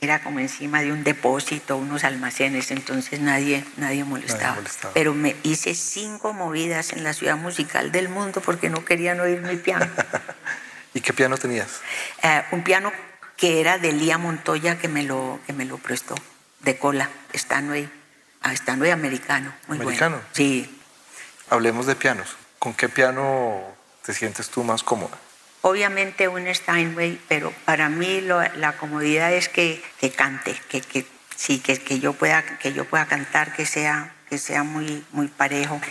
era 0.05 0.21
como 0.21 0.39
encima 0.39 0.81
de 0.81 0.91
un 0.91 1.03
depósito, 1.03 1.77
unos 1.77 2.03
almacenes, 2.03 2.71
entonces 2.71 3.19
nadie, 3.19 3.65
nadie, 3.77 4.03
molestaba. 4.03 4.41
Nadie 4.43 4.55
molestaba. 4.57 4.93
Pero 4.93 5.13
me 5.13 5.35
hice 5.43 5.75
cinco 5.75 6.31
movidas 6.31 6.93
en 6.93 7.03
la 7.03 7.13
ciudad 7.13 7.35
musical 7.35 7.91
del 7.91 8.07
mundo 8.07 8.41
porque 8.41 8.69
no 8.69 8.85
querían 8.85 9.19
oír 9.19 9.41
mi 9.41 9.57
piano. 9.57 9.87
¿Y 10.93 11.01
qué 11.01 11.11
piano 11.11 11.37
tenías? 11.37 11.81
Eh, 12.23 12.43
un 12.51 12.63
piano 12.63 12.93
que 13.35 13.59
era 13.59 13.77
de 13.77 13.91
Lía 13.91 14.17
Montoya 14.17 14.77
que 14.77 14.87
me 14.87 15.03
lo, 15.03 15.39
que 15.45 15.53
me 15.53 15.65
lo 15.65 15.77
prestó, 15.77 16.15
de 16.61 16.77
cola, 16.77 17.09
Stanway, 17.33 17.89
ah, 18.41 18.53
Stanway 18.55 18.91
americano. 18.91 19.53
Muy 19.67 19.77
¿Americano? 19.79 20.17
Bueno. 20.17 20.29
Sí. 20.31 20.79
Hablemos 21.49 21.85
de 21.85 21.95
pianos. 21.95 22.37
¿Con 22.59 22.73
qué 22.73 22.89
piano 22.89 23.61
te 24.05 24.13
sientes 24.13 24.49
tú 24.49 24.63
más 24.63 24.83
cómoda? 24.83 25.17
Obviamente 25.67 26.27
un 26.27 26.45
Steinway, 26.53 27.19
pero 27.27 27.51
para 27.65 27.89
mí 27.89 28.21
la 28.21 28.77
comodidad 28.77 29.33
es 29.33 29.49
que, 29.49 29.81
que 29.99 30.11
cante, 30.11 30.55
que, 30.69 30.79
que 30.79 31.07
sí, 31.35 31.57
que, 31.57 31.79
que, 31.79 31.99
yo 31.99 32.13
pueda, 32.13 32.43
que 32.59 32.71
yo 32.71 32.85
pueda 32.85 33.07
cantar, 33.07 33.51
que 33.55 33.65
sea, 33.65 34.13
que 34.29 34.37
sea 34.37 34.61
muy, 34.61 35.03
muy 35.11 35.27
parejo. 35.27 35.81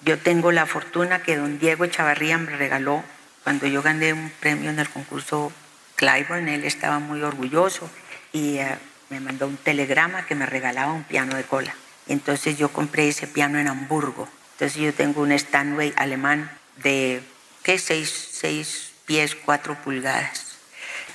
Yo 0.00 0.18
tengo 0.18 0.50
la 0.50 0.64
fortuna 0.64 1.20
que 1.20 1.36
don 1.36 1.58
Diego 1.58 1.84
Chavarría 1.84 2.38
me 2.38 2.56
regaló 2.56 3.04
cuando 3.44 3.66
yo 3.66 3.82
gané 3.82 4.14
un 4.14 4.32
premio 4.40 4.70
en 4.70 4.78
el 4.78 4.88
concurso 4.88 5.52
Clyburn, 5.96 6.48
él 6.48 6.64
estaba 6.64 6.98
muy 6.98 7.20
orgulloso 7.20 7.90
y 8.32 8.60
uh, 8.60 8.78
me 9.10 9.20
mandó 9.20 9.46
un 9.46 9.58
telegrama 9.58 10.24
que 10.24 10.36
me 10.36 10.46
regalaba 10.46 10.94
un 10.94 11.04
piano 11.04 11.36
de 11.36 11.44
cola. 11.44 11.74
Entonces 12.06 12.56
yo 12.56 12.70
compré 12.70 13.08
ese 13.08 13.26
piano 13.26 13.58
en 13.58 13.68
Hamburgo. 13.68 14.26
Entonces 14.52 14.80
yo 14.80 14.94
tengo 14.94 15.20
un 15.20 15.38
Steinway 15.38 15.92
alemán 15.96 16.50
de, 16.76 17.20
¿qué? 17.62 17.78
Seis, 17.78 18.30
seis 18.32 18.87
pies, 19.08 19.34
cuatro 19.34 19.74
pulgadas. 19.74 20.58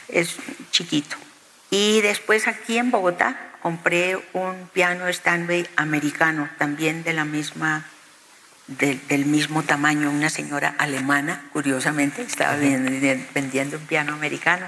Es 0.09 0.35
chiquito. 0.71 1.15
Y 1.69 2.01
después 2.01 2.47
aquí 2.47 2.77
en 2.77 2.91
Bogotá 2.91 3.53
compré 3.61 4.17
un 4.33 4.67
piano 4.73 5.07
Stanway 5.07 5.65
americano, 5.77 6.49
también 6.57 7.03
de 7.03 7.13
la 7.13 7.23
misma, 7.23 7.85
de, 8.67 8.99
del 9.07 9.25
mismo 9.25 9.63
tamaño, 9.63 10.09
una 10.09 10.29
señora 10.29 10.75
alemana, 10.77 11.45
curiosamente, 11.53 12.23
estaba 12.23 12.55
vendiendo, 12.57 13.25
vendiendo 13.33 13.77
un 13.77 13.85
piano 13.85 14.13
americano. 14.13 14.65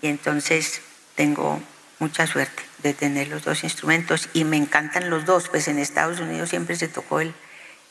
Y 0.00 0.06
entonces 0.06 0.80
tengo 1.14 1.60
mucha 1.98 2.26
suerte 2.26 2.62
de 2.82 2.94
tener 2.94 3.28
los 3.28 3.44
dos 3.44 3.64
instrumentos 3.64 4.28
y 4.32 4.44
me 4.44 4.56
encantan 4.56 5.10
los 5.10 5.24
dos, 5.24 5.48
pues 5.48 5.68
en 5.68 5.78
Estados 5.78 6.20
Unidos 6.20 6.48
siempre 6.48 6.76
se 6.76 6.88
tocó 6.88 7.20
el, 7.20 7.34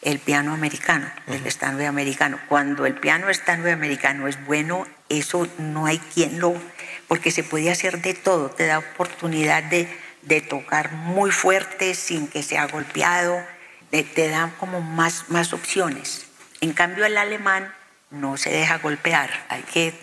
el 0.01 0.19
piano 0.19 0.53
americano, 0.53 1.11
uh 1.27 1.31
-huh. 1.31 1.35
el 1.35 1.51
Stanway 1.51 1.85
americano. 1.85 2.39
Cuando 2.47 2.85
el 2.85 2.95
piano 2.95 3.29
Stanway 3.29 3.71
americano 3.71 4.27
es 4.27 4.43
bueno, 4.45 4.87
eso 5.09 5.47
no 5.57 5.85
hay 5.85 5.99
quien 5.99 6.39
lo... 6.39 6.55
porque 7.07 7.31
se 7.31 7.43
puede 7.43 7.71
hacer 7.71 8.01
de 8.01 8.13
todo, 8.13 8.49
te 8.49 8.65
da 8.65 8.79
oportunidad 8.79 9.63
de, 9.63 9.87
de 10.23 10.41
tocar 10.41 10.91
muy 10.93 11.31
fuerte 11.31 11.93
sin 11.93 12.27
que 12.27 12.41
sea 12.41 12.67
golpeado, 12.67 13.43
de, 13.91 14.03
te 14.03 14.29
da 14.29 14.51
como 14.59 14.81
más, 14.81 15.25
más 15.29 15.53
opciones. 15.53 16.25
En 16.61 16.73
cambio 16.73 17.05
el 17.05 17.17
alemán 17.17 17.73
no 18.09 18.37
se 18.37 18.49
deja 18.49 18.77
golpear, 18.77 19.29
hay 19.49 19.63
que 19.63 19.93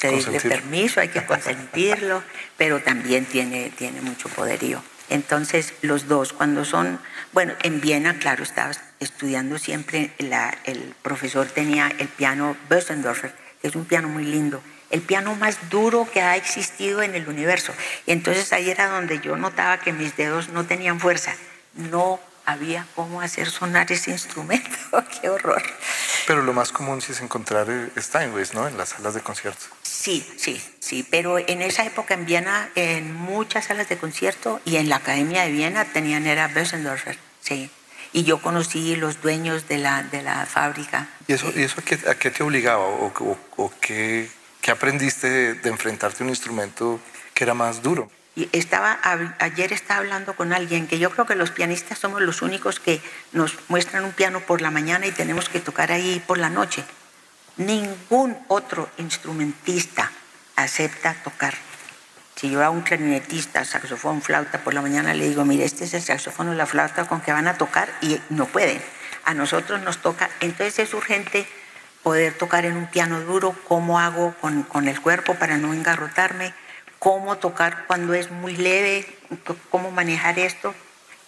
pedirle 0.00 0.40
permiso, 0.40 1.00
hay 1.00 1.08
que 1.08 1.24
consentirlo, 1.24 2.22
pero 2.56 2.80
también 2.80 3.24
tiene, 3.26 3.70
tiene 3.70 4.00
mucho 4.00 4.28
poderío. 4.28 4.82
Entonces, 5.08 5.74
los 5.82 6.06
dos, 6.06 6.32
cuando 6.32 6.64
son, 6.64 7.00
bueno, 7.32 7.54
en 7.62 7.80
Viena, 7.80 8.18
claro, 8.18 8.44
estaba 8.44 8.72
estudiando 9.00 9.58
siempre, 9.58 10.12
la, 10.18 10.56
el 10.64 10.94
profesor 11.02 11.46
tenía 11.46 11.90
el 11.98 12.08
piano 12.08 12.56
Bösendorfer, 12.68 13.34
que 13.60 13.68
es 13.68 13.74
un 13.74 13.86
piano 13.86 14.08
muy 14.08 14.24
lindo, 14.24 14.62
el 14.90 15.00
piano 15.00 15.34
más 15.34 15.70
duro 15.70 16.06
que 16.12 16.20
ha 16.20 16.36
existido 16.36 17.02
en 17.02 17.14
el 17.14 17.28
universo. 17.28 17.72
Y 18.06 18.12
entonces 18.12 18.52
ahí 18.52 18.70
era 18.70 18.88
donde 18.88 19.20
yo 19.20 19.36
notaba 19.36 19.80
que 19.80 19.92
mis 19.92 20.16
dedos 20.16 20.50
no 20.50 20.66
tenían 20.66 21.00
fuerza, 21.00 21.34
no 21.74 22.20
había 22.44 22.86
cómo 22.94 23.20
hacer 23.20 23.48
sonar 23.48 23.90
ese 23.92 24.10
instrumento, 24.10 24.68
qué 25.20 25.28
horror. 25.28 25.62
Pero 26.26 26.42
lo 26.42 26.52
más 26.52 26.72
común 26.72 27.00
sí 27.00 27.12
es 27.12 27.20
encontrar 27.20 27.66
Steinways, 27.96 28.54
¿no? 28.54 28.68
En 28.68 28.76
las 28.76 28.90
salas 28.90 29.14
de 29.14 29.20
conciertos. 29.20 29.68
Sí, 29.82 30.26
sí, 30.36 30.62
sí, 30.78 31.06
pero 31.08 31.38
en 31.38 31.62
esa 31.62 31.84
época 31.84 32.14
en 32.14 32.26
Viena, 32.26 32.70
en 32.74 33.14
muchas 33.14 33.66
salas 33.66 33.88
de 33.88 33.98
concierto 33.98 34.60
y 34.64 34.76
en 34.76 34.88
la 34.88 34.96
Academia 34.96 35.42
de 35.42 35.52
Viena 35.52 35.84
tenían 35.84 36.26
era 36.26 36.48
Bösendorfer, 36.48 37.18
sí. 37.40 37.70
Y 38.12 38.24
yo 38.24 38.42
conocí 38.42 38.96
los 38.96 39.22
dueños 39.22 39.68
de 39.68 39.78
la, 39.78 40.02
de 40.02 40.22
la 40.22 40.46
fábrica. 40.46 41.08
¿Y 41.28 41.34
eso, 41.34 41.52
y 41.54 41.62
eso 41.62 41.76
a, 41.80 41.82
qué, 41.84 41.98
a 42.08 42.14
qué 42.14 42.30
te 42.30 42.42
obligaba 42.42 42.84
o, 42.84 43.06
o, 43.06 43.38
o 43.56 43.72
qué, 43.80 44.28
qué, 44.60 44.70
aprendiste 44.70 45.30
de, 45.30 45.54
de 45.54 45.68
enfrentarte 45.68 46.22
a 46.22 46.24
un 46.24 46.30
instrumento 46.30 47.00
que 47.34 47.44
era 47.44 47.54
más 47.54 47.82
duro? 47.82 48.10
Y 48.36 48.48
estaba, 48.52 48.98
ayer 49.38 49.72
estaba 49.72 50.00
hablando 50.00 50.34
con 50.34 50.52
alguien 50.52 50.86
que 50.86 50.98
yo 50.98 51.10
creo 51.10 51.26
que 51.26 51.34
los 51.34 51.50
pianistas 51.50 51.98
somos 51.98 52.22
los 52.22 52.42
únicos 52.42 52.80
que 52.80 53.00
nos 53.32 53.58
muestran 53.68 54.04
un 54.04 54.12
piano 54.12 54.40
por 54.40 54.60
la 54.60 54.70
mañana 54.70 55.06
y 55.06 55.12
tenemos 55.12 55.48
que 55.48 55.60
tocar 55.60 55.92
ahí 55.92 56.22
por 56.26 56.38
la 56.38 56.48
noche. 56.48 56.84
Ningún 57.56 58.36
otro 58.48 58.88
instrumentista 58.98 60.10
acepta 60.56 61.14
tocar. 61.22 61.54
Si 62.40 62.48
yo 62.48 62.64
a 62.64 62.70
un 62.70 62.80
clarinetista, 62.80 63.66
saxofón, 63.66 64.22
flauta 64.22 64.64
por 64.64 64.72
la 64.72 64.80
mañana 64.80 65.12
le 65.12 65.28
digo, 65.28 65.44
mire, 65.44 65.66
este 65.66 65.84
es 65.84 65.92
el 65.92 66.00
saxofón 66.00 66.48
o 66.48 66.54
la 66.54 66.64
flauta 66.64 67.06
con 67.06 67.20
que 67.20 67.32
van 67.32 67.46
a 67.46 67.58
tocar 67.58 67.92
y 68.00 68.18
no 68.30 68.46
pueden. 68.46 68.80
A 69.26 69.34
nosotros 69.34 69.82
nos 69.82 69.98
toca, 69.98 70.30
entonces 70.40 70.78
es 70.78 70.94
urgente 70.94 71.46
poder 72.02 72.32
tocar 72.32 72.64
en 72.64 72.78
un 72.78 72.86
piano 72.86 73.20
duro, 73.20 73.54
cómo 73.68 74.00
hago 74.00 74.34
con, 74.40 74.62
con 74.62 74.88
el 74.88 75.02
cuerpo 75.02 75.34
para 75.34 75.58
no 75.58 75.74
engarrotarme, 75.74 76.54
cómo 76.98 77.36
tocar 77.36 77.84
cuando 77.86 78.14
es 78.14 78.30
muy 78.30 78.56
leve, 78.56 79.06
cómo 79.68 79.90
manejar 79.90 80.38
esto. 80.38 80.74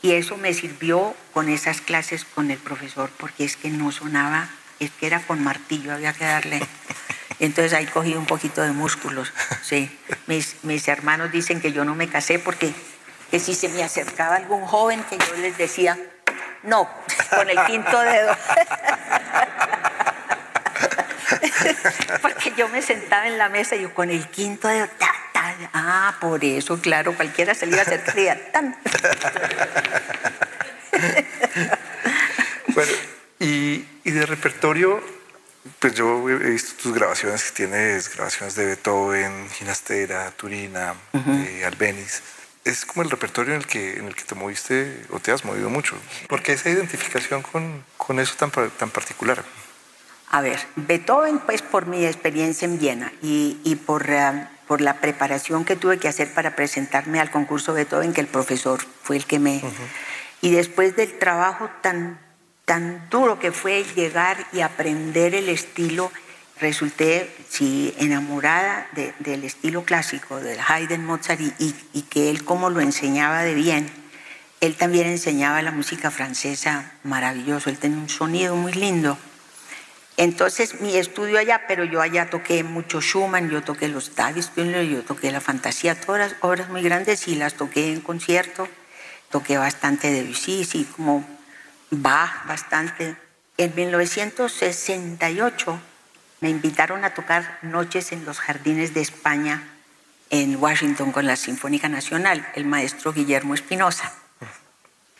Y 0.01 0.13
eso 0.13 0.39
me 0.39 0.55
sirvió 0.55 1.15
con 1.35 1.51
esas 1.51 1.83
clases 1.83 2.25
con 2.25 2.51
el 2.51 2.57
profesor, 2.57 3.11
porque 3.19 3.45
es 3.45 3.59
que 3.59 3.69
no 3.69 3.93
sonaba, 3.93 4.49
es 4.81 4.91
que 4.93 5.09
era 5.09 5.21
con 5.21 5.45
martillo, 5.45 5.93
había 5.93 6.15
que 6.15 6.25
darle. 6.25 6.67
Entonces 7.39 7.75
ahí 7.75 7.85
cogí 7.85 8.15
un 8.15 8.25
poquito 8.25 8.63
de 8.63 8.73
músculos. 8.73 9.31
Sí. 9.63 9.91
Mis, 10.63 10.89
hermanos 10.89 11.31
dicen 11.33 11.61
que 11.61 11.73
yo 11.73 11.85
no 11.85 11.95
me 11.95 12.09
casé 12.09 12.39
porque 12.39 12.73
que 13.31 13.39
si 13.39 13.55
se 13.55 13.69
me 13.69 13.83
acercaba 13.83 14.37
algún 14.37 14.65
joven 14.67 15.03
que 15.05 15.19
yo 15.19 15.35
les 15.37 15.57
decía, 15.59 15.99
no, 16.63 16.89
con 17.31 17.49
el 17.51 17.59
quinto 17.67 18.01
dedo. 18.01 18.37
Porque 22.21 22.53
yo 22.57 22.69
me 22.69 22.83
sentaba 22.83 23.27
en 23.27 23.39
la 23.39 23.49
mesa 23.49 23.75
y 23.75 23.83
yo 23.83 23.95
con 23.95 24.11
el 24.11 24.29
quinto 24.29 24.69
dedo, 24.69 24.87
ah, 25.73 26.15
por 26.21 26.45
eso, 26.45 26.81
claro, 26.81 27.15
cualquiera 27.15 27.55
se 27.55 27.67
le 27.67 27.73
iba 27.73 27.81
a 27.81 27.85
hacer 27.85 28.51
tan. 28.53 28.77
bueno, 32.69 32.93
y, 33.39 33.79
de 34.05 34.27
repertorio, 34.27 35.03
pues 35.79 35.95
yo 35.95 36.29
he 36.29 36.51
visto 36.51 36.83
tus 36.83 36.95
grabaciones, 36.95 37.45
que 37.45 37.57
tienes 37.57 38.15
grabaciones 38.15 38.55
de 38.55 38.67
Beethoven, 38.67 39.49
Ginastera, 39.51 40.31
Turina, 40.33 40.95
uh 41.13 41.67
Albeniz 41.67 42.23
es 42.65 42.85
como 42.85 43.03
el 43.03 43.11
repertorio 43.11 43.55
en 43.55 43.61
el 43.61 43.67
que, 43.67 43.99
en 43.99 44.07
el 44.07 44.15
que 44.15 44.23
te 44.23 44.35
moviste 44.35 45.05
o 45.11 45.19
te 45.19 45.33
has 45.33 45.45
movido 45.45 45.69
mucho. 45.69 45.97
¿Por 46.29 46.43
qué 46.43 46.53
esa 46.53 46.71
identificación 46.71 47.43
con, 47.43 47.85
con 47.97 48.21
eso 48.21 48.35
tan, 48.39 48.51
tan 48.51 48.91
particular? 48.91 49.45
A 50.31 50.41
ver, 50.41 50.61
Beethoven, 50.77 51.41
pues 51.41 51.61
por 51.61 51.87
mi 51.87 52.07
experiencia 52.07 52.67
en 52.67 52.79
Viena 52.79 53.13
y, 53.21 53.61
y 53.65 53.77
por, 53.77 54.09
eh, 54.09 54.47
por 54.67 54.81
la 54.81 55.01
preparación 55.01 55.65
que 55.65 55.77
tuve 55.77 55.99
que 55.99 56.09
hacer 56.09 56.33
para 56.33 56.57
presentarme 56.57 57.21
al 57.21 57.31
concurso 57.31 57.75
Beethoven, 57.75 58.13
que 58.13 58.21
el 58.21 58.29
profesor 58.29 58.81
fue 59.03 59.17
el 59.17 59.27
que 59.27 59.39
me... 59.39 59.63
Y 60.41 60.51
después 60.51 60.97
del 60.97 61.19
trabajo 61.19 61.71
tan, 61.83 62.19
tan 62.65 63.09
duro 63.11 63.39
que 63.39 63.53
fue 63.53 63.85
llegar 63.95 64.47
y 64.53 64.61
aprender 64.61 65.35
el 65.35 65.49
estilo, 65.49 66.13
resulté 66.61 67.35
sí, 67.49 67.95
enamorada 67.99 68.87
del 69.19 69.45
estilo 69.45 69.85
clásico, 69.85 70.41
del 70.41 70.59
Haydn, 70.61 71.05
Mozart, 71.05 71.41
y, 71.41 71.75
y 71.93 72.03
que 72.03 72.31
él 72.31 72.45
como 72.45 72.71
lo 72.71 72.81
enseñaba 72.81 73.43
de 73.43 73.55
bien. 73.55 73.91
Él 74.61 74.77
también 74.77 75.09
enseñaba 75.09 75.61
la 75.61 75.73
música 75.73 76.11
francesa 76.13 76.93
maravilloso, 77.03 77.69
él 77.69 77.79
tenía 77.79 77.99
un 77.99 78.09
sonido 78.09 78.55
muy 78.55 78.73
lindo. 78.73 79.19
Entonces 80.17 80.81
mi 80.81 80.97
estudio 80.97 81.39
allá, 81.39 81.63
pero 81.67 81.85
yo 81.85 82.01
allá 82.01 82.31
toqué 82.31 82.63
mucho 82.63 83.01
Schumann, 83.01 83.51
yo 83.51 83.63
toqué 83.63 83.89
los 83.89 84.11
Tagesspiele, 84.11 84.89
yo 84.89 85.03
toqué 85.03 85.33
la 85.33 85.41
Fantasía, 85.41 85.99
todas 86.01 86.37
obras 86.41 86.69
muy 86.69 86.83
grandes 86.83 87.27
y 87.29 87.35
las 87.35 87.55
toqué 87.55 87.93
en 87.93 88.01
concierto. 88.01 88.69
Toqué 89.31 89.57
bastante 89.57 90.11
de 90.11 90.23
Debussy, 90.23 90.65
sí, 90.65 90.87
como 90.95 91.27
Bach 91.95 92.47
bastante. 92.47 93.17
En 93.59 93.75
1968 93.75 95.79
me 96.41 96.49
invitaron 96.49 97.05
a 97.05 97.13
tocar 97.13 97.59
Noches 97.61 98.13
en 98.13 98.25
los 98.25 98.41
Jardines 98.41 98.95
de 98.95 99.03
España 99.03 99.63
en 100.31 100.57
Washington 100.57 101.13
con 101.13 101.27
la 101.27 101.37
Sinfónica 101.37 101.91
Nacional, 101.91 102.49
el 102.55 102.65
maestro 102.65 103.13
Guillermo 103.13 103.53
Espinosa. 103.53 104.11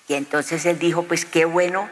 Y 0.09 0.15
entonces 0.15 0.65
él 0.65 0.79
dijo, 0.79 1.03
pues 1.03 1.27
qué 1.27 1.45
bueno 1.45 1.91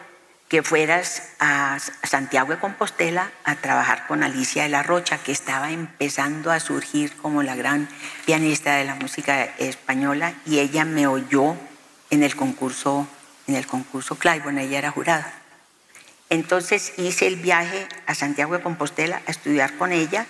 que 0.49 0.62
fueras 0.62 1.29
a 1.38 1.77
Santiago 2.03 2.53
de 2.53 2.59
Compostela 2.59 3.31
a 3.45 3.57
trabajar 3.57 4.07
con 4.07 4.23
Alicia 4.23 4.62
de 4.62 4.71
la 4.71 4.83
Rocha, 4.83 5.19
que 5.19 5.31
estaba 5.31 5.71
empezando 5.71 6.51
a 6.51 6.59
surgir 6.59 7.14
como 7.19 7.43
la 7.43 7.55
gran 7.55 7.87
pianista 8.25 8.77
de 8.77 8.87
la 8.87 8.95
música 8.95 9.45
española, 9.59 10.33
y 10.47 10.59
ella 10.59 10.87
me 10.87 11.07
oyó 11.07 11.55
en 12.09 12.23
el 12.23 12.35
concurso, 12.35 13.07
en 13.51 13.57
el 13.57 13.67
concurso 13.67 14.17
Claiborne, 14.17 14.63
ella 14.63 14.79
era 14.79 14.91
jurada. 14.91 15.33
Entonces 16.29 16.93
hice 16.97 17.27
el 17.27 17.37
viaje 17.37 17.87
a 18.07 18.15
Santiago 18.15 18.55
de 18.57 18.63
Compostela 18.63 19.21
a 19.27 19.31
estudiar 19.31 19.77
con 19.77 19.93
ella, 19.93 20.27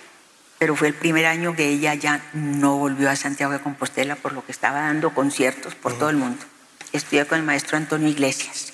pero 0.57 0.75
fue 0.75 0.87
el 0.87 0.93
primer 0.93 1.25
año 1.25 1.55
que 1.55 1.67
ella 1.69 1.93
ya 1.93 2.23
no 2.33 2.77
volvió 2.77 3.09
a 3.09 3.15
Santiago 3.15 3.53
de 3.53 3.59
Compostela 3.59 4.15
por 4.15 4.33
lo 4.33 4.45
que 4.45 4.51
estaba 4.51 4.81
dando 4.81 5.13
conciertos 5.13 5.75
por 5.75 5.97
todo 5.97 6.09
el 6.09 6.17
mundo. 6.17 6.43
Estudié 6.91 7.25
con 7.25 7.39
el 7.39 7.45
maestro 7.45 7.77
Antonio 7.77 8.07
Iglesias 8.09 8.73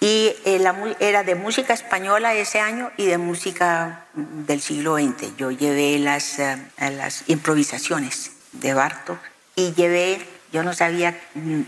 y 0.00 0.34
eh, 0.44 0.94
era 0.98 1.24
de 1.24 1.34
música 1.34 1.74
española 1.74 2.34
ese 2.34 2.58
año 2.58 2.90
y 2.96 3.06
de 3.06 3.18
música 3.18 4.06
del 4.14 4.60
siglo 4.62 4.96
XX. 4.96 5.36
Yo 5.36 5.50
llevé 5.50 5.98
las, 5.98 6.38
eh, 6.38 6.56
las 6.78 7.24
improvisaciones 7.28 8.32
de 8.52 8.72
Bartok 8.72 9.18
y 9.56 9.74
llevé, 9.74 10.26
yo 10.52 10.62
no 10.62 10.72
sabía, 10.72 11.20
mm, 11.34 11.60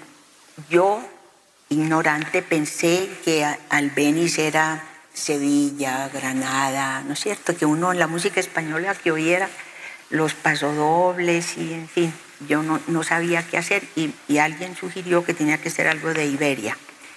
yo 0.71 1.07
ignorante 1.73 2.43
pensé 2.43 3.09
que 3.25 3.45
Albeniz 3.71 4.39
era 4.39 4.85
Sevilla, 5.13 6.09
Granada, 6.09 7.03
¿no 7.03 7.15
es 7.15 7.21
cierto? 7.21 7.57
Que 7.57 7.67
uno 7.67 7.93
en 7.93 7.99
la 7.99 8.07
música 8.07 8.41
española 8.41 8.95
que 8.95 9.13
oyera 9.13 9.49
los 10.11 10.35
pasodobles 10.35 11.57
y 11.57 11.73
en 11.73 11.89
fin, 11.89 12.13
yo 12.49 12.63
no, 12.63 13.03
sabía 13.03 13.47
qué 13.47 13.59
hacer 13.59 13.83
y, 13.97 14.13
y 14.29 14.39
alguien 14.39 14.77
sugirió 14.77 15.25
que 15.25 15.35
tenía 15.35 15.59
que 15.59 15.71
ser 15.71 15.89
algo 15.89 16.13
de 16.13 16.27
Iberia. 16.27 16.77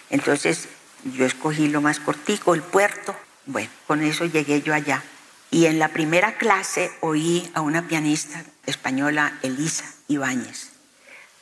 Entonces 0.10 0.68
yo 1.04 1.26
escogí 1.26 1.68
lo 1.68 1.82
más 1.82 2.00
cortico, 2.00 2.56
el 2.56 2.62
puerto. 2.62 3.16
Bueno, 3.46 3.70
con 3.88 4.02
eso 4.02 4.26
llegué 4.26 4.62
yo 4.62 4.74
allá. 4.74 5.04
Y 5.52 5.68
en 5.68 5.80
la 5.80 5.90
primera 5.90 6.38
clase 6.38 6.92
oí 7.02 7.50
a 7.54 7.62
una 7.62 7.88
pianista 7.88 8.44
española, 8.66 9.38
Elisa 9.44 9.86
Ibáñez, 10.08 10.70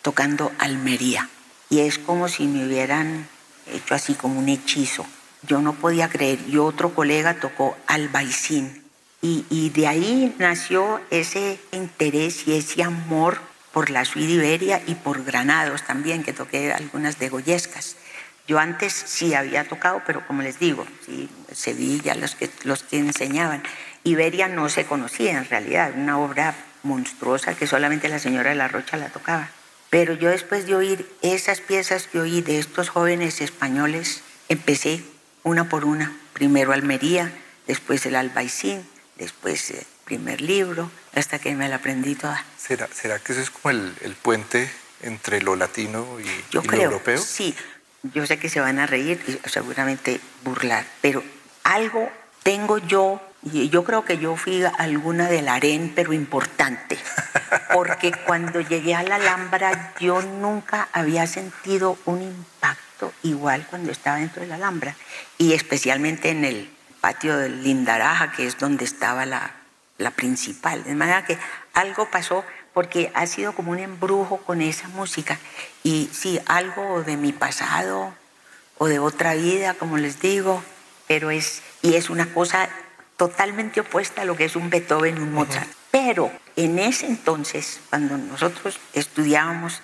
tocando 0.02 0.52
Almería. 0.60 1.30
Y 1.73 1.79
es 1.79 1.97
como 1.97 2.27
si 2.27 2.45
me 2.45 2.67
hubieran 2.67 3.27
hecho 3.73 3.95
así 3.95 4.13
como 4.13 4.38
un 4.38 4.47
hechizo. 4.47 5.07
Yo 5.41 5.59
no 5.59 5.73
podía 5.73 6.07
creer. 6.07 6.38
Y 6.47 6.57
otro 6.57 6.93
colega 6.93 7.39
tocó 7.39 7.75
Albaicín. 7.88 8.83
Y, 9.23 9.43
y 9.49 9.71
de 9.71 9.88
ahí 9.88 10.36
nació 10.38 11.01
ese 11.09 11.59
interés 11.71 12.47
y 12.47 12.53
ese 12.53 12.83
amor 12.83 13.39
por 13.71 13.89
la 13.89 14.05
suite 14.05 14.33
Iberia 14.33 14.83
y 14.86 14.93
por 14.93 15.23
Granados 15.23 15.81
también, 15.81 16.21
que 16.21 16.31
toqué 16.31 16.71
algunas 16.71 17.17
de 17.17 17.29
Goyescas. 17.29 17.95
Yo 18.47 18.59
antes 18.59 18.93
sí 18.93 19.33
había 19.33 19.67
tocado, 19.67 20.03
pero 20.05 20.27
como 20.27 20.43
les 20.43 20.59
digo, 20.59 20.86
sí, 21.03 21.27
Sevilla, 21.51 22.13
los 22.13 22.36
que, 22.36 22.51
los 22.65 22.83
que 22.83 22.99
enseñaban. 22.99 23.63
Iberia 24.03 24.47
no 24.47 24.69
se 24.69 24.86
conocía 24.86 25.39
en 25.39 25.49
realidad, 25.49 25.93
una 25.95 26.19
obra 26.19 26.53
monstruosa 26.83 27.55
que 27.55 27.65
solamente 27.65 28.09
la 28.09 28.19
señora 28.19 28.51
de 28.51 28.57
la 28.57 28.67
Rocha 28.67 28.95
la 28.95 29.09
tocaba. 29.09 29.49
Pero 29.93 30.15
yo 30.15 30.32
después 30.32 30.65
de 30.65 30.73
oír 30.73 31.08
esas 31.21 31.62
piezas 31.62 32.08
que 32.08 32.19
oí 32.19 32.41
de 32.41 32.58
estos 32.58 32.89
jóvenes 32.89 33.41
españoles, 33.41 34.23
empecé 34.49 35.03
una 35.43 35.69
por 35.69 35.86
una. 35.86 36.17
Primero 36.34 36.73
Almería, 36.73 37.32
después 37.67 38.03
el 38.08 38.15
Albaicín, 38.15 38.84
después 39.17 39.69
el 39.69 39.86
primer 40.03 40.41
libro, 40.41 40.89
hasta 41.13 41.38
que 41.38 41.53
me 41.53 41.69
la 41.69 41.75
aprendí 41.75 42.15
toda. 42.15 42.43
¿Será, 42.58 42.89
será 42.91 43.19
que 43.19 43.34
eso 43.34 43.41
es 43.43 43.51
como 43.51 43.69
el, 43.69 43.93
el 44.01 44.15
puente 44.15 44.67
entre 45.03 45.43
lo 45.43 45.56
latino 45.56 46.19
y, 46.19 46.25
yo 46.49 46.63
y 46.63 46.67
creo, 46.67 46.79
lo 46.79 46.86
europeo? 46.86 47.19
Sí, 47.19 47.56
yo 48.01 48.25
sé 48.25 48.39
que 48.39 48.49
se 48.49 48.62
van 48.62 48.79
a 48.79 48.88
reír 48.88 49.23
y 49.27 49.47
seguramente 49.47 50.19
burlar, 50.43 50.88
pero 51.01 51.23
algo 51.63 52.12
tengo 52.41 52.79
yo, 52.79 53.21
y 53.45 53.69
yo 53.69 53.84
creo 53.84 54.06
que 54.06 54.17
yo 54.17 54.36
fui 54.36 54.63
alguna 54.77 55.27
del 55.27 55.49
harén, 55.49 55.91
pero 55.95 56.13
importante, 56.13 56.97
porque 57.73 58.12
cuando 58.25 58.62
llegué 58.62 58.95
a 58.95 59.03
la 59.03 59.15
Alhambra 59.15 59.93
yo 59.99 60.21
nunca 60.21 60.88
había 60.93 61.27
sentido 61.27 61.97
un 62.06 62.21
impacto 62.21 63.13
igual 63.23 63.67
cuando 63.69 63.91
estaba 63.91 64.17
dentro 64.17 64.41
de 64.41 64.47
la 64.47 64.56
Alhambra, 64.56 64.95
y 65.38 65.53
especialmente 65.53 66.29
en 66.29 66.45
el 66.45 66.69
patio 67.01 67.38
del 67.38 67.63
Lindaraja, 67.63 68.32
que 68.32 68.47
es 68.47 68.58
donde 68.58 68.86
estaba 68.86 69.25
la, 69.25 69.51
la 69.97 70.12
principal. 70.12 70.84
De 70.84 70.95
manera 70.95 71.25
que 71.25 71.38
algo 71.73 72.10
pasó 72.10 72.45
porque 72.73 73.12
ha 73.13 73.27
sido 73.27 73.53
como 73.53 73.71
un 73.71 73.79
embrujo 73.79 74.38
con 74.38 74.62
esa 74.62 74.88
música. 74.88 75.38
Y 75.84 76.10
sí, 76.12 76.39
algo 76.45 77.03
de 77.03 77.17
mi 77.17 77.32
pasado 77.32 78.13
o 78.77 78.88
de 78.88 78.99
otra 78.99 79.36
vida, 79.36 79.75
como 79.75 79.97
les 79.97 80.19
digo, 80.19 80.63
pero 81.08 81.29
es, 81.29 81.62
y 81.82 81.95
es 81.95 82.10
una 82.10 82.34
cosa 82.34 82.69
totalmente 83.17 83.82
opuesta 83.82 84.21
a 84.21 84.26
lo 84.26 84.36
que 84.36 84.45
es 84.45 84.56
un 84.56 84.69
Beethoven, 84.69 85.21
un 85.21 85.34
Mozart. 85.34 85.69
Pero 85.91 86.32
en 86.56 86.80
ese 86.80 87.06
entonces, 87.06 87.80
cuando 87.89 88.17
nosotros 88.17 88.80
estudiábamos, 88.93 89.82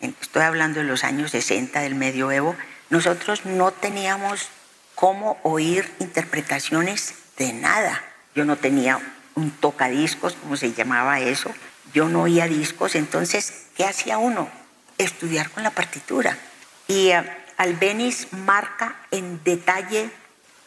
estoy 0.00 0.42
hablando 0.42 0.80
de 0.80 0.86
los 0.86 1.04
años 1.04 1.32
60 1.32 1.80
del 1.80 1.94
medioevo, 1.94 2.56
nosotros 2.88 3.44
no 3.44 3.70
teníamos 3.70 4.48
cómo 4.94 5.38
oír 5.42 5.90
interpretaciones 5.98 7.14
de 7.36 7.52
nada. 7.52 8.02
Yo 8.34 8.44
no 8.44 8.56
tenía 8.56 9.00
un 9.34 9.50
tocadiscos, 9.50 10.34
como 10.34 10.56
se 10.56 10.72
llamaba 10.72 11.20
eso, 11.20 11.52
yo 11.92 12.08
no 12.08 12.22
oía 12.22 12.46
discos, 12.46 12.94
entonces, 12.94 13.66
¿qué 13.76 13.84
hacía 13.84 14.18
uno? 14.18 14.48
Estudiar 14.98 15.50
con 15.50 15.62
la 15.62 15.70
partitura. 15.70 16.36
Y 16.86 17.10
uh, 17.10 17.22
Albeniz 17.56 18.32
marca 18.32 18.96
en 19.10 19.42
detalle 19.44 20.10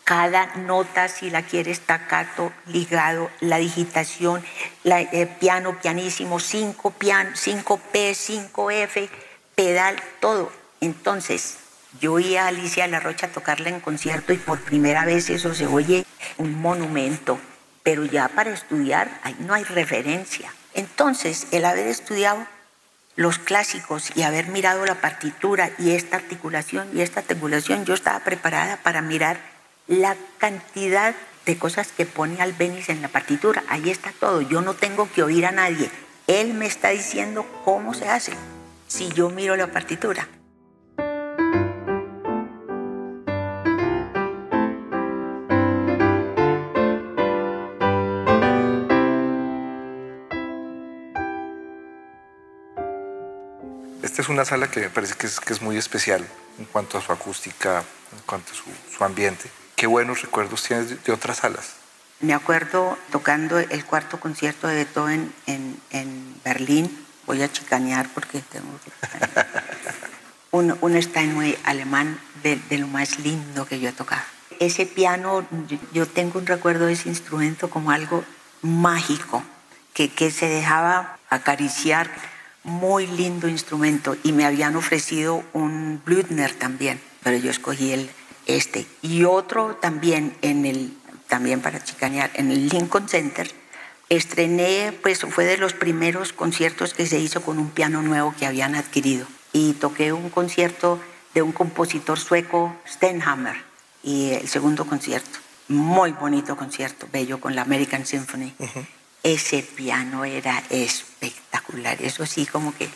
cada 0.03 0.47
nota, 0.57 1.07
si 1.07 1.29
la 1.29 1.43
quiere 1.43 1.73
staccato, 1.73 2.51
ligado, 2.67 3.29
la 3.39 3.57
digitación, 3.57 4.43
eh, 4.83 5.27
piano, 5.39 5.79
pianísimo, 5.81 6.39
5 6.39 6.91
piano, 6.91 7.31
5P, 7.35 8.13
5F, 8.13 9.09
pedal, 9.55 9.95
todo. 10.19 10.51
Entonces, 10.81 11.57
yo 12.01 12.13
oía 12.13 12.45
a 12.45 12.47
Alicia 12.47 12.87
La 12.87 12.99
Rocha 12.99 13.29
tocarla 13.29 13.69
en 13.69 13.79
concierto 13.79 14.33
y 14.33 14.37
por 14.37 14.59
primera 14.59 15.05
vez 15.05 15.29
eso 15.29 15.53
se 15.53 15.67
oye 15.67 16.05
un 16.37 16.59
monumento, 16.59 17.39
pero 17.83 18.03
ya 18.05 18.27
para 18.27 18.51
estudiar 18.51 19.19
ahí 19.23 19.35
no 19.39 19.53
hay 19.53 19.63
referencia. 19.63 20.53
Entonces, 20.73 21.47
el 21.51 21.65
haber 21.65 21.87
estudiado 21.87 22.45
los 23.15 23.37
clásicos 23.37 24.11
y 24.15 24.23
haber 24.23 24.47
mirado 24.47 24.85
la 24.85 24.95
partitura 24.95 25.69
y 25.77 25.91
esta 25.91 26.17
articulación 26.17 26.89
y 26.93 27.01
esta 27.01 27.19
articulación, 27.19 27.85
yo 27.85 27.93
estaba 27.93 28.19
preparada 28.21 28.77
para 28.77 29.01
mirar 29.01 29.52
la 29.87 30.15
cantidad 30.37 31.15
de 31.45 31.57
cosas 31.57 31.91
que 31.91 32.05
pone 32.05 32.41
Albeniz 32.41 32.89
en 32.89 33.01
la 33.01 33.09
partitura. 33.09 33.63
Ahí 33.67 33.89
está 33.89 34.13
todo. 34.19 34.41
Yo 34.41 34.61
no 34.61 34.73
tengo 34.73 35.09
que 35.11 35.23
oír 35.23 35.45
a 35.45 35.51
nadie. 35.51 35.89
Él 36.27 36.53
me 36.53 36.65
está 36.65 36.89
diciendo 36.89 37.45
cómo 37.65 37.93
se 37.93 38.07
hace 38.07 38.33
si 38.87 39.09
yo 39.09 39.29
miro 39.29 39.55
la 39.55 39.67
partitura. 39.67 40.27
Esta 54.01 54.21
es 54.21 54.29
una 54.29 54.45
sala 54.45 54.69
que 54.69 54.81
me 54.81 54.89
parece 54.91 55.15
que 55.15 55.25
es, 55.25 55.61
muy 55.61 55.75
especial 55.75 56.23
en 56.59 56.65
cuanto 56.65 56.99
a 56.99 57.01
su 57.01 57.11
acústica, 57.11 57.79
en 57.79 58.19
cuanto 58.27 58.51
a 58.53 58.95
su 58.95 59.03
ambiente. 59.03 59.49
¿Qué 59.83 59.87
buenos 59.87 60.21
recuerdos 60.21 60.63
tienes 60.63 61.03
de, 61.03 61.11
otras 61.11 61.39
salas? 61.39 61.73
Me 62.21 62.33
acuerdo 62.33 62.97
tocando 63.11 63.59
el 63.59 63.83
cuarto 63.83 64.17
concierto 64.17 64.65
de 64.69 64.75
Beethoven 64.75 65.33
en, 65.45 65.77
en 65.89 66.35
Berlín. 66.45 67.05
Voy 67.25 67.41
a 67.41 67.51
chicanear 67.51 68.07
porque 68.13 68.39
tengo 68.39 68.67
un, 70.51 70.77
un 70.79 71.01
Steinway 71.01 71.59
alemán 71.65 72.17
de, 72.43 72.61
lo 72.77 72.87
más 72.87 73.19
lindo 73.19 73.65
que 73.65 73.81
yo 73.81 73.89
he 73.89 73.91
tocado. 73.91 74.21
Ese 74.61 74.85
piano, 74.85 75.45
yo 75.91 76.07
tengo 76.07 76.39
un 76.39 76.45
recuerdo 76.45 76.85
de 76.85 76.93
ese 76.93 77.09
instrumento 77.09 77.69
como 77.69 77.91
algo 77.91 78.23
mágico, 78.61 79.43
que, 79.93 80.07
que 80.07 80.31
se 80.31 80.47
dejaba 80.47 81.17
acariciar 81.29 82.09
muy 82.63 83.05
lindo 83.05 83.49
instrumento 83.49 84.15
y 84.23 84.31
me 84.31 84.45
habían 84.45 84.77
ofrecido 84.77 85.43
un 85.51 86.01
Blüthner 86.05 86.53
también, 86.53 87.01
pero 87.21 87.35
yo 87.35 87.51
escogí 87.51 87.91
el 87.91 88.09
este 88.45 88.85
y 89.01 89.23
otro 89.23 89.75
también 89.75 90.35
en 90.41 90.65
el 90.65 90.93
también 91.27 91.61
para 91.61 91.83
chicanear 91.83 92.31
en 92.35 92.51
el 92.51 92.69
Lincoln 92.69 93.07
Center 93.09 93.49
estrené 94.09 94.97
pues 95.01 95.21
fue 95.21 95.45
de 95.45 95.57
los 95.57 95.73
primeros 95.73 96.33
conciertos 96.33 96.93
que 96.93 97.07
se 97.07 97.19
hizo 97.19 97.41
con 97.41 97.57
un 97.59 97.69
piano 97.69 98.01
nuevo 98.01 98.33
que 98.37 98.45
habían 98.45 98.75
adquirido 98.75 99.25
y 99.51 99.73
toqué 99.73 100.13
un 100.13 100.29
concierto 100.29 100.99
de 101.33 101.41
un 101.41 101.51
compositor 101.51 102.19
sueco 102.19 102.75
Stenhammer 102.87 103.55
y 104.03 104.31
el 104.31 104.47
segundo 104.47 104.85
concierto 104.85 105.39
muy 105.67 106.11
bonito 106.11 106.55
concierto 106.57 107.07
bello 107.11 107.39
con 107.39 107.55
la 107.55 107.61
American 107.61 108.05
Symphony 108.05 108.53
uh 108.59 108.65
-huh 108.65 108.85
ese 109.23 109.63
piano 109.63 110.25
era 110.25 110.61
espectacular. 110.69 112.01
Eso 112.01 112.25
sí, 112.25 112.45
como 112.45 112.75
que 112.75 112.89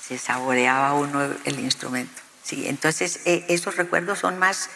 se 0.00 0.16
saboreaba 0.16 0.94
uno 0.94 1.34
el 1.44 1.58
instrumento. 1.58 2.22
Sí, 2.44 2.68
entonces 2.68 3.20
eh, 3.24 3.44
esos 3.48 3.76
recuerdos 3.76 4.20
son 4.20 4.38
más, 4.38 4.70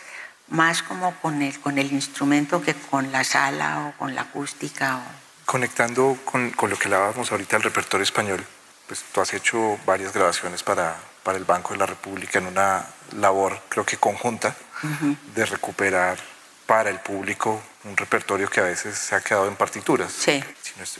más 0.49 0.83
como 0.83 1.15
con 1.21 1.43
el, 1.43 1.59
con 1.61 1.79
el 1.79 1.93
instrumento 1.93 2.63
que 2.63 2.75
con 2.75 3.11
la 3.13 3.25
sala 3.25 3.89
o 3.89 3.99
con 3.99 4.15
la 4.15 4.23
acústica. 4.23 4.97
O... 4.97 5.03
Conectando 5.45 6.19
con, 6.25 6.51
con 6.51 6.71
lo 6.71 6.79
que 6.79 6.87
hablábamos 6.87 7.31
ahorita, 7.33 7.57
el 7.57 7.63
repertorio 7.63 8.05
español, 8.05 8.45
pues 8.87 9.05
tú 9.13 9.21
has 9.21 9.33
hecho 9.35 9.79
varias 9.85 10.13
grabaciones 10.13 10.63
para, 10.63 10.97
para 11.23 11.39
el 11.39 11.45
Banco 11.45 11.73
de 11.73 11.79
la 11.79 11.87
República 11.87 12.39
en 12.39 12.47
una 12.47 12.87
labor, 13.17 13.61
creo 13.69 13.85
que 13.85 13.97
conjunta, 13.97 14.57
uh 14.83 14.87
-huh. 14.87 15.17
de 15.35 15.47
recuperar 15.47 16.19
para 16.67 16.91
el 16.91 16.99
público 16.99 17.63
un 17.85 17.97
repertorio 17.97 18.49
que 18.51 18.61
a 18.61 18.65
veces 18.65 18.99
se 18.99 19.15
ha 19.15 19.21
quedado 19.21 19.49
en 19.49 19.57
partituras. 19.57 20.13
Sí. 20.13 20.43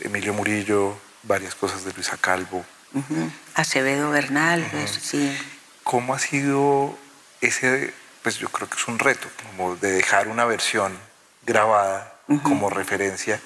Emilio 0.01 0.33
Murillo, 0.33 0.97
varias 1.23 1.55
cosas 1.55 1.83
de 1.83 1.93
Luisa 1.93 2.17
Calvo. 2.17 2.65
Uh 2.93 3.01
-huh. 3.01 3.31
Acevedo 3.55 4.09
Bernal, 4.11 4.61
uh 4.61 4.77
-huh. 4.77 4.87
sí. 4.87 5.37
¿Cómo 5.83 6.13
ha 6.13 6.19
sido 6.19 6.97
ese, 7.41 7.93
pues 8.27 8.39
yo 8.39 8.49
creo 8.49 8.69
que 8.69 8.75
es 8.75 8.85
un 8.89 8.99
reto, 8.99 9.29
como 9.41 9.77
de 9.77 9.89
dejar 9.89 10.27
una 10.27 10.43
versión 10.43 10.91
grabada 11.45 12.13
uh 12.27 12.33
-huh. 12.33 12.41
como 12.41 12.69
referencia 12.69 13.39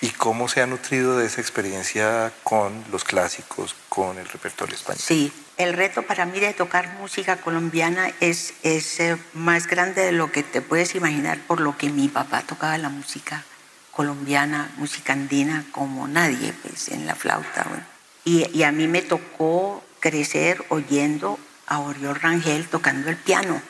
y 0.00 0.10
cómo 0.10 0.46
se 0.46 0.62
ha 0.62 0.66
nutrido 0.68 1.18
de 1.18 1.26
esa 1.26 1.40
experiencia 1.40 2.32
con 2.44 2.84
los 2.92 3.02
clásicos, 3.02 3.74
con 3.88 4.16
el 4.16 4.28
repertorio 4.28 4.76
español? 4.76 5.02
Sí, 5.04 5.32
el 5.56 5.72
reto 5.72 6.04
para 6.04 6.24
mí 6.24 6.38
de 6.38 6.54
tocar 6.54 6.86
música 7.00 7.38
colombiana 7.38 8.12
es, 8.20 8.54
es 8.62 9.00
eh, 9.00 9.16
más 9.34 9.66
grande 9.66 10.02
de 10.02 10.12
lo 10.12 10.30
que 10.30 10.44
te 10.44 10.62
puedes 10.62 10.94
imaginar 10.94 11.40
por 11.48 11.60
lo 11.60 11.76
que 11.76 11.90
mi 11.90 12.06
papá 12.06 12.42
tocaba 12.42 12.78
la 12.78 12.90
música 12.90 13.42
colombiana, 13.90 14.70
música 14.76 15.14
andina 15.14 15.64
como 15.72 16.06
nadie, 16.06 16.52
pues 16.62 16.90
en 16.90 17.06
la 17.06 17.16
flauta. 17.16 17.66
Bueno. 17.68 17.84
Y, 18.22 18.46
y, 18.56 18.62
a 18.62 18.70
mí 18.70 18.86
me 18.86 19.02
tocó 19.02 19.82
crecer 19.98 20.64
oyendo 20.68 21.40
a 21.66 21.80
Oriol 21.80 22.14
Rangel 22.14 22.68
tocando 22.68 23.10
el 23.10 23.16
piano. 23.16 23.60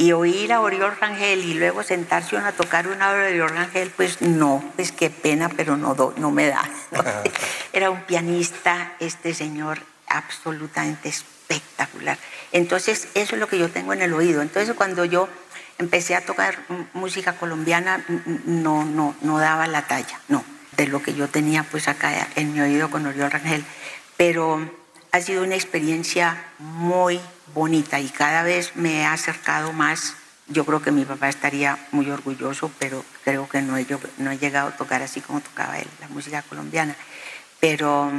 Y 0.00 0.12
oír 0.12 0.52
a 0.52 0.60
Oriol 0.60 0.96
Rangel 0.96 1.44
y 1.44 1.54
luego 1.54 1.82
sentarse 1.82 2.36
a 2.36 2.52
tocar 2.52 2.86
una 2.86 3.10
obra 3.10 3.24
de 3.24 3.42
Oriol 3.42 3.50
Rangel, 3.50 3.90
pues 3.90 4.22
no, 4.22 4.62
pues 4.76 4.92
qué 4.92 5.10
pena, 5.10 5.48
pero 5.48 5.76
no, 5.76 5.96
do, 5.96 6.14
no 6.18 6.30
me 6.30 6.46
da. 6.46 6.62
Era 7.72 7.90
un 7.90 8.02
pianista, 8.02 8.92
este 9.00 9.34
señor, 9.34 9.80
absolutamente 10.06 11.08
espectacular. 11.08 12.16
Entonces, 12.52 13.08
eso 13.14 13.34
es 13.34 13.40
lo 13.40 13.48
que 13.48 13.58
yo 13.58 13.70
tengo 13.70 13.92
en 13.92 14.02
el 14.02 14.14
oído. 14.14 14.40
Entonces, 14.40 14.72
cuando 14.76 15.04
yo 15.04 15.28
empecé 15.78 16.14
a 16.14 16.24
tocar 16.24 16.58
música 16.92 17.32
colombiana, 17.32 18.04
no, 18.44 18.84
no, 18.84 19.16
no 19.20 19.38
daba 19.40 19.66
la 19.66 19.82
talla, 19.82 20.20
no, 20.28 20.44
de 20.76 20.86
lo 20.86 21.02
que 21.02 21.14
yo 21.14 21.28
tenía 21.28 21.64
pues 21.64 21.88
acá 21.88 22.28
en 22.36 22.52
mi 22.52 22.60
oído 22.60 22.88
con 22.88 23.04
Oriol 23.04 23.32
Rangel. 23.32 23.64
Pero 24.16 24.70
ha 25.18 25.22
sido 25.22 25.42
una 25.42 25.56
experiencia 25.56 26.44
muy 26.58 27.20
bonita 27.52 27.98
y 27.98 28.08
cada 28.08 28.44
vez 28.44 28.76
me 28.76 29.00
he 29.00 29.04
acercado 29.04 29.72
más. 29.72 30.14
Yo 30.46 30.64
creo 30.64 30.80
que 30.80 30.92
mi 30.92 31.04
papá 31.04 31.28
estaría 31.28 31.76
muy 31.90 32.08
orgulloso, 32.08 32.70
pero 32.78 33.04
creo 33.24 33.48
que 33.48 33.60
no 33.60 33.76
he, 33.76 33.86
no 34.18 34.30
he 34.30 34.38
llegado 34.38 34.68
a 34.68 34.76
tocar 34.76 35.02
así 35.02 35.20
como 35.20 35.40
tocaba 35.40 35.78
él, 35.78 35.88
la 36.00 36.08
música 36.08 36.42
colombiana. 36.42 36.94
Pero 37.58 38.12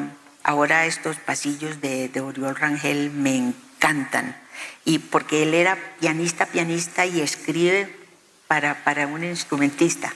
ahora 0.44 0.86
estos 0.86 1.16
pasillos 1.18 1.80
de, 1.80 2.10
de 2.10 2.20
Oriol 2.20 2.58
Rangel 2.58 3.12
me 3.12 3.36
encantan 3.36 4.36
y 4.84 5.00
porque 5.00 5.44
él 5.44 5.54
era 5.54 5.78
pianista, 6.02 6.48
pianista 6.48 7.06
y 7.06 7.22
escribe 7.22 7.96
para, 8.48 8.84
para 8.84 9.08
un 9.08 9.24
instrumentista. 9.24 10.14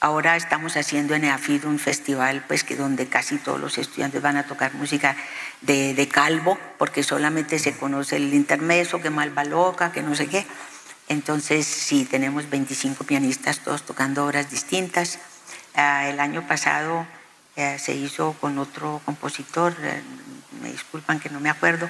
Ahora 0.00 0.36
estamos 0.36 0.76
haciendo 0.76 1.14
en 1.14 1.24
EAFID 1.24 1.64
un 1.64 1.78
festival 1.78 2.44
pues, 2.46 2.64
que 2.64 2.76
donde 2.76 3.06
casi 3.08 3.38
todos 3.38 3.58
los 3.58 3.78
estudiantes 3.78 4.20
van 4.20 4.36
a 4.36 4.46
tocar 4.46 4.74
música 4.74 5.16
de, 5.62 5.94
de 5.94 6.08
calvo, 6.08 6.58
porque 6.76 7.02
solamente 7.02 7.58
se 7.58 7.76
conoce 7.76 8.16
el 8.16 8.34
intermeso, 8.34 9.00
que 9.00 9.08
malva 9.08 9.44
loca, 9.44 9.92
que 9.92 10.02
no 10.02 10.14
sé 10.14 10.26
qué. 10.26 10.46
Entonces, 11.08 11.66
sí, 11.66 12.04
tenemos 12.04 12.50
25 12.50 13.04
pianistas, 13.04 13.60
todos 13.60 13.84
tocando 13.84 14.26
obras 14.26 14.50
distintas. 14.50 15.18
Uh, 15.74 16.08
el 16.08 16.20
año 16.20 16.46
pasado 16.46 17.06
uh, 17.56 17.78
se 17.78 17.94
hizo 17.94 18.34
con 18.40 18.58
otro 18.58 19.00
compositor, 19.04 19.72
uh, 19.72 20.62
me 20.62 20.72
disculpan 20.72 21.20
que 21.20 21.30
no 21.30 21.40
me 21.40 21.48
acuerdo, 21.48 21.88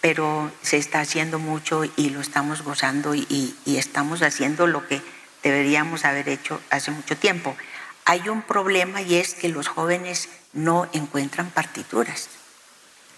pero 0.00 0.50
se 0.62 0.78
está 0.78 1.00
haciendo 1.00 1.38
mucho 1.38 1.82
y 1.96 2.10
lo 2.10 2.20
estamos 2.20 2.62
gozando 2.62 3.14
y, 3.14 3.26
y, 3.28 3.56
y, 3.64 3.76
estamos 3.78 4.22
haciendo 4.22 4.66
lo 4.66 4.86
que 4.86 5.02
deberíamos 5.42 6.04
haber 6.04 6.28
hecho 6.28 6.60
hace 6.70 6.90
mucho 6.90 7.16
tiempo. 7.16 7.56
Hay 8.04 8.28
un 8.28 8.42
problema 8.42 9.02
y 9.02 9.16
es 9.16 9.34
que 9.34 9.48
los 9.48 9.68
jóvenes 9.68 10.28
no 10.52 10.88
encuentran 10.92 11.50
partituras. 11.50 12.28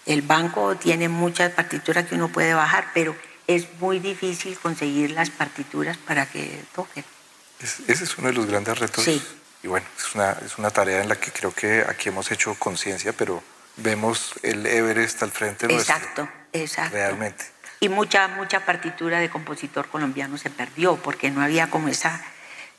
El 0.05 0.21
banco 0.21 0.75
tiene 0.75 1.09
muchas 1.09 1.51
partituras 1.51 2.05
que 2.05 2.15
uno 2.15 2.29
puede 2.29 2.53
bajar, 2.53 2.87
pero 2.93 3.15
es 3.47 3.67
muy 3.79 3.99
difícil 3.99 4.57
conseguir 4.59 5.11
las 5.11 5.29
partituras 5.29 5.97
para 5.97 6.25
que 6.27 6.63
toquen. 6.75 7.03
Es, 7.59 7.79
ese 7.87 8.03
es 8.03 8.17
uno 8.17 8.27
de 8.27 8.33
los 8.33 8.45
grandes 8.45 8.77
retos. 8.77 9.03
Sí. 9.03 9.21
Y 9.63 9.67
bueno, 9.67 9.87
es 9.97 10.13
una, 10.13 10.31
es 10.45 10.57
una 10.59 10.69
tarea 10.69 11.01
en 11.01 11.09
la 11.09 11.15
que 11.15 11.31
creo 11.31 11.51
que 11.51 11.83
aquí 11.87 12.09
hemos 12.09 12.31
hecho 12.31 12.53
conciencia, 12.55 13.13
pero 13.13 13.41
vemos 13.77 14.33
el 14.43 14.65
Everest 14.65 15.23
al 15.23 15.31
frente 15.31 15.65
Exacto, 15.65 16.23
nuestro. 16.23 16.29
exacto. 16.53 16.95
Realmente. 16.95 17.45
Y 17.79 17.89
mucha, 17.89 18.27
mucha 18.29 18.65
partitura 18.65 19.19
de 19.19 19.29
compositor 19.29 19.87
colombiano 19.87 20.37
se 20.37 20.49
perdió 20.49 20.95
porque 20.95 21.29
no 21.29 21.41
había 21.41 21.69
como 21.69 21.89
esa, 21.89 22.23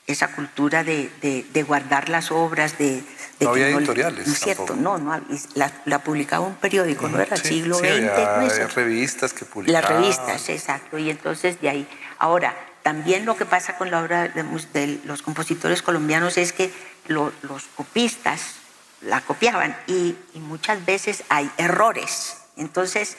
esa 0.07 0.28
cultura 0.34 0.84
de, 0.84 1.11
de, 1.20 1.62
guardar 1.62 2.09
las 2.09 2.30
obras, 2.30 2.78
de... 2.78 3.03
no 3.40 3.51
había 3.51 3.68
editoriales. 3.68 4.26
No 4.26 4.32
es 4.32 4.40
cierto, 4.40 4.76
no, 4.76 4.99
no, 4.99 5.20
la, 5.55 5.72
la, 5.84 5.99
publicaba 5.99 6.47
un 6.47 6.55
periódico, 6.55 7.09
no 7.09 7.20
era 7.20 7.34
el 7.36 7.42
siglo 7.42 7.76
XX. 7.76 8.01
no 8.01 8.68
revistas 8.74 9.32
que 9.32 9.44
publicaban. 9.44 9.82
Las 9.82 9.90
revistas, 9.90 10.49
exacto, 10.49 10.99
y 10.99 11.11
entonces 11.11 11.61
de 11.61 11.68
ahí. 11.68 11.88
Ahora, 12.18 12.57
también 12.82 13.26
lo 13.26 13.36
que 13.36 13.44
pasa 13.44 13.76
con 13.76 13.90
la 13.90 14.01
obra 14.01 14.28
de, 14.28 15.01
los 15.05 15.22
compositores 15.22 15.82
colombianos 15.82 16.38
es 16.38 16.53
que 16.53 16.72
los 17.09 17.64
copistas 17.74 18.55
la 19.03 19.20
copiaban 19.20 19.76
y, 19.86 20.16
y 20.34 20.38
muchas 20.38 20.84
veces 20.86 21.24
hay 21.28 21.51
errores. 21.59 22.38
Entonces, 22.57 23.16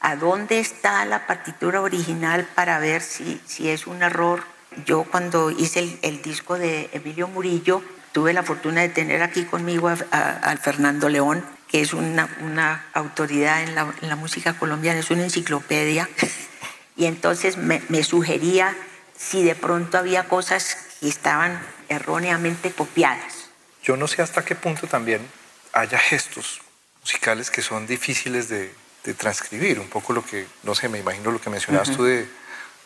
¿a 0.00 0.16
dónde 0.16 0.58
está 0.60 1.04
la 1.04 1.26
partitura 1.26 1.80
original 1.80 2.48
para 2.54 2.78
ver 2.78 3.02
si, 3.02 3.40
si 3.46 3.68
es 3.68 3.86
un 3.86 4.02
error? 4.02 4.44
Yo 4.84 5.04
cuando 5.04 5.50
hice 5.50 5.98
el, 6.02 6.22
disco 6.22 6.58
de 6.58 6.90
Emilio 6.92 7.28
Murillo, 7.28 7.82
tuve 8.12 8.32
la 8.32 8.42
fortuna 8.42 8.82
de 8.82 8.88
tener 8.88 9.22
aquí 9.22 9.44
conmigo 9.44 9.88
a, 9.88 10.56
Fernando 10.60 11.08
León, 11.08 11.44
que 11.68 11.80
es 11.80 11.94
una, 11.94 12.28
una 12.42 12.86
autoridad 12.92 13.62
en 13.62 13.74
la, 13.74 13.92
en 14.02 14.08
la, 14.08 14.16
música 14.16 14.58
colombiana, 14.58 15.00
es 15.00 15.10
una 15.10 15.24
enciclopedia, 15.24 16.08
y 16.96 17.06
entonces 17.06 17.56
me, 17.56 17.82
me 17.88 18.04
sugería 18.04 18.76
si 19.16 19.42
de 19.44 19.54
pronto 19.54 19.96
había 19.98 20.28
cosas 20.28 20.76
que 21.00 21.08
estaban 21.08 21.58
erróneamente 21.88 22.70
copiadas. 22.70 23.48
Yo 23.82 23.96
no 23.96 24.08
sé 24.08 24.20
hasta 24.20 24.44
qué 24.44 24.54
punto 24.54 24.86
también 24.86 25.26
haya 25.72 25.98
gestos 25.98 26.60
musicales 27.00 27.50
que 27.50 27.62
son 27.62 27.86
difíciles 27.86 28.48
de, 28.48 28.74
de 29.06 29.14
transcribir, 29.14 29.78
un 29.78 29.88
poco 29.88 30.12
lo 30.12 30.24
que, 30.24 30.46
no 30.64 30.74
sé, 30.74 30.88
me 30.88 30.98
imagino 30.98 31.30
lo 31.30 31.40
que 31.40 31.48
mencionabas 31.48 31.96
tú 31.96 32.02
de, 32.04 32.28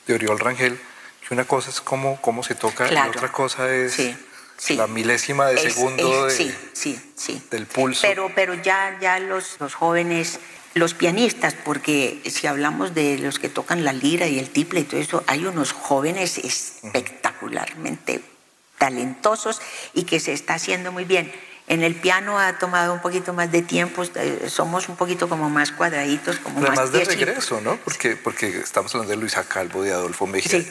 de, 0.07 0.14
Oriol 0.14 0.39
Rangel, 0.39 0.79
que 1.27 1.35
una 1.35 1.45
cosa 1.45 1.71
es 1.71 1.81
cómo, 1.81 2.21
cómo 2.21 2.43
se 2.43 2.55
toca 2.55 2.93
y 2.93 3.09
otra 3.09 3.33
cosa 3.33 3.75
es 3.75 3.99
la 4.77 4.87
milésima 4.87 5.47
de 5.47 5.59
segundo 5.59 6.29
sí, 6.29 6.55
sí, 6.75 7.43
del 7.51 7.66
pulso. 7.66 8.03
Pero, 8.03 8.31
pero 8.35 8.55
ya, 8.55 8.99
ya 9.01 9.18
los, 9.18 9.59
los 9.61 9.75
jóvenes, 9.75 10.39
los 10.75 10.93
pianistas, 10.93 11.55
porque 11.55 12.21
si 12.31 12.47
hablamos 12.47 12.95
de 12.95 13.16
los 13.18 13.39
que 13.39 13.49
tocan 13.49 13.83
la 13.83 13.95
lira 13.95 14.27
y 14.27 14.39
el 14.39 14.51
tiple 14.51 14.81
y 14.81 14.85
todo 14.85 15.01
eso, 15.01 15.25
hay 15.27 15.47
unos 15.47 15.73
jóvenes 15.73 16.37
espectacularmente 16.37 18.21
talentosos 18.77 19.62
y 19.95 20.05
que 20.05 20.21
se 20.21 20.35
está 20.35 20.55
haciendo 20.55 20.93
muy 20.93 21.05
bien 21.05 21.33
en 21.71 21.85
el 21.85 21.95
piano 21.95 22.37
ha 22.37 22.59
tomado 22.59 22.93
un 22.93 23.01
poquito 23.01 23.33
más 23.33 23.53
de 23.53 23.62
tiempo, 23.62 24.03
eh, 24.16 24.49
somos 24.49 24.89
un 24.89 24.97
poquito 24.97 25.29
como 25.29 25.49
más 25.49 25.71
cuadraditos, 25.71 26.41
como 26.41 26.59
Además 26.59 26.77
más 26.77 26.93
de 26.93 27.05
regreso, 27.05 27.61
¿no? 27.61 27.77
Porque, 27.77 28.16
porque 28.16 28.49
estamos 28.59 28.93
hablando 28.93 29.12
de 29.12 29.16
Luisa 29.16 29.45
Calvo, 29.45 29.85
de 29.85 29.93
Adolfo 29.93 30.27
Mejía. 30.27 30.64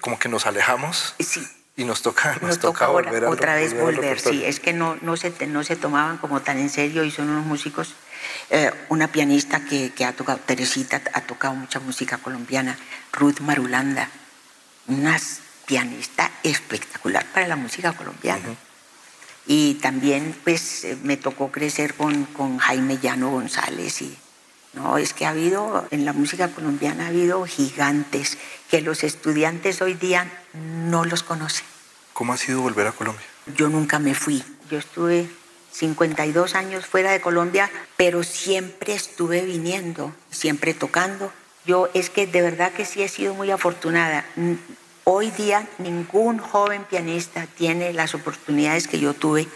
Como 0.00 0.18
que 0.18 0.30
nos 0.30 0.46
alejamos. 0.46 1.14
Sí. 1.20 1.46
Y 1.76 1.84
nos 1.84 2.00
toca, 2.00 2.38
nos, 2.40 2.58
toca, 2.58 2.86
volver 2.86 3.26
otra 3.26 3.54
vez 3.54 3.78
volver, 3.78 4.18
sí, 4.18 4.42
es 4.46 4.60
que 4.60 4.72
no, 4.72 4.96
no, 5.02 5.18
se, 5.18 5.34
no 5.46 5.62
se 5.62 5.76
tomaban 5.76 6.16
como 6.16 6.40
tan 6.40 6.56
en 6.56 6.70
serio 6.70 7.04
y 7.04 7.10
son 7.10 7.28
unos 7.28 7.44
músicos, 7.44 7.92
eh, 8.48 8.72
una 8.88 9.08
pianista 9.08 9.62
que, 9.62 9.92
que, 9.92 10.06
ha 10.06 10.14
tocado, 10.14 10.38
Teresita 10.38 11.02
ha 11.12 11.20
tocado 11.20 11.52
mucha 11.54 11.78
música 11.80 12.16
colombiana, 12.16 12.78
Ruth 13.12 13.40
Marulanda, 13.40 14.08
una 14.86 15.20
pianista 15.66 16.30
espectacular 16.42 17.26
para 17.26 17.46
la 17.46 17.56
música 17.56 17.92
colombiana 17.92 18.56
y 19.46 19.74
también 19.74 20.36
pues 20.44 20.84
eh, 20.84 20.98
me 21.02 21.16
tocó 21.16 21.50
crecer 21.52 21.94
con, 21.94 22.24
con 22.26 22.58
Jaime 22.58 22.98
Llano 22.98 23.30
González 23.30 24.02
y 24.02 24.16
no, 24.76 24.98
es 24.98 25.14
que 25.14 25.24
ha 25.24 25.30
habido, 25.30 25.86
en 25.90 26.04
la 26.04 26.12
música 26.12 26.48
colombiana 26.48 27.06
ha 27.06 27.08
habido 27.08 27.44
gigantes 27.46 28.36
que 28.70 28.82
los 28.82 29.04
estudiantes 29.04 29.80
hoy 29.80 29.94
día 29.94 30.30
no 30.52 31.06
los 31.06 31.22
conocen. 31.22 31.64
¿Cómo 32.12 32.34
ha 32.34 32.36
sido 32.36 32.60
volver 32.60 32.86
a 32.86 32.92
Colombia? 32.92 33.24
Yo 33.56 33.70
nunca 33.70 33.98
me 33.98 34.14
fui. 34.14 34.44
Yo 34.70 34.78
estuve 34.78 35.28
52 35.72 36.54
años 36.54 36.84
fuera 36.84 37.10
de 37.10 37.22
Colombia, 37.22 37.70
pero 37.96 38.22
siempre 38.22 38.94
estuve 38.94 39.42
viniendo, 39.42 40.14
siempre 40.30 40.74
tocando. 40.74 41.32
Yo 41.64 41.88
es 41.94 42.10
que 42.10 42.26
de 42.26 42.42
verdad 42.42 42.72
que 42.72 42.84
sí 42.84 43.02
he 43.02 43.08
sido 43.08 43.34
muy 43.34 43.50
afortunada. 43.50 44.26
Hoy 45.08 45.30
día 45.30 45.68
ningún 45.78 46.38
joven 46.38 46.82
pianista 46.82 47.46
tiene 47.46 47.92
las 47.92 48.16
oportunidades 48.16 48.88
que 48.88 48.98
yo 48.98 49.14
tuve 49.14 49.46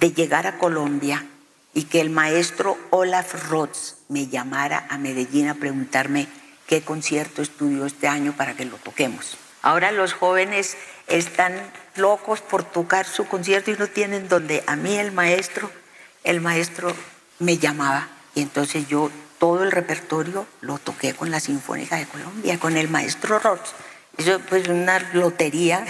de 0.00 0.12
llegar 0.12 0.46
a 0.46 0.56
Colombia 0.56 1.26
y 1.74 1.84
que 1.84 2.00
el 2.00 2.08
maestro 2.08 2.78
Olaf 2.88 3.50
Roth 3.50 3.76
me 4.08 4.28
llamara 4.28 4.86
a 4.88 4.96
Medellín 4.96 5.48
a 5.48 5.54
preguntarme 5.56 6.28
qué 6.66 6.80
concierto 6.80 7.42
estudió 7.42 7.84
este 7.84 8.08
año 8.08 8.32
para 8.38 8.54
que 8.54 8.64
lo 8.64 8.78
toquemos. 8.78 9.36
Ahora 9.60 9.92
los 9.92 10.14
jóvenes 10.14 10.78
están 11.08 11.52
locos 11.96 12.40
por 12.40 12.64
tocar 12.64 13.04
su 13.04 13.26
concierto 13.26 13.70
y 13.70 13.76
no 13.76 13.88
tienen 13.88 14.28
donde 14.28 14.64
a 14.66 14.76
mí 14.76 14.96
el 14.96 15.12
maestro, 15.12 15.70
el 16.24 16.40
maestro 16.40 16.90
me 17.38 17.58
llamaba 17.58 18.08
y 18.34 18.40
entonces 18.40 18.88
yo 18.88 19.10
todo 19.38 19.62
el 19.62 19.72
repertorio 19.72 20.46
lo 20.62 20.78
toqué 20.78 21.12
con 21.12 21.30
la 21.30 21.40
Sinfónica 21.40 21.96
de 21.96 22.06
Colombia, 22.06 22.58
con 22.58 22.78
el 22.78 22.88
maestro 22.88 23.38
Roth. 23.38 23.74
Eso 24.18 24.40
pues 24.48 24.68
una 24.68 24.98
lotería 25.12 25.84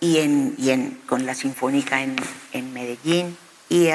y, 0.00 0.18
en, 0.18 0.54
y 0.58 0.70
en, 0.70 1.00
con 1.06 1.26
la 1.26 1.34
Sinfónica 1.34 2.02
en, 2.02 2.16
en 2.52 2.72
Medellín. 2.72 3.36
Y 3.68 3.90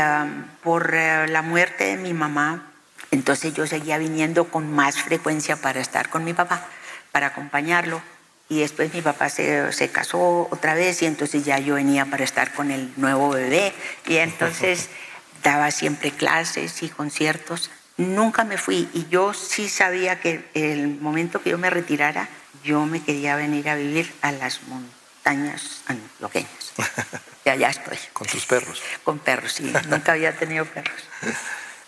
por 0.63 0.95
eh, 0.95 1.27
la 1.27 1.41
muerte 1.41 1.83
de 1.83 1.97
mi 1.97 2.13
mamá, 2.13 2.71
entonces 3.11 3.53
yo 3.53 3.67
seguía 3.67 3.97
viniendo 3.97 4.45
con 4.45 4.71
más 4.71 5.01
frecuencia 5.01 5.57
para 5.57 5.81
estar 5.81 6.09
con 6.09 6.23
mi 6.23 6.33
papá, 6.33 6.65
para 7.11 7.27
acompañarlo. 7.27 8.01
Y 8.47 8.59
después 8.59 8.93
mi 8.93 9.01
papá 9.01 9.29
se, 9.29 9.73
se, 9.73 9.89
casó 9.89 10.47
otra 10.51 10.75
vez 10.75 11.01
y 11.01 11.07
entonces 11.07 11.43
ya 11.43 11.57
yo 11.59 11.75
venía 11.75 12.05
para 12.05 12.23
estar 12.23 12.53
con 12.53 12.71
el 12.71 12.93
nuevo 12.95 13.31
bebé. 13.31 13.73
Y 14.07 14.17
entonces 14.17 14.89
daba 15.43 15.71
siempre 15.71 16.11
clases 16.11 16.81
y 16.83 16.89
conciertos. 16.89 17.71
Nunca 17.97 18.43
me 18.43 18.57
fui 18.57 18.87
y 18.93 19.07
yo 19.09 19.33
sí 19.33 19.67
sabía 19.67 20.19
que 20.19 20.45
el 20.53 20.99
momento 20.99 21.41
que 21.41 21.49
yo 21.49 21.57
me 21.57 21.69
retirara, 21.69 22.29
yo 22.65 22.85
me 22.85 23.01
quería 23.01 23.35
venir 23.35 23.69
a 23.69 23.75
vivir 23.75 24.11
a 24.21 24.31
las 24.31 24.63
montañas 24.63 25.81
antioqueñas. 25.87 26.73
Y 27.45 27.49
allá 27.51 27.69
estoy. 27.69 27.99
¿Con 28.11 28.25
tus 28.25 28.43
perros? 28.47 28.81
Con 29.03 29.19
perros, 29.19 29.53
sí. 29.53 29.71
Nunca 29.87 30.13
había 30.13 30.35
tenido 30.35 30.65
perros. 30.65 30.99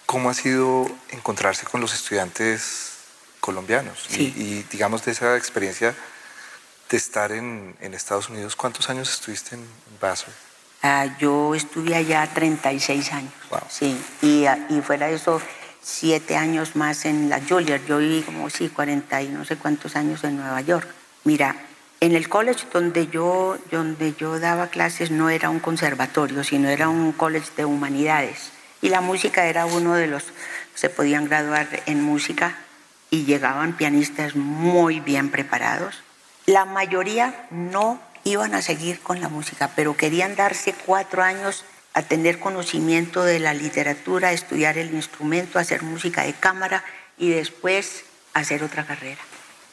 ¿Cómo 0.06 0.30
ha 0.30 0.36
sido 0.36 0.88
encontrarse 1.10 1.66
con 1.66 1.82
los 1.82 1.96
estudiantes 1.96 2.92
colombianos? 3.40 4.06
Sí. 4.08 4.32
Y, 4.38 4.64
digamos 4.72 5.04
de 5.04 5.14
esa 5.14 5.36
experiencia 5.36 5.96
de 6.92 6.98
estar 6.98 7.32
en, 7.32 7.76
Estados 7.82 8.30
Unidos, 8.30 8.56
¿cuántos 8.56 8.88
años 8.92 9.12
estuviste 9.12 9.56
en 9.56 9.68
Vassar? 10.00 10.32
Ah, 10.84 11.08
yo 11.18 11.56
estuve 11.56 11.96
allá 11.96 12.30
36 12.32 13.12
años. 13.14 13.34
Wow. 13.50 13.62
Sí, 13.68 14.00
y, 14.22 14.46
y 14.70 14.82
fuera 14.82 15.08
de 15.08 15.16
eso 15.16 15.42
siete 15.88 16.36
años 16.36 16.76
más 16.76 17.06
en 17.06 17.30
la 17.30 17.42
Juilliard. 17.42 17.86
Yo 17.86 18.00
viví 18.00 18.22
como, 18.22 18.50
sí, 18.50 18.68
40 18.68 19.22
y 19.22 19.30
no 19.30 19.46
sé 19.46 19.56
cuántos 19.56 19.96
años 19.96 20.24
en 20.26 20.36
Nueva 20.36 20.60
York. 20.62 20.88
Mira, 21.24 21.56
en 22.02 22.14
el 22.14 22.28
college 22.28 22.66
donde 22.74 23.08
yo, 23.08 23.58
donde 23.72 24.14
yo 24.14 24.38
daba 24.40 24.68
clases 24.68 25.12
no 25.12 25.30
era 25.30 25.50
un 25.50 25.60
conservatorio, 25.60 26.44
sino 26.44 26.68
era 26.70 26.90
un 26.90 27.14
college 27.14 27.52
de 27.56 27.66
humanidades. 27.66 28.52
Y 28.82 28.90
la 28.90 29.02
música 29.02 29.46
era 29.46 29.66
uno 29.66 29.94
de 29.94 30.08
los, 30.08 30.26
se 30.76 30.90
podían 30.90 31.26
graduar 31.26 31.68
en 31.86 32.04
música 32.04 32.58
y 33.10 33.24
llegaban 33.24 33.74
pianistas 33.78 34.36
muy 34.36 35.00
bien 35.00 35.32
preparados. 35.32 36.04
La 36.46 36.66
mayoría 36.66 37.48
no 37.50 38.00
iban 38.26 38.54
a 38.54 38.62
seguir 38.62 39.00
con 39.00 39.22
la 39.22 39.30
música, 39.30 39.72
pero 39.76 39.96
querían 39.96 40.36
darse 40.36 40.76
cuatro 40.86 41.24
años 41.24 41.64
a 41.98 42.04
tener 42.04 42.38
conocimiento 42.38 43.24
de 43.24 43.40
la 43.40 43.56
literatura, 43.56 44.32
estudiar 44.32 44.78
el 44.78 44.94
instrumento, 44.94 45.58
hacer 45.58 45.82
música 45.82 46.22
de 46.26 46.34
cámara 46.34 46.84
y 47.18 47.32
después 47.32 48.04
hacer 48.36 48.62
otra 48.62 48.86
carrera. 48.86 49.20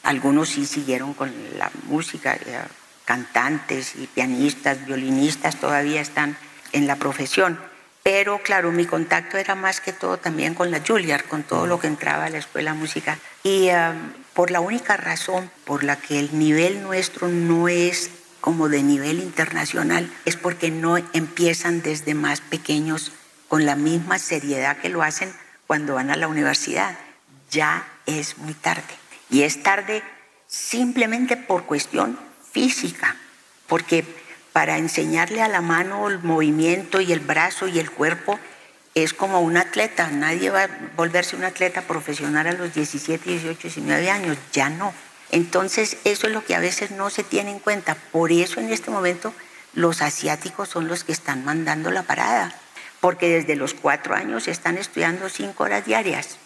Algunos 0.01 0.49
sí 0.49 0.65
siguieron 0.65 1.13
con 1.13 1.31
la 1.59 1.69
música, 1.83 2.33
eh, 2.33 2.61
cantantes 3.05 3.95
y 3.95 4.07
pianistas, 4.07 4.87
violinistas 4.87 5.59
todavía 5.59 6.01
están 6.01 6.35
en 6.71 6.87
la 6.87 6.95
profesión. 6.95 7.59
Pero 8.01 8.39
claro, 8.39 8.71
mi 8.71 8.87
contacto 8.87 9.37
era 9.37 9.53
más 9.53 9.79
que 9.79 9.93
todo 9.93 10.17
también 10.17 10.55
con 10.55 10.71
la 10.71 10.81
Juilliard, 10.81 11.25
con 11.25 11.43
todo 11.43 11.67
lo 11.67 11.79
que 11.79 11.85
entraba 11.85 12.25
a 12.25 12.29
la 12.31 12.39
escuela 12.39 12.73
de 12.73 12.79
música. 12.79 13.19
Y 13.43 13.67
eh, 13.67 13.91
por 14.33 14.49
la 14.49 14.61
única 14.61 14.97
razón 14.97 15.51
por 15.63 15.83
la 15.83 15.97
que 15.97 16.19
el 16.19 16.39
nivel 16.39 16.81
nuestro 16.81 17.27
no 17.27 17.67
es 17.67 18.09
como 18.45 18.69
de 18.69 18.83
nivel 18.83 19.23
internacional 19.23 20.07
es 20.23 20.35
porque 20.35 20.69
no 20.69 20.97
empiezan 20.97 21.81
desde 21.81 22.13
más 22.13 22.41
pequeños 22.41 23.11
con 23.47 23.65
la 23.65 23.75
misma 23.75 24.19
seriedad 24.19 24.77
que 24.77 24.89
lo 24.89 25.01
hacen 25.01 25.33
cuando 25.65 25.95
van 25.95 26.11
a 26.11 26.15
la 26.15 26.27
universidad. 26.27 26.95
Ya 27.49 27.87
es 28.05 28.37
muy 28.37 28.53
tarde. 28.53 28.83
Y 29.31 29.41
es 29.41 29.63
tarde 29.63 30.03
simplemente 30.45 31.37
por 31.37 31.63
cuestión 31.63 32.19
física, 32.51 33.15
porque 33.65 34.05
para 34.53 34.77
enseñarle 34.77 35.41
a 35.41 35.47
la 35.47 35.61
mano 35.61 36.07
el 36.07 36.19
movimiento 36.19 37.01
y 37.01 37.13
el 37.13 37.21
brazo 37.21 37.67
y 37.67 37.79
el 37.79 37.89
cuerpo 37.89 38.39
es 38.93 39.15
como 39.15 39.41
un 39.41 39.57
atleta, 39.57 40.11
nadie 40.11 40.51
va 40.51 40.65
a 40.65 40.69
volverse 40.95 41.35
un 41.35 41.45
atleta 41.45 41.81
profesional 41.81 42.45
a 42.45 42.53
los 42.53 42.75
17, 42.75 43.27
18, 43.27 43.59
19 43.59 44.11
años, 44.11 44.37
ya 44.53 44.69
no. 44.69 44.93
Entonces, 45.31 45.97
eso 46.03 46.27
es 46.27 46.33
lo 46.33 46.43
que 46.43 46.55
a 46.55 46.59
veces 46.59 46.91
no 46.91 47.09
se 47.09 47.23
tiene 47.23 47.51
en 47.51 47.59
cuenta. 47.59 47.95
Por 48.11 48.31
eso 48.31 48.59
en 48.59 48.71
este 48.71 48.91
momento 48.91 49.33
los 49.73 50.01
asiáticos 50.01 50.69
son 50.69 50.87
los 50.87 51.03
que 51.03 51.11
están 51.11 51.43
mandando 51.43 51.91
la 51.91 52.03
parada, 52.03 52.55
porque 53.01 53.29
desde 53.29 53.55
los 53.55 53.73
cuatro 53.73 54.15
años 54.15 54.47
están 54.47 54.77
estudiando 54.77 55.29
cinco 55.29 55.63
horas 55.63 55.85
diarias. 55.85 56.37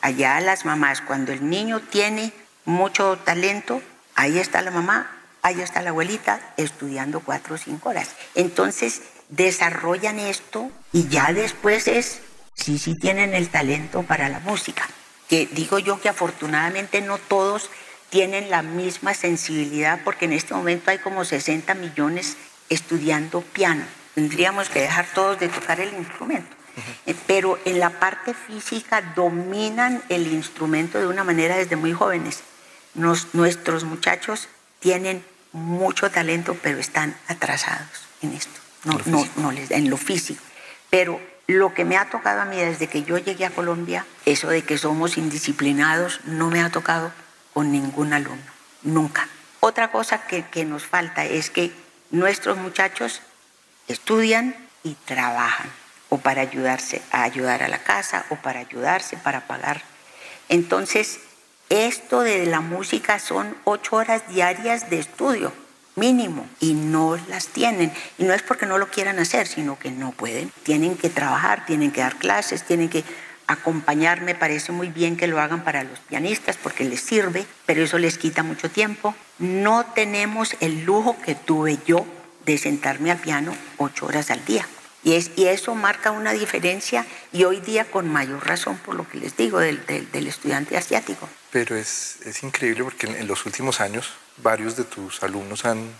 Allá 0.00 0.38
las 0.40 0.64
mamás, 0.64 1.00
cuando 1.00 1.32
el 1.32 1.48
niño 1.48 1.80
tiene 1.80 2.32
mucho 2.64 3.18
talento, 3.24 3.82
ahí 4.14 4.38
está 4.38 4.62
la 4.62 4.70
mamá, 4.70 5.10
ahí 5.42 5.60
está 5.60 5.82
la 5.82 5.90
abuelita 5.90 6.40
estudiando 6.56 7.20
cuatro 7.20 7.54
o 7.54 7.58
cinco 7.58 7.88
horas. 7.88 8.10
Entonces, 8.34 9.02
desarrollan 9.28 10.18
esto 10.18 10.70
y 10.92 11.08
ya 11.08 11.32
después 11.32 11.88
es, 11.88 12.20
sí, 12.54 12.78
sí 12.78 12.94
tienen 12.94 13.34
el 13.34 13.48
talento 13.48 14.02
para 14.02 14.28
la 14.28 14.40
música. 14.40 14.88
Que 15.28 15.46
digo 15.50 15.78
yo 15.80 16.00
que 16.00 16.08
afortunadamente 16.08 17.00
no 17.00 17.18
todos 17.18 17.68
tienen 18.10 18.50
la 18.50 18.62
misma 18.62 19.14
sensibilidad 19.14 20.00
porque 20.04 20.26
en 20.26 20.32
este 20.32 20.54
momento 20.54 20.90
hay 20.90 20.98
como 20.98 21.24
60 21.24 21.74
millones 21.74 22.36
estudiando 22.68 23.40
piano. 23.40 23.84
Tendríamos 24.14 24.68
que 24.68 24.80
dejar 24.80 25.06
todos 25.14 25.38
de 25.38 25.48
tocar 25.48 25.80
el 25.80 25.92
instrumento. 25.94 26.56
Eh, 27.06 27.14
pero 27.26 27.58
en 27.64 27.80
la 27.80 27.90
parte 27.90 28.34
física 28.34 29.02
dominan 29.14 30.02
el 30.08 30.26
instrumento 30.32 30.98
de 30.98 31.06
una 31.06 31.24
manera 31.24 31.56
desde 31.56 31.76
muy 31.76 31.92
jóvenes. 31.92 32.42
nuestros 32.94 33.84
muchachos 33.84 34.48
tienen 34.78 35.24
mucho 35.52 36.10
talento, 36.10 36.56
pero 36.62 36.78
están 36.78 37.16
atrasados 37.28 38.06
en 38.22 38.32
esto 38.34 38.66
no, 38.86 39.00
no, 39.06 39.28
no 39.36 39.52
les 39.52 39.70
en 39.70 39.90
lo 39.90 39.96
físico. 39.96 40.42
Pero 40.90 41.20
lo 41.46 41.74
que 41.74 41.84
me 41.84 41.96
ha 41.96 42.08
tocado 42.08 42.40
a 42.40 42.44
mí 42.44 42.56
desde 42.56 42.86
que 42.86 43.02
yo 43.02 43.18
llegué 43.18 43.44
a 43.44 43.50
Colombia, 43.50 44.06
eso 44.24 44.48
de 44.48 44.62
que 44.62 44.78
somos 44.78 45.18
indisciplinados, 45.18 46.20
no 46.24 46.48
me 46.50 46.62
ha 46.62 46.70
tocado 46.70 47.12
con 47.56 47.72
ningún 47.72 48.12
alumno, 48.12 48.52
nunca. 48.82 49.26
Otra 49.60 49.90
cosa 49.90 50.26
que, 50.26 50.44
que 50.44 50.66
nos 50.66 50.84
falta 50.84 51.24
es 51.24 51.48
que 51.48 51.72
nuestros 52.10 52.58
muchachos 52.58 53.22
estudian 53.88 54.54
y 54.82 54.92
trabajan, 55.06 55.70
o 56.10 56.18
para 56.18 56.42
ayudarse 56.42 57.00
a 57.12 57.22
ayudar 57.22 57.62
a 57.62 57.68
la 57.68 57.78
casa, 57.78 58.26
o 58.28 58.36
para 58.36 58.60
ayudarse, 58.60 59.16
para 59.16 59.46
pagar. 59.46 59.80
Entonces, 60.50 61.20
esto 61.70 62.20
de 62.20 62.44
la 62.44 62.60
música 62.60 63.18
son 63.18 63.56
ocho 63.64 63.96
horas 63.96 64.28
diarias 64.28 64.90
de 64.90 64.98
estudio 64.98 65.50
mínimo 65.94 66.46
y 66.60 66.74
no 66.74 67.18
las 67.30 67.46
tienen. 67.46 67.90
Y 68.18 68.24
no 68.24 68.34
es 68.34 68.42
porque 68.42 68.66
no 68.66 68.76
lo 68.76 68.90
quieran 68.90 69.18
hacer, 69.18 69.46
sino 69.46 69.78
que 69.78 69.90
no 69.90 70.12
pueden. 70.12 70.52
Tienen 70.62 70.98
que 70.98 71.08
trabajar, 71.08 71.64
tienen 71.64 71.90
que 71.90 72.02
dar 72.02 72.16
clases, 72.16 72.64
tienen 72.64 72.90
que 72.90 73.02
acompañar. 73.46 74.22
Me 74.22 74.34
parece 74.34 74.72
muy 74.72 74.88
bien 74.88 75.16
que 75.16 75.26
lo 75.26 75.40
hagan 75.40 75.64
para 75.64 75.84
los 75.84 75.98
pianistas 76.00 76.56
porque 76.56 76.84
les 76.84 77.00
sirve, 77.00 77.46
pero 77.66 77.82
eso 77.82 77.98
les 77.98 78.18
quita 78.18 78.42
mucho 78.42 78.70
tiempo. 78.70 79.14
No 79.38 79.84
tenemos 79.94 80.56
el 80.60 80.84
lujo 80.84 81.16
que 81.24 81.34
tuve 81.34 81.78
yo 81.86 82.06
de 82.44 82.58
sentarme 82.58 83.10
al 83.10 83.18
piano 83.18 83.54
ocho 83.76 84.06
horas 84.06 84.30
al 84.30 84.44
día. 84.44 84.66
Y, 85.02 85.14
es, 85.14 85.30
y 85.36 85.46
eso 85.46 85.74
marca 85.74 86.10
una 86.10 86.32
diferencia 86.32 87.06
y 87.32 87.44
hoy 87.44 87.60
día 87.60 87.84
con 87.84 88.10
mayor 88.10 88.44
razón 88.44 88.76
por 88.78 88.96
lo 88.96 89.08
que 89.08 89.18
les 89.18 89.36
digo 89.36 89.60
del, 89.60 89.80
del, 89.86 90.26
estudiante 90.26 90.76
asiático. 90.76 91.28
Pero 91.52 91.76
es, 91.76 92.18
es 92.24 92.42
increíble 92.42 92.82
porque 92.82 93.06
en 93.06 93.26
los 93.28 93.46
últimos 93.46 93.80
años 93.80 94.14
varios 94.38 94.76
de 94.76 94.82
tus 94.82 95.22
alumnos 95.22 95.64
han 95.64 95.90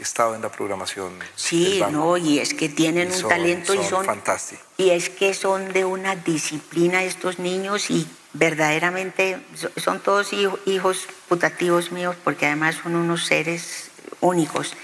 estado 0.00 0.34
en 0.34 0.42
la 0.42 0.50
programación. 0.50 1.12
Sí, 1.36 1.82
no, 1.90 2.16
y 2.16 2.38
es 2.38 2.54
que 2.54 2.68
tienen 2.68 3.12
un 3.12 3.28
talento 3.28 3.74
y 3.74 3.84
son 3.84 4.04
fantásticos. 4.04 4.64
Y 4.76 4.90
es 4.90 5.10
que 5.10 5.34
son 5.34 5.72
de 5.72 5.84
una 5.84 6.16
disciplina 6.16 7.04
estos 7.04 7.38
niños 7.38 7.90
y 7.90 8.06
verdaderamente 8.32 9.38
son 9.76 10.00
todos 10.00 10.32
hijos 10.66 11.06
putativos 11.28 11.92
míos 11.92 12.16
porque 12.22 12.46
además 12.46 12.76
son 12.82 12.96
unos 12.96 13.26
seres 13.26 13.90
únicos, 14.20 14.74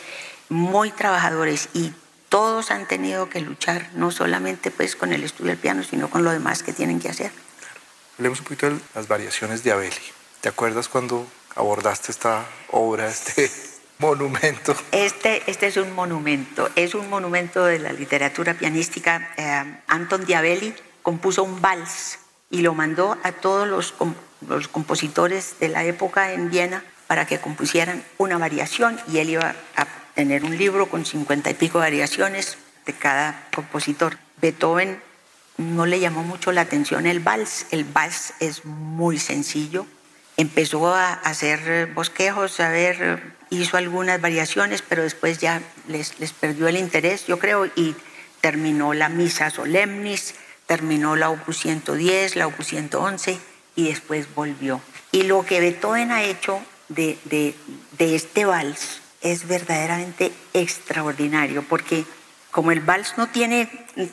muy 0.49 0.91
trabajadores 0.91 1.69
y 1.75 1.93
todos 2.29 2.71
han 2.71 2.87
tenido 2.87 3.29
que 3.29 3.41
luchar 3.41 3.91
no 3.95 4.11
solamente 4.11 4.71
pues 4.71 4.95
con 4.97 5.13
el 5.13 5.25
estudio 5.25 5.51
del 5.51 5.59
piano, 5.59 5.83
sino 5.83 6.09
con 6.09 6.23
lo 6.23 6.31
demás 6.31 6.63
que 6.63 6.73
tienen 6.73 7.01
que 7.01 7.09
hacer. 7.09 7.33
Hablemos 8.19 8.39
un 8.39 8.45
poquito 8.45 8.71
de 8.71 8.79
las 8.95 9.09
variaciones 9.09 9.65
de 9.65 9.73
Abeli. 9.73 9.97
¿Te 10.41 10.49
acuerdas 10.49 10.89
cuando 10.89 11.27
abordaste 11.57 12.13
esta 12.13 12.47
obra, 12.71 13.09
este 13.09 13.51
monumento? 14.01 14.75
Este, 14.91 15.43
este 15.51 15.67
es 15.67 15.77
un 15.77 15.95
monumento, 15.95 16.69
es 16.75 16.95
un 16.95 17.09
monumento 17.09 17.65
de 17.65 17.79
la 17.79 17.93
literatura 17.93 18.55
pianística. 18.55 19.31
Eh, 19.37 19.81
Anton 19.87 20.25
Diabelli 20.25 20.75
compuso 21.03 21.45
un 21.45 21.61
vals 21.61 22.19
y 22.51 22.63
lo 22.63 22.75
mandó 22.75 23.17
a 23.23 23.33
todos 23.33 23.69
los, 23.69 23.95
los 24.49 24.69
compositores 24.69 25.57
de 25.61 25.69
la 25.69 25.85
época 25.85 26.33
en 26.33 26.51
Viena 26.51 26.83
para 27.07 27.27
que 27.27 27.39
compusieran 27.39 28.03
una 28.19 28.39
variación 28.39 28.99
y 29.13 29.19
él 29.19 29.31
iba 29.31 29.55
a 29.77 29.87
tener 30.15 30.45
un 30.45 30.57
libro 30.57 30.89
con 30.89 31.05
cincuenta 31.05 31.51
y 31.51 31.55
pico 31.55 31.79
variaciones 31.79 32.57
de 32.87 32.93
cada 32.93 33.49
compositor. 33.55 34.17
Beethoven 34.41 35.01
no 35.59 35.87
le 35.87 36.01
llamó 36.01 36.23
mucho 36.23 36.53
la 36.53 36.63
atención 36.63 37.07
el 37.07 37.21
vals. 37.21 37.67
El 37.71 37.85
vals 37.85 38.35
es 38.41 38.65
muy 38.65 39.19
sencillo, 39.19 39.87
empezó 40.37 40.95
a 40.95 41.13
hacer 41.13 41.93
bosquejos, 41.93 42.61
a 42.61 42.71
ver, 42.71 43.35
hizo 43.51 43.77
algunas 43.77 44.21
variaciones, 44.21 44.83
pero 44.83 45.03
después 45.03 45.39
ya 45.39 45.61
les, 45.89 46.19
les 46.19 46.33
perdió 46.33 46.69
el 46.69 46.77
interés, 46.77 47.27
yo 47.27 47.39
creo, 47.39 47.67
y 47.67 47.95
terminó 48.41 48.95
la 48.95 49.09
misa 49.09 49.51
solemnis, 49.51 50.35
terminó 50.67 51.17
la 51.17 51.31
opus 51.31 51.59
110, 51.59 52.37
la 52.37 52.47
opus 52.47 52.69
111 52.69 53.39
y 53.77 53.89
después 53.89 54.33
volvió. 54.35 54.81
Y 55.13 55.25
lo 55.25 55.45
que 55.45 55.61
Beethoven 55.61 56.13
ha 56.13 56.23
hecho 56.23 56.61
de, 56.89 57.19
de, 57.25 57.55
de 57.99 58.15
este 58.15 58.45
vals 58.45 59.01
es 59.21 59.47
verdaderamente 59.47 60.33
extraordinario, 60.55 61.63
porque 61.69 62.05
como 62.51 62.73
el 62.73 62.81
vals 62.81 63.15
no 63.17 63.29
tiene 63.29 63.69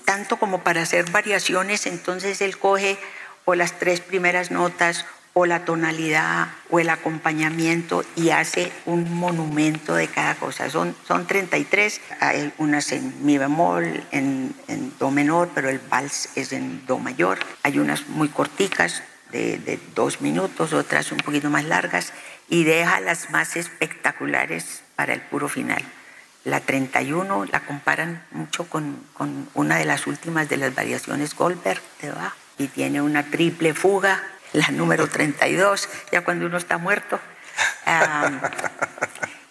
tanto 0.05 0.38
como 0.38 0.63
para 0.63 0.81
hacer 0.81 1.09
variaciones, 1.11 1.85
entonces 1.85 2.41
él 2.41 2.57
coge 2.57 2.97
o 3.45 3.55
las 3.55 3.79
tres 3.79 4.01
primeras 4.01 4.51
notas 4.51 5.05
o 5.39 5.45
la 5.45 5.65
tonalidad 5.65 6.47
o 6.71 6.79
el 6.79 6.89
acompañamiento 6.89 8.03
y 8.15 8.31
hace 8.31 8.71
un 8.88 9.13
monumento 9.13 9.93
de 9.93 10.07
cada 10.07 10.33
cosa. 10.33 10.67
Son, 10.71 10.95
son 11.07 11.27
33, 11.27 12.01
hay 12.19 12.51
unas 12.57 12.91
en 12.91 13.23
mi 13.23 13.38
bemol, 13.38 14.03
en, 14.11 14.55
do 14.97 15.11
menor, 15.11 15.51
pero 15.53 15.69
el 15.69 15.77
vals 15.77 16.29
es 16.33 16.53
en 16.53 16.88
do 16.88 16.97
mayor. 16.97 17.38
Hay 17.61 17.77
unas 17.77 18.09
muy 18.09 18.29
corticas 18.29 19.03
de, 19.31 19.79
dos 19.93 20.21
minutos, 20.21 20.73
otras 20.73 21.11
un 21.11 21.19
poquito 21.19 21.51
más 21.51 21.65
largas 21.65 22.13
y 22.49 22.63
deja 22.63 22.99
las 22.99 23.29
más 23.29 23.57
espectaculares 23.57 24.81
para 24.95 25.13
el 25.13 25.21
puro 25.21 25.49
final. 25.49 25.83
La 26.45 26.61
31 26.61 27.45
la 27.45 27.59
comparan 27.59 28.23
mucho 28.31 28.67
con, 28.67 29.03
con 29.13 29.49
una 29.53 29.77
de 29.77 29.85
las 29.85 30.07
últimas 30.07 30.49
de 30.49 30.57
las 30.57 30.73
variaciones 30.73 31.35
Goldberg 31.35 31.81
de 32.01 32.09
Bach 32.09 32.33
y 32.57 32.69
tiene 32.69 33.03
una 33.03 33.21
triple 33.29 33.75
fuga 33.75 34.23
la 34.54 34.70
número 34.70 35.08
32, 35.08 35.89
ya 36.12 36.24
cuando 36.24 36.45
uno 36.45 36.58
está 36.58 36.78
muerto. 36.78 37.20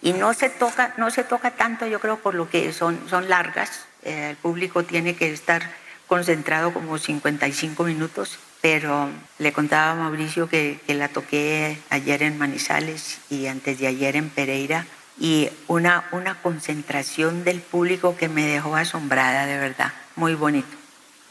y 0.03 0.13
no 0.13 0.35
se, 0.35 0.49
toca, 0.49 0.95
no 0.97 1.11
se 1.11 1.25
toca 1.25 1.51
tanto, 1.53 1.87
yo 1.87 2.01
creo, 2.01 2.19
por 2.19 2.35
lo 2.35 2.49
que 2.49 2.73
son, 2.73 3.01
son 3.09 3.29
largas. 3.29 3.87
Eh, 4.03 4.31
el 4.31 4.37
público 4.37 4.85
tiene 4.85 5.17
que 5.17 5.33
estar 5.33 5.63
concentrado 6.07 6.73
como 6.73 6.99
55 6.99 7.83
minutos, 7.85 8.39
pero 8.61 9.09
le 9.39 9.53
contaba 9.53 9.93
a 9.93 9.95
Mauricio 9.95 10.49
que, 10.49 10.81
que 10.87 10.95
la 10.95 11.09
toqué 11.09 11.79
ayer 11.91 12.23
en 12.23 12.39
Manizales 12.39 13.19
y 13.29 13.47
antes 13.47 13.79
de 13.79 13.89
ayer 13.89 14.17
en 14.17 14.31
Pereira 14.31 14.87
y 15.19 15.49
una, 15.67 16.05
una 16.13 16.41
concentración 16.43 17.45
del 17.45 17.61
público 17.61 18.17
que 18.17 18.29
me 18.29 18.47
dejó 18.47 18.77
asombrada, 18.77 19.47
de 19.47 19.59
verdad. 19.59 19.93
Muy 20.15 20.35
bonito, 20.35 20.77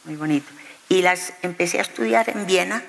muy 0.06 0.16
bonito. 0.16 0.48
Y 0.90 1.02
las 1.02 1.34
empecé 1.42 1.80
a 1.80 1.84
estudiar 1.84 2.30
en 2.30 2.46
Viena 2.46 2.84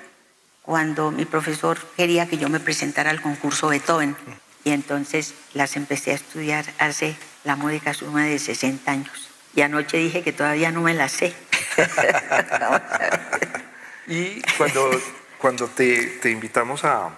cuando 0.67 1.11
mi 1.11 1.23
profesor 1.23 1.77
quería 1.95 2.27
que 2.27 2.37
yo 2.37 2.49
me 2.49 2.59
presentara 2.59 3.09
al 3.09 3.21
concurso 3.21 3.69
Beethoven. 3.69 4.17
Y 4.65 4.71
entonces 4.71 5.33
las 5.53 5.77
empecé 5.77 6.11
a 6.11 6.15
estudiar 6.15 6.65
hace 6.77 7.15
la 7.45 7.55
módica 7.55 7.93
suma 7.93 8.25
de 8.25 8.37
60 8.37 8.91
años. 8.91 9.29
Y 9.55 9.61
anoche 9.61 9.95
dije 9.95 10.23
que 10.23 10.33
todavía 10.33 10.73
no 10.73 10.81
me 10.81 10.93
las 10.93 11.13
sé. 11.13 11.33
y 14.07 14.41
cuando, 14.57 14.91
cuando 15.37 15.67
te, 15.67 16.05
te 16.21 16.31
invitamos 16.31 16.83
a, 16.83 17.11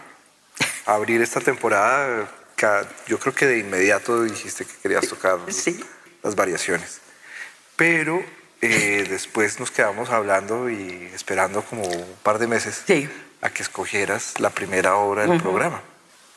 a, 0.86 0.88
abrir 0.94 1.20
esta 1.24 1.42
temporada, 1.42 2.30
yo 3.08 3.18
creo 3.18 3.34
que 3.34 3.48
de 3.48 3.58
inmediato 3.58 4.26
dijiste 4.26 4.64
que 4.64 4.74
querías 4.84 5.08
tocar 5.08 5.40
las 6.22 6.36
variaciones. 6.36 7.02
Pero 7.76 8.24
eh, 8.62 9.08
después 9.10 9.60
nos 9.60 9.72
quedamos 9.72 10.12
hablando 10.12 10.70
y 10.70 11.10
esperando 11.16 11.64
como 11.64 11.82
un 11.82 12.16
par 12.22 12.38
de 12.38 12.46
meses. 12.46 12.84
Sí 12.86 13.10
a 13.42 13.50
que 13.50 13.64
escogieras 13.64 14.40
la 14.40 14.50
primera 14.50 14.96
obra 14.96 15.26
del 15.26 15.42
programa. 15.42 15.82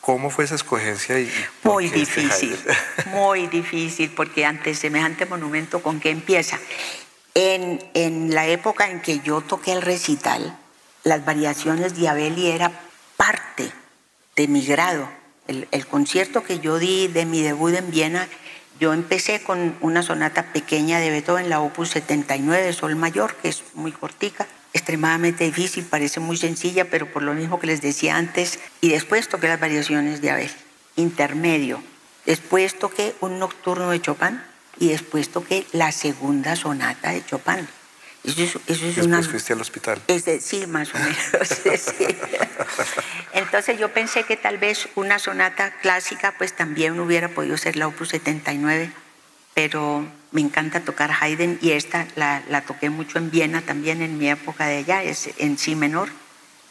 ¿Cómo 0.00 0.30
fue 0.30 0.44
esa 0.44 0.56
escogencia? 0.56 1.18
Y 1.18 1.30
muy 1.62 1.86
este 1.86 2.00
difícil, 2.00 2.58
muy 3.06 3.46
difícil, 3.46 4.10
porque 4.10 4.44
ante 4.44 4.74
semejante 4.74 5.26
monumento, 5.26 5.80
¿con 5.80 6.00
qué 6.00 6.10
empieza? 6.10 6.58
En, 7.34 7.82
en 7.94 8.34
la 8.34 8.46
época 8.46 8.90
en 8.90 9.00
que 9.00 9.20
yo 9.20 9.40
toqué 9.40 9.72
el 9.72 9.82
recital, 9.82 10.58
las 11.04 11.24
variaciones 11.24 11.96
de 11.96 12.08
Abeli 12.08 12.50
era 12.50 12.72
parte 13.16 13.72
de 14.34 14.48
mi 14.48 14.64
grado. 14.64 15.08
El, 15.46 15.68
el, 15.70 15.86
concierto 15.86 16.42
que 16.42 16.58
yo 16.58 16.78
di 16.78 17.08
de 17.08 17.24
mi 17.24 17.42
debut 17.42 17.74
en 17.74 17.90
Viena, 17.90 18.28
yo 18.80 18.92
empecé 18.92 19.42
con 19.42 19.76
una 19.80 20.02
sonata 20.02 20.52
pequeña 20.52 20.98
de 20.98 21.10
Beethoven, 21.10 21.48
la 21.48 21.60
opus 21.60 21.90
79 21.90 22.72
Sol 22.72 22.96
Mayor, 22.96 23.34
que 23.36 23.48
es 23.48 23.62
muy 23.74 23.92
cortica, 23.92 24.46
extremadamente 24.72 25.44
difícil, 25.44 25.84
parece 25.84 26.20
muy 26.20 26.36
sencilla, 26.36 26.86
pero 26.86 27.06
por 27.06 27.22
lo 27.22 27.34
mismo 27.34 27.60
que 27.60 27.66
les 27.66 27.80
decía 27.80 28.16
antes, 28.16 28.58
y 28.80 28.90
después 28.90 29.28
toqué 29.28 29.48
las 29.48 29.60
variaciones 29.60 30.20
de 30.20 30.30
Abel, 30.30 30.50
intermedio. 30.96 31.82
Después 32.26 32.78
toqué 32.78 33.14
un 33.20 33.38
nocturno 33.38 33.90
de 33.90 34.00
Chopin 34.00 34.40
y 34.78 34.88
después 34.88 35.28
toqué 35.30 35.66
la 35.72 35.92
segunda 35.92 36.56
sonata 36.56 37.10
de 37.10 37.24
Chopin. 37.24 37.68
Eso 38.24 38.42
es, 38.42 38.56
eso 38.68 38.86
es 38.86 38.96
Después 38.96 39.28
fuiste 39.28 39.52
al 39.52 39.60
hospital. 39.60 40.00
sí, 40.40 40.66
más 40.68 40.94
o 40.94 40.98
menos. 40.98 41.16
Entonces 43.32 43.78
yo 43.78 43.92
pensé 43.92 44.22
que 44.22 44.36
tal 44.36 44.58
vez 44.58 44.88
una 44.94 45.18
sonata 45.18 45.72
clásica 45.82 46.34
pues 46.38 46.54
también 46.54 47.00
hubiera 47.00 47.28
podido 47.28 47.56
ser 47.56 47.74
la 47.76 47.88
Opus 47.88 48.10
79, 48.10 48.92
pero 49.54 50.06
me 50.32 50.40
encanta 50.40 50.80
tocar 50.80 51.10
Haydn 51.20 51.58
y 51.60 51.72
esta 51.72 52.06
la, 52.16 52.42
la 52.48 52.62
toqué 52.62 52.90
mucho 52.90 53.18
en 53.18 53.30
Viena 53.30 53.62
también 53.62 54.02
en 54.02 54.18
mi 54.18 54.28
época 54.28 54.66
de 54.66 54.78
allá, 54.78 55.02
es 55.02 55.30
en 55.38 55.58
sí 55.58 55.76
menor 55.76 56.08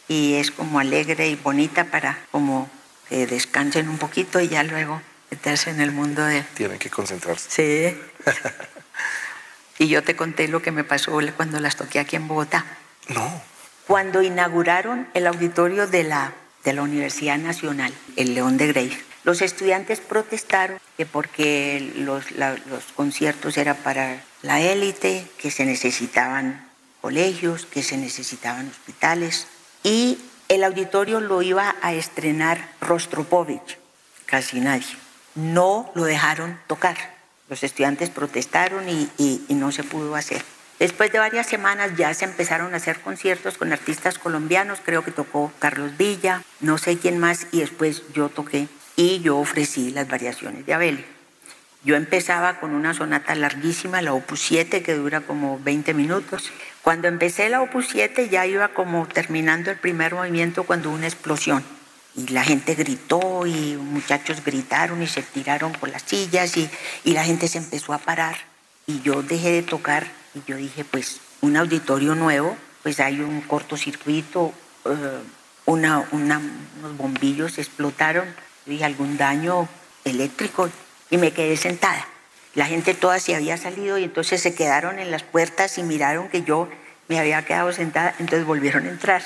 y 0.08 0.34
es 0.34 0.50
como 0.50 0.78
alegre 0.78 1.28
y 1.28 1.36
bonita 1.36 1.84
para 1.84 2.18
como 2.30 2.68
que 3.08 3.26
descansen 3.26 3.88
un 3.88 3.98
poquito 3.98 4.40
y 4.40 4.48
ya 4.48 4.62
luego 4.62 5.00
meterse 5.30 5.70
en 5.70 5.80
el 5.80 5.92
mundo 5.92 6.24
de... 6.24 6.42
Tienen 6.54 6.78
que 6.78 6.90
concentrarse. 6.90 7.94
Sí. 7.94 8.30
Y 9.78 9.88
yo 9.88 10.04
te 10.04 10.14
conté 10.14 10.46
lo 10.46 10.62
que 10.62 10.70
me 10.70 10.84
pasó 10.84 11.18
cuando 11.36 11.58
las 11.58 11.74
toqué 11.74 11.98
aquí 11.98 12.14
en 12.14 12.28
Bogotá. 12.28 12.64
No. 13.08 13.42
Cuando 13.88 14.22
inauguraron 14.22 15.08
el 15.12 15.26
auditorio 15.26 15.88
de 15.88 16.04
la, 16.04 16.32
de 16.62 16.72
la 16.72 16.82
Universidad 16.82 17.36
Nacional, 17.38 17.92
el 18.14 18.34
León 18.34 18.58
de 18.58 18.68
Grey, 18.68 19.02
los 19.24 19.40
estudiantes 19.40 20.00
protestaron 20.00 20.80
que 20.96 21.06
porque 21.06 21.92
los, 21.96 22.24
conciertos 22.96 23.56
eran 23.56 23.76
para 23.76 24.20
la 24.42 24.60
élite, 24.60 25.26
que 25.38 25.50
se 25.50 25.64
necesitaban 25.64 26.68
colegios, 27.00 27.66
que 27.66 27.82
se 27.82 27.96
necesitaban 27.96 28.68
hospitales. 28.68 29.46
Y 29.84 30.18
el 30.48 30.64
auditorio 30.64 31.20
lo 31.20 31.40
iba 31.42 31.76
a 31.82 31.92
estrenar 31.92 32.68
Rostropovich, 32.80 33.78
casi 34.26 34.60
nadie. 34.60 34.96
No 35.34 35.90
lo 35.94 36.04
dejaron 36.04 36.58
tocar. 36.66 36.96
Los 37.48 37.62
estudiantes 37.62 38.10
protestaron 38.10 38.84
y, 38.88 39.46
no 39.50 39.70
se 39.70 39.84
pudo 39.84 40.16
hacer. 40.16 40.42
Después 40.80 41.12
de 41.12 41.20
varias 41.20 41.46
semanas 41.46 41.92
ya 41.96 42.12
se 42.12 42.24
empezaron 42.24 42.74
a 42.74 42.78
hacer 42.78 43.00
conciertos 43.00 43.56
con 43.56 43.72
artistas 43.72 44.18
colombianos, 44.18 44.80
creo 44.84 45.04
que 45.04 45.12
tocó 45.12 45.52
Carlos 45.60 45.96
Villa, 45.96 46.42
no 46.58 46.76
sé 46.76 46.98
quién 46.98 47.18
más, 47.18 47.46
y 47.52 47.60
después 47.60 48.02
yo 48.12 48.28
toqué 48.28 48.66
y 49.02 49.20
yo 49.20 49.38
ofrecí 49.38 49.90
las 49.90 50.08
variaciones 50.08 50.64
de 50.64 50.74
Abel. 50.74 51.04
Yo 51.84 51.96
empezaba 51.96 52.60
con 52.60 52.72
una 52.74 52.94
sonata 52.94 53.34
larguísima, 53.34 54.02
la 54.02 54.14
Opus 54.14 54.40
7, 54.40 54.82
que 54.82 54.94
dura 54.94 55.22
como 55.22 55.58
20 55.58 55.94
minutos. 55.94 56.50
Cuando 56.82 57.08
empecé 57.08 57.48
la 57.48 57.60
Opus 57.60 57.88
7 57.90 58.28
ya 58.28 58.46
iba 58.46 58.68
como 58.68 59.08
terminando 59.08 59.70
el 59.70 59.78
primer 59.78 60.14
movimiento 60.14 60.62
cuando 60.62 60.90
hubo 60.90 60.96
una 60.96 61.08
explosión 61.08 61.64
y 62.14 62.28
la 62.28 62.44
gente 62.44 62.74
gritó 62.74 63.46
y 63.46 63.76
muchachos 63.76 64.44
gritaron 64.44 65.02
y 65.02 65.06
se 65.06 65.22
tiraron 65.22 65.72
por 65.72 65.88
las 65.88 66.02
sillas 66.02 66.56
y, 66.56 66.68
y, 67.04 67.14
la 67.14 67.24
gente 67.24 67.48
se 67.48 67.58
empezó 67.58 67.94
a 67.94 67.98
parar 67.98 68.36
y 68.86 69.00
yo 69.00 69.22
dejé 69.22 69.50
de 69.52 69.62
tocar 69.62 70.06
y 70.34 70.42
yo 70.46 70.56
dije 70.56 70.84
pues 70.84 71.20
un 71.40 71.56
auditorio 71.56 72.14
nuevo 72.14 72.54
pues 72.82 73.00
hay 73.00 73.20
un 73.20 73.40
cortocircuito 73.40 74.52
eh, 74.84 75.20
una, 75.64 76.06
una, 76.12 76.38
unos 76.80 76.96
bombillos 76.98 77.56
explotaron 77.56 78.26
y 78.66 78.82
algún 78.82 79.16
daño 79.16 79.68
eléctrico 80.04 80.68
y 81.10 81.16
me 81.16 81.32
quedé 81.32 81.56
sentada 81.56 82.06
la 82.54 82.66
gente 82.66 82.94
toda 82.94 83.18
se 83.18 83.34
había 83.34 83.56
salido 83.56 83.96
y 83.98 84.04
entonces 84.04 84.40
se 84.42 84.54
quedaron 84.54 84.98
en 84.98 85.10
las 85.10 85.22
puertas 85.22 85.78
y 85.78 85.82
miraron 85.82 86.28
que 86.28 86.42
yo 86.42 86.68
me 87.08 87.18
había 87.18 87.44
quedado 87.44 87.72
sentada 87.72 88.14
entonces 88.18 88.46
volvieron 88.46 88.86
a 88.86 88.90
entrar 88.90 89.22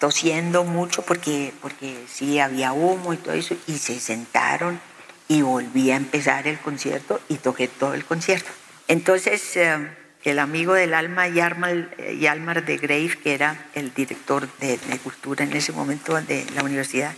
tosiendo 0.00 0.64
mucho 0.64 1.02
porque, 1.02 1.52
porque 1.60 2.04
sí 2.12 2.40
había 2.40 2.72
humo 2.72 3.12
y 3.12 3.18
todo 3.18 3.34
eso, 3.34 3.54
y 3.68 3.78
se 3.78 4.00
sentaron 4.00 4.80
y 5.28 5.42
volví 5.42 5.92
a 5.92 5.96
empezar 5.96 6.48
el 6.48 6.58
concierto 6.58 7.20
y 7.28 7.36
toqué 7.36 7.68
todo 7.68 7.94
el 7.94 8.04
concierto. 8.04 8.50
Entonces, 8.88 9.56
eh, 9.56 9.88
el 10.24 10.38
amigo 10.40 10.72
del 10.72 10.94
alma, 10.94 11.28
Yalmar, 11.28 12.64
de 12.64 12.76
Grave, 12.78 13.16
que 13.22 13.34
era 13.34 13.68
el 13.74 13.94
director 13.94 14.48
de, 14.58 14.78
de, 14.78 14.98
cultura 14.98 15.44
en 15.44 15.52
ese 15.52 15.70
momento 15.72 16.20
de 16.20 16.46
la 16.54 16.64
universidad, 16.64 17.14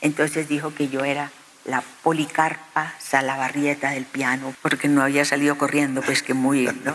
entonces 0.00 0.48
dijo 0.48 0.74
que 0.74 0.88
yo 0.88 1.04
era 1.04 1.30
la 1.64 1.82
policarpa 2.02 2.94
salabarrieta 2.98 3.90
del 3.90 4.04
piano, 4.04 4.54
porque 4.62 4.88
no 4.88 5.02
había 5.02 5.24
salido 5.24 5.58
corriendo, 5.58 6.02
pues 6.02 6.22
que 6.22 6.34
muy, 6.34 6.66
¿no? 6.84 6.94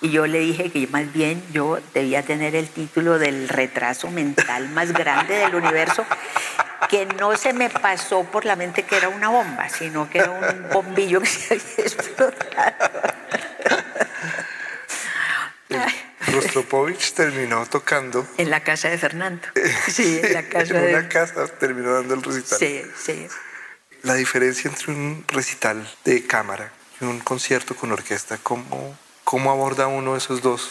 Y 0.00 0.10
yo 0.10 0.26
le 0.26 0.40
dije 0.40 0.70
que 0.70 0.86
más 0.88 1.10
bien 1.12 1.42
yo 1.52 1.78
debía 1.94 2.22
tener 2.22 2.54
el 2.54 2.68
título 2.68 3.18
del 3.18 3.48
retraso 3.48 4.10
mental 4.10 4.68
más 4.68 4.92
grande 4.92 5.36
del 5.36 5.54
universo, 5.54 6.04
que 6.90 7.06
no 7.06 7.34
se 7.36 7.54
me 7.54 7.70
pasó 7.70 8.24
por 8.24 8.44
la 8.44 8.56
mente 8.56 8.82
que 8.82 8.96
era 8.96 9.08
una 9.08 9.30
bomba, 9.30 9.70
sino 9.70 10.10
que 10.10 10.18
era 10.18 10.30
un 10.30 10.68
bombillo 10.70 11.20
que 11.20 11.26
se 11.26 11.54
había 11.54 11.64
explotado. 11.78 12.74
Rostropovich 16.32 17.12
terminó 17.12 17.66
tocando. 17.66 18.26
En 18.38 18.50
la 18.50 18.62
casa 18.62 18.88
de 18.88 18.98
Fernando. 18.98 19.42
Sí, 19.88 20.20
en 20.22 20.32
la 20.32 20.48
casa 20.48 20.78
en 20.78 20.96
una 20.96 21.08
casa 21.08 21.46
terminó 21.46 21.92
dando 21.94 22.14
el 22.14 22.22
recital. 22.22 22.58
Sí, 22.58 22.82
sí. 22.96 23.26
La 24.02 24.14
diferencia 24.14 24.70
entre 24.70 24.92
un 24.92 25.24
recital 25.28 25.88
de 26.04 26.26
cámara 26.26 26.72
y 27.00 27.04
un 27.04 27.20
concierto 27.20 27.74
con 27.74 27.92
orquesta, 27.92 28.38
¿cómo, 28.42 28.96
¿Cómo 29.24 29.50
aborda 29.50 29.86
uno 29.86 30.16
esos 30.16 30.42
dos 30.42 30.70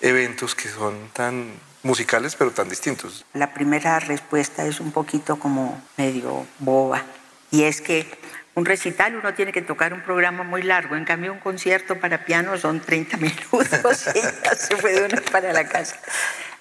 eventos 0.00 0.54
que 0.54 0.68
son 0.68 1.10
tan 1.12 1.52
musicales 1.82 2.34
pero 2.34 2.50
tan 2.50 2.68
distintos? 2.68 3.26
La 3.34 3.52
primera 3.52 4.00
respuesta 4.00 4.66
es 4.66 4.80
un 4.80 4.90
poquito 4.90 5.38
como 5.38 5.80
medio 5.98 6.46
boba 6.58 7.04
y 7.50 7.64
es 7.64 7.82
que 7.82 8.10
un 8.54 8.64
recital 8.64 9.16
uno 9.16 9.34
tiene 9.34 9.52
que 9.52 9.62
tocar 9.62 9.92
un 9.92 10.02
programa 10.02 10.42
muy 10.42 10.62
largo, 10.62 10.96
en 10.96 11.04
cambio 11.04 11.32
un 11.32 11.38
concierto 11.38 11.98
para 12.00 12.24
piano 12.24 12.56
son 12.58 12.80
30 12.80 13.16
minutos 13.18 14.06
se 14.58 14.76
puede 14.76 15.04
uno 15.04 15.20
para 15.30 15.52
la 15.52 15.68
casa. 15.68 15.96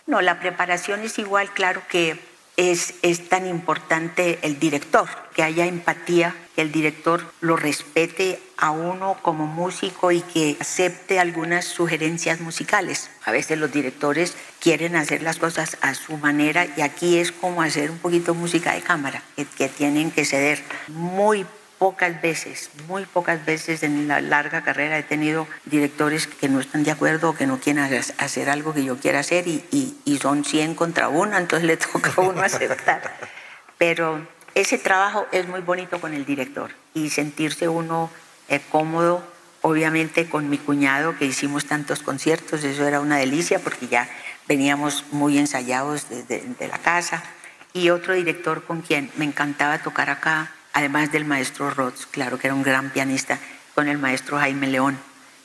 No, 0.05 0.21
la 0.21 0.39
preparación 0.39 1.01
es 1.01 1.19
igual, 1.19 1.51
claro 1.53 1.83
que 1.87 2.19
es, 2.57 2.95
es 3.03 3.29
tan 3.29 3.47
importante 3.47 4.39
el 4.41 4.59
director, 4.59 5.07
que 5.33 5.43
haya 5.43 5.65
empatía, 5.65 6.35
que 6.55 6.61
el 6.61 6.71
director 6.71 7.31
lo 7.39 7.55
respete 7.55 8.39
a 8.57 8.71
uno 8.71 9.17
como 9.21 9.47
músico 9.47 10.11
y 10.11 10.21
que 10.21 10.57
acepte 10.59 11.19
algunas 11.19 11.63
sugerencias 11.65 12.41
musicales. 12.41 13.09
A 13.23 13.31
veces 13.31 13.57
los 13.57 13.71
directores 13.71 14.35
quieren 14.59 14.95
hacer 14.95 15.21
las 15.21 15.37
cosas 15.37 15.77
a 15.81 15.93
su 15.93 16.17
manera 16.17 16.67
y 16.75 16.81
aquí 16.81 17.19
es 17.19 17.31
como 17.31 17.61
hacer 17.61 17.91
un 17.91 17.99
poquito 17.99 18.33
música 18.33 18.73
de 18.73 18.81
cámara, 18.81 19.23
que, 19.37 19.45
que 19.45 19.69
tienen 19.69 20.11
que 20.11 20.25
ceder. 20.25 20.61
Muy 20.89 21.45
pocas 21.79 22.21
veces, 22.21 22.69
muy 22.89 23.05
pocas 23.05 23.45
veces 23.45 23.83
en 23.83 24.07
la 24.09 24.19
larga 24.19 24.61
carrera 24.63 24.99
he 24.99 25.03
tenido 25.03 25.47
directores 25.63 26.27
que 26.27 26.49
no 26.49 26.59
están 26.59 26.83
de 26.83 26.91
acuerdo 26.91 27.29
o 27.29 27.33
que 27.33 27.47
no 27.47 27.59
quieren 27.59 27.83
hacer 28.17 28.49
algo 28.49 28.73
que 28.73 28.83
yo 28.83 28.97
quiera 28.97 29.19
hacer 29.19 29.47
y, 29.47 29.63
y, 30.05 30.17
son 30.17 30.43
100 30.43 30.75
contra 30.75 31.07
uno, 31.07 31.37
entonces 31.37 31.65
le 31.65 31.77
toca 31.77 32.13
a 32.15 32.21
uno 32.21 32.41
aceptar. 32.41 33.17
Pero 33.77 34.27
ese 34.53 34.77
trabajo 34.77 35.25
es 35.31 35.47
muy 35.47 35.61
bonito 35.61 36.01
con 36.01 36.13
el 36.13 36.25
director 36.25 36.71
y 36.93 37.09
sentirse 37.09 37.69
uno 37.69 38.11
eh, 38.49 38.59
cómodo, 38.69 39.23
obviamente 39.61 40.29
con 40.29 40.49
mi 40.49 40.57
cuñado 40.57 41.17
que 41.17 41.25
hicimos 41.25 41.65
tantos 41.65 42.03
conciertos, 42.03 42.65
eso 42.65 42.85
era 42.85 42.99
una 42.99 43.17
delicia 43.17 43.59
porque 43.59 43.87
ya 43.87 44.09
veníamos 44.49 45.05
muy 45.11 45.37
ensayados 45.37 46.09
desde 46.09 46.41
de 46.41 46.67
la 46.67 46.77
casa 46.77 47.23
y 47.71 47.89
otro 47.89 48.15
director 48.15 48.65
con 48.65 48.81
quien 48.81 49.09
me 49.15 49.23
encantaba 49.23 49.77
tocar 49.77 50.09
acá 50.09 50.51
además 50.79 51.11
del 51.11 51.25
maestro 51.25 51.69
Roth, 51.69 52.05
claro 52.09 52.39
que 52.39 52.47
era 52.47 52.53
un 52.53 52.63
gran 52.63 52.89
pianista, 52.89 53.37
con 53.75 53.87
el 53.87 53.97
maestro 53.97 54.39
Jaime 54.39 54.67
León, 54.67 54.97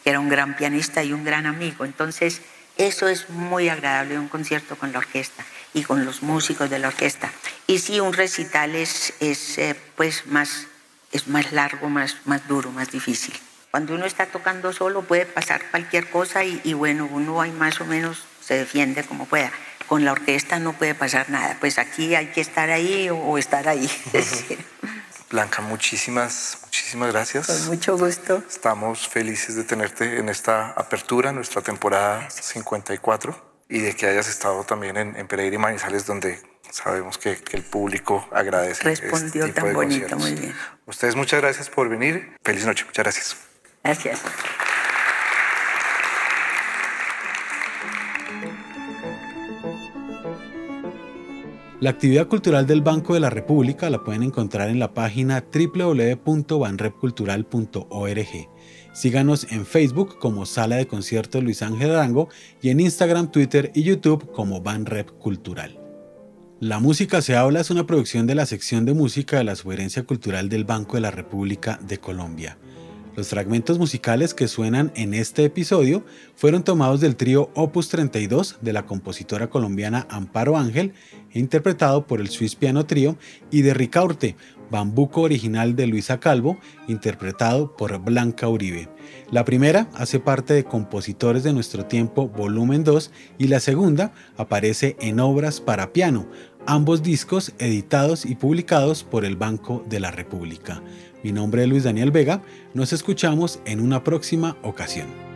que 0.02 0.10
era 0.10 0.20
un 0.20 0.28
gran 0.28 0.56
pianista 0.56 1.02
y 1.02 1.12
un 1.12 1.24
gran 1.24 1.46
amigo. 1.46 1.84
Entonces, 1.84 2.40
eso 2.76 3.08
es 3.08 3.28
muy 3.30 3.68
agradable, 3.68 4.18
un 4.18 4.28
concierto 4.28 4.76
con 4.76 4.92
la 4.92 4.98
orquesta 4.98 5.44
y 5.72 5.82
con 5.82 6.04
los 6.04 6.22
músicos 6.22 6.70
de 6.70 6.78
la 6.78 6.88
orquesta. 6.88 7.30
Y 7.66 7.78
sí, 7.78 7.98
un 8.00 8.12
recital 8.12 8.74
es, 8.76 9.14
es 9.20 9.58
eh, 9.58 9.76
pues 9.96 10.26
más, 10.26 10.68
es 11.10 11.26
más 11.26 11.52
largo, 11.52 11.88
más, 11.88 12.16
más 12.26 12.46
duro, 12.46 12.70
más 12.70 12.90
difícil. 12.92 13.34
Cuando 13.72 13.94
uno 13.94 14.06
está 14.06 14.26
tocando 14.26 14.72
solo 14.72 15.02
puede 15.02 15.26
pasar 15.26 15.68
cualquier 15.70 16.08
cosa 16.10 16.44
y, 16.44 16.60
y 16.62 16.74
bueno, 16.74 17.08
uno 17.10 17.40
ahí 17.40 17.50
más 17.50 17.80
o 17.80 17.84
menos 17.84 18.24
se 18.40 18.54
defiende 18.54 19.02
como 19.02 19.26
pueda. 19.26 19.50
Con 19.88 20.04
la 20.04 20.12
orquesta 20.12 20.60
no 20.60 20.74
puede 20.74 20.94
pasar 20.94 21.28
nada, 21.28 21.56
pues 21.58 21.78
aquí 21.78 22.14
hay 22.14 22.28
que 22.28 22.40
estar 22.40 22.70
ahí 22.70 23.10
o, 23.10 23.36
estar 23.36 23.68
ahí. 23.68 23.90
Blanca, 25.34 25.62
muchísimas, 25.62 26.58
muchísimas 26.62 27.10
gracias. 27.10 27.48
Con 27.48 27.66
mucho 27.66 27.98
gusto. 27.98 28.40
Estamos 28.48 29.08
felices 29.08 29.56
de 29.56 29.64
tenerte 29.64 30.20
en 30.20 30.28
esta 30.28 30.70
apertura, 30.70 31.32
nuestra 31.32 31.60
temporada 31.60 32.30
54, 32.30 33.64
y 33.68 33.80
de 33.80 33.96
que 33.96 34.06
hayas 34.06 34.28
estado 34.28 34.62
también 34.62 34.96
en, 34.96 35.26
Pereira 35.26 35.56
y 35.56 35.58
Manizales, 35.58 36.06
donde 36.06 36.40
sabemos 36.70 37.18
que, 37.18 37.42
el 37.50 37.64
público 37.64 38.28
agradece. 38.30 38.88
Este 38.92 39.08
Respondió 39.08 39.52
tan 39.52 39.72
bonito, 39.72 40.16
muy 40.16 40.34
bien. 40.34 40.54
Ustedes 40.86 41.16
muchas 41.16 41.40
gracias 41.40 41.68
por 41.68 41.88
venir. 41.88 42.36
Feliz 42.44 42.64
noche, 42.64 42.84
muchas 42.84 43.02
gracias. 43.02 43.36
Gracias. 43.82 44.20
La 51.84 51.90
actividad 51.90 52.28
cultural 52.28 52.66
del 52.66 52.80
Banco 52.80 53.12
de 53.12 53.20
la 53.20 53.28
República 53.28 53.90
la 53.90 54.02
pueden 54.02 54.22
encontrar 54.22 54.70
en 54.70 54.78
la 54.78 54.94
página 54.94 55.44
www.banrepcultural.org. 55.52 58.48
Síganos 58.94 59.52
en 59.52 59.66
Facebook 59.66 60.18
como 60.18 60.46
Sala 60.46 60.76
de 60.76 60.86
Conciertos 60.86 61.44
Luis 61.44 61.60
Ángel 61.60 61.90
Arango 61.90 62.30
y 62.62 62.70
en 62.70 62.80
Instagram, 62.80 63.30
Twitter 63.30 63.70
y 63.74 63.82
YouTube 63.82 64.32
como 64.32 64.62
Banrep 64.62 65.10
Cultural. 65.18 65.78
La 66.58 66.80
música 66.80 67.20
se 67.20 67.36
habla 67.36 67.60
es 67.60 67.68
una 67.68 67.84
producción 67.84 68.26
de 68.26 68.34
la 68.34 68.46
sección 68.46 68.86
de 68.86 68.94
música 68.94 69.36
de 69.36 69.44
la 69.44 69.54
Sugerencia 69.54 70.04
Cultural 70.04 70.48
del 70.48 70.64
Banco 70.64 70.96
de 70.96 71.02
la 71.02 71.10
República 71.10 71.78
de 71.86 71.98
Colombia. 71.98 72.56
Los 73.16 73.28
fragmentos 73.28 73.78
musicales 73.78 74.34
que 74.34 74.48
suenan 74.48 74.90
en 74.96 75.14
este 75.14 75.44
episodio 75.44 76.04
fueron 76.34 76.64
tomados 76.64 77.00
del 77.00 77.14
trío 77.14 77.50
Opus 77.54 77.88
32 77.88 78.58
de 78.60 78.72
la 78.72 78.86
compositora 78.86 79.48
colombiana 79.48 80.08
Amparo 80.10 80.56
Ángel, 80.56 80.94
interpretado 81.32 82.08
por 82.08 82.20
el 82.20 82.28
Swiss 82.28 82.56
Piano 82.56 82.86
Trio, 82.86 83.16
y 83.52 83.62
de 83.62 83.72
Ricaurte, 83.72 84.34
bambuco 84.68 85.20
original 85.20 85.76
de 85.76 85.86
Luisa 85.86 86.18
Calvo, 86.18 86.58
interpretado 86.88 87.76
por 87.76 87.98
Blanca 88.00 88.48
Uribe. 88.48 88.88
La 89.30 89.44
primera 89.44 89.88
hace 89.94 90.18
parte 90.18 90.52
de 90.52 90.64
Compositores 90.64 91.44
de 91.44 91.52
Nuestro 91.52 91.86
Tiempo, 91.86 92.26
volumen 92.26 92.82
2, 92.82 93.12
y 93.38 93.46
la 93.46 93.60
segunda 93.60 94.12
aparece 94.36 94.96
en 95.00 95.20
Obras 95.20 95.60
para 95.60 95.92
Piano, 95.92 96.26
ambos 96.66 97.04
discos 97.04 97.52
editados 97.60 98.26
y 98.26 98.34
publicados 98.34 99.04
por 99.04 99.24
el 99.24 99.36
Banco 99.36 99.84
de 99.88 100.00
la 100.00 100.10
República. 100.10 100.82
Mi 101.24 101.32
nombre 101.32 101.62
es 101.62 101.68
Luis 101.70 101.84
Daniel 101.84 102.10
Vega, 102.10 102.42
nos 102.74 102.92
escuchamos 102.92 103.58
en 103.64 103.80
una 103.80 104.04
próxima 104.04 104.58
ocasión. 104.62 105.33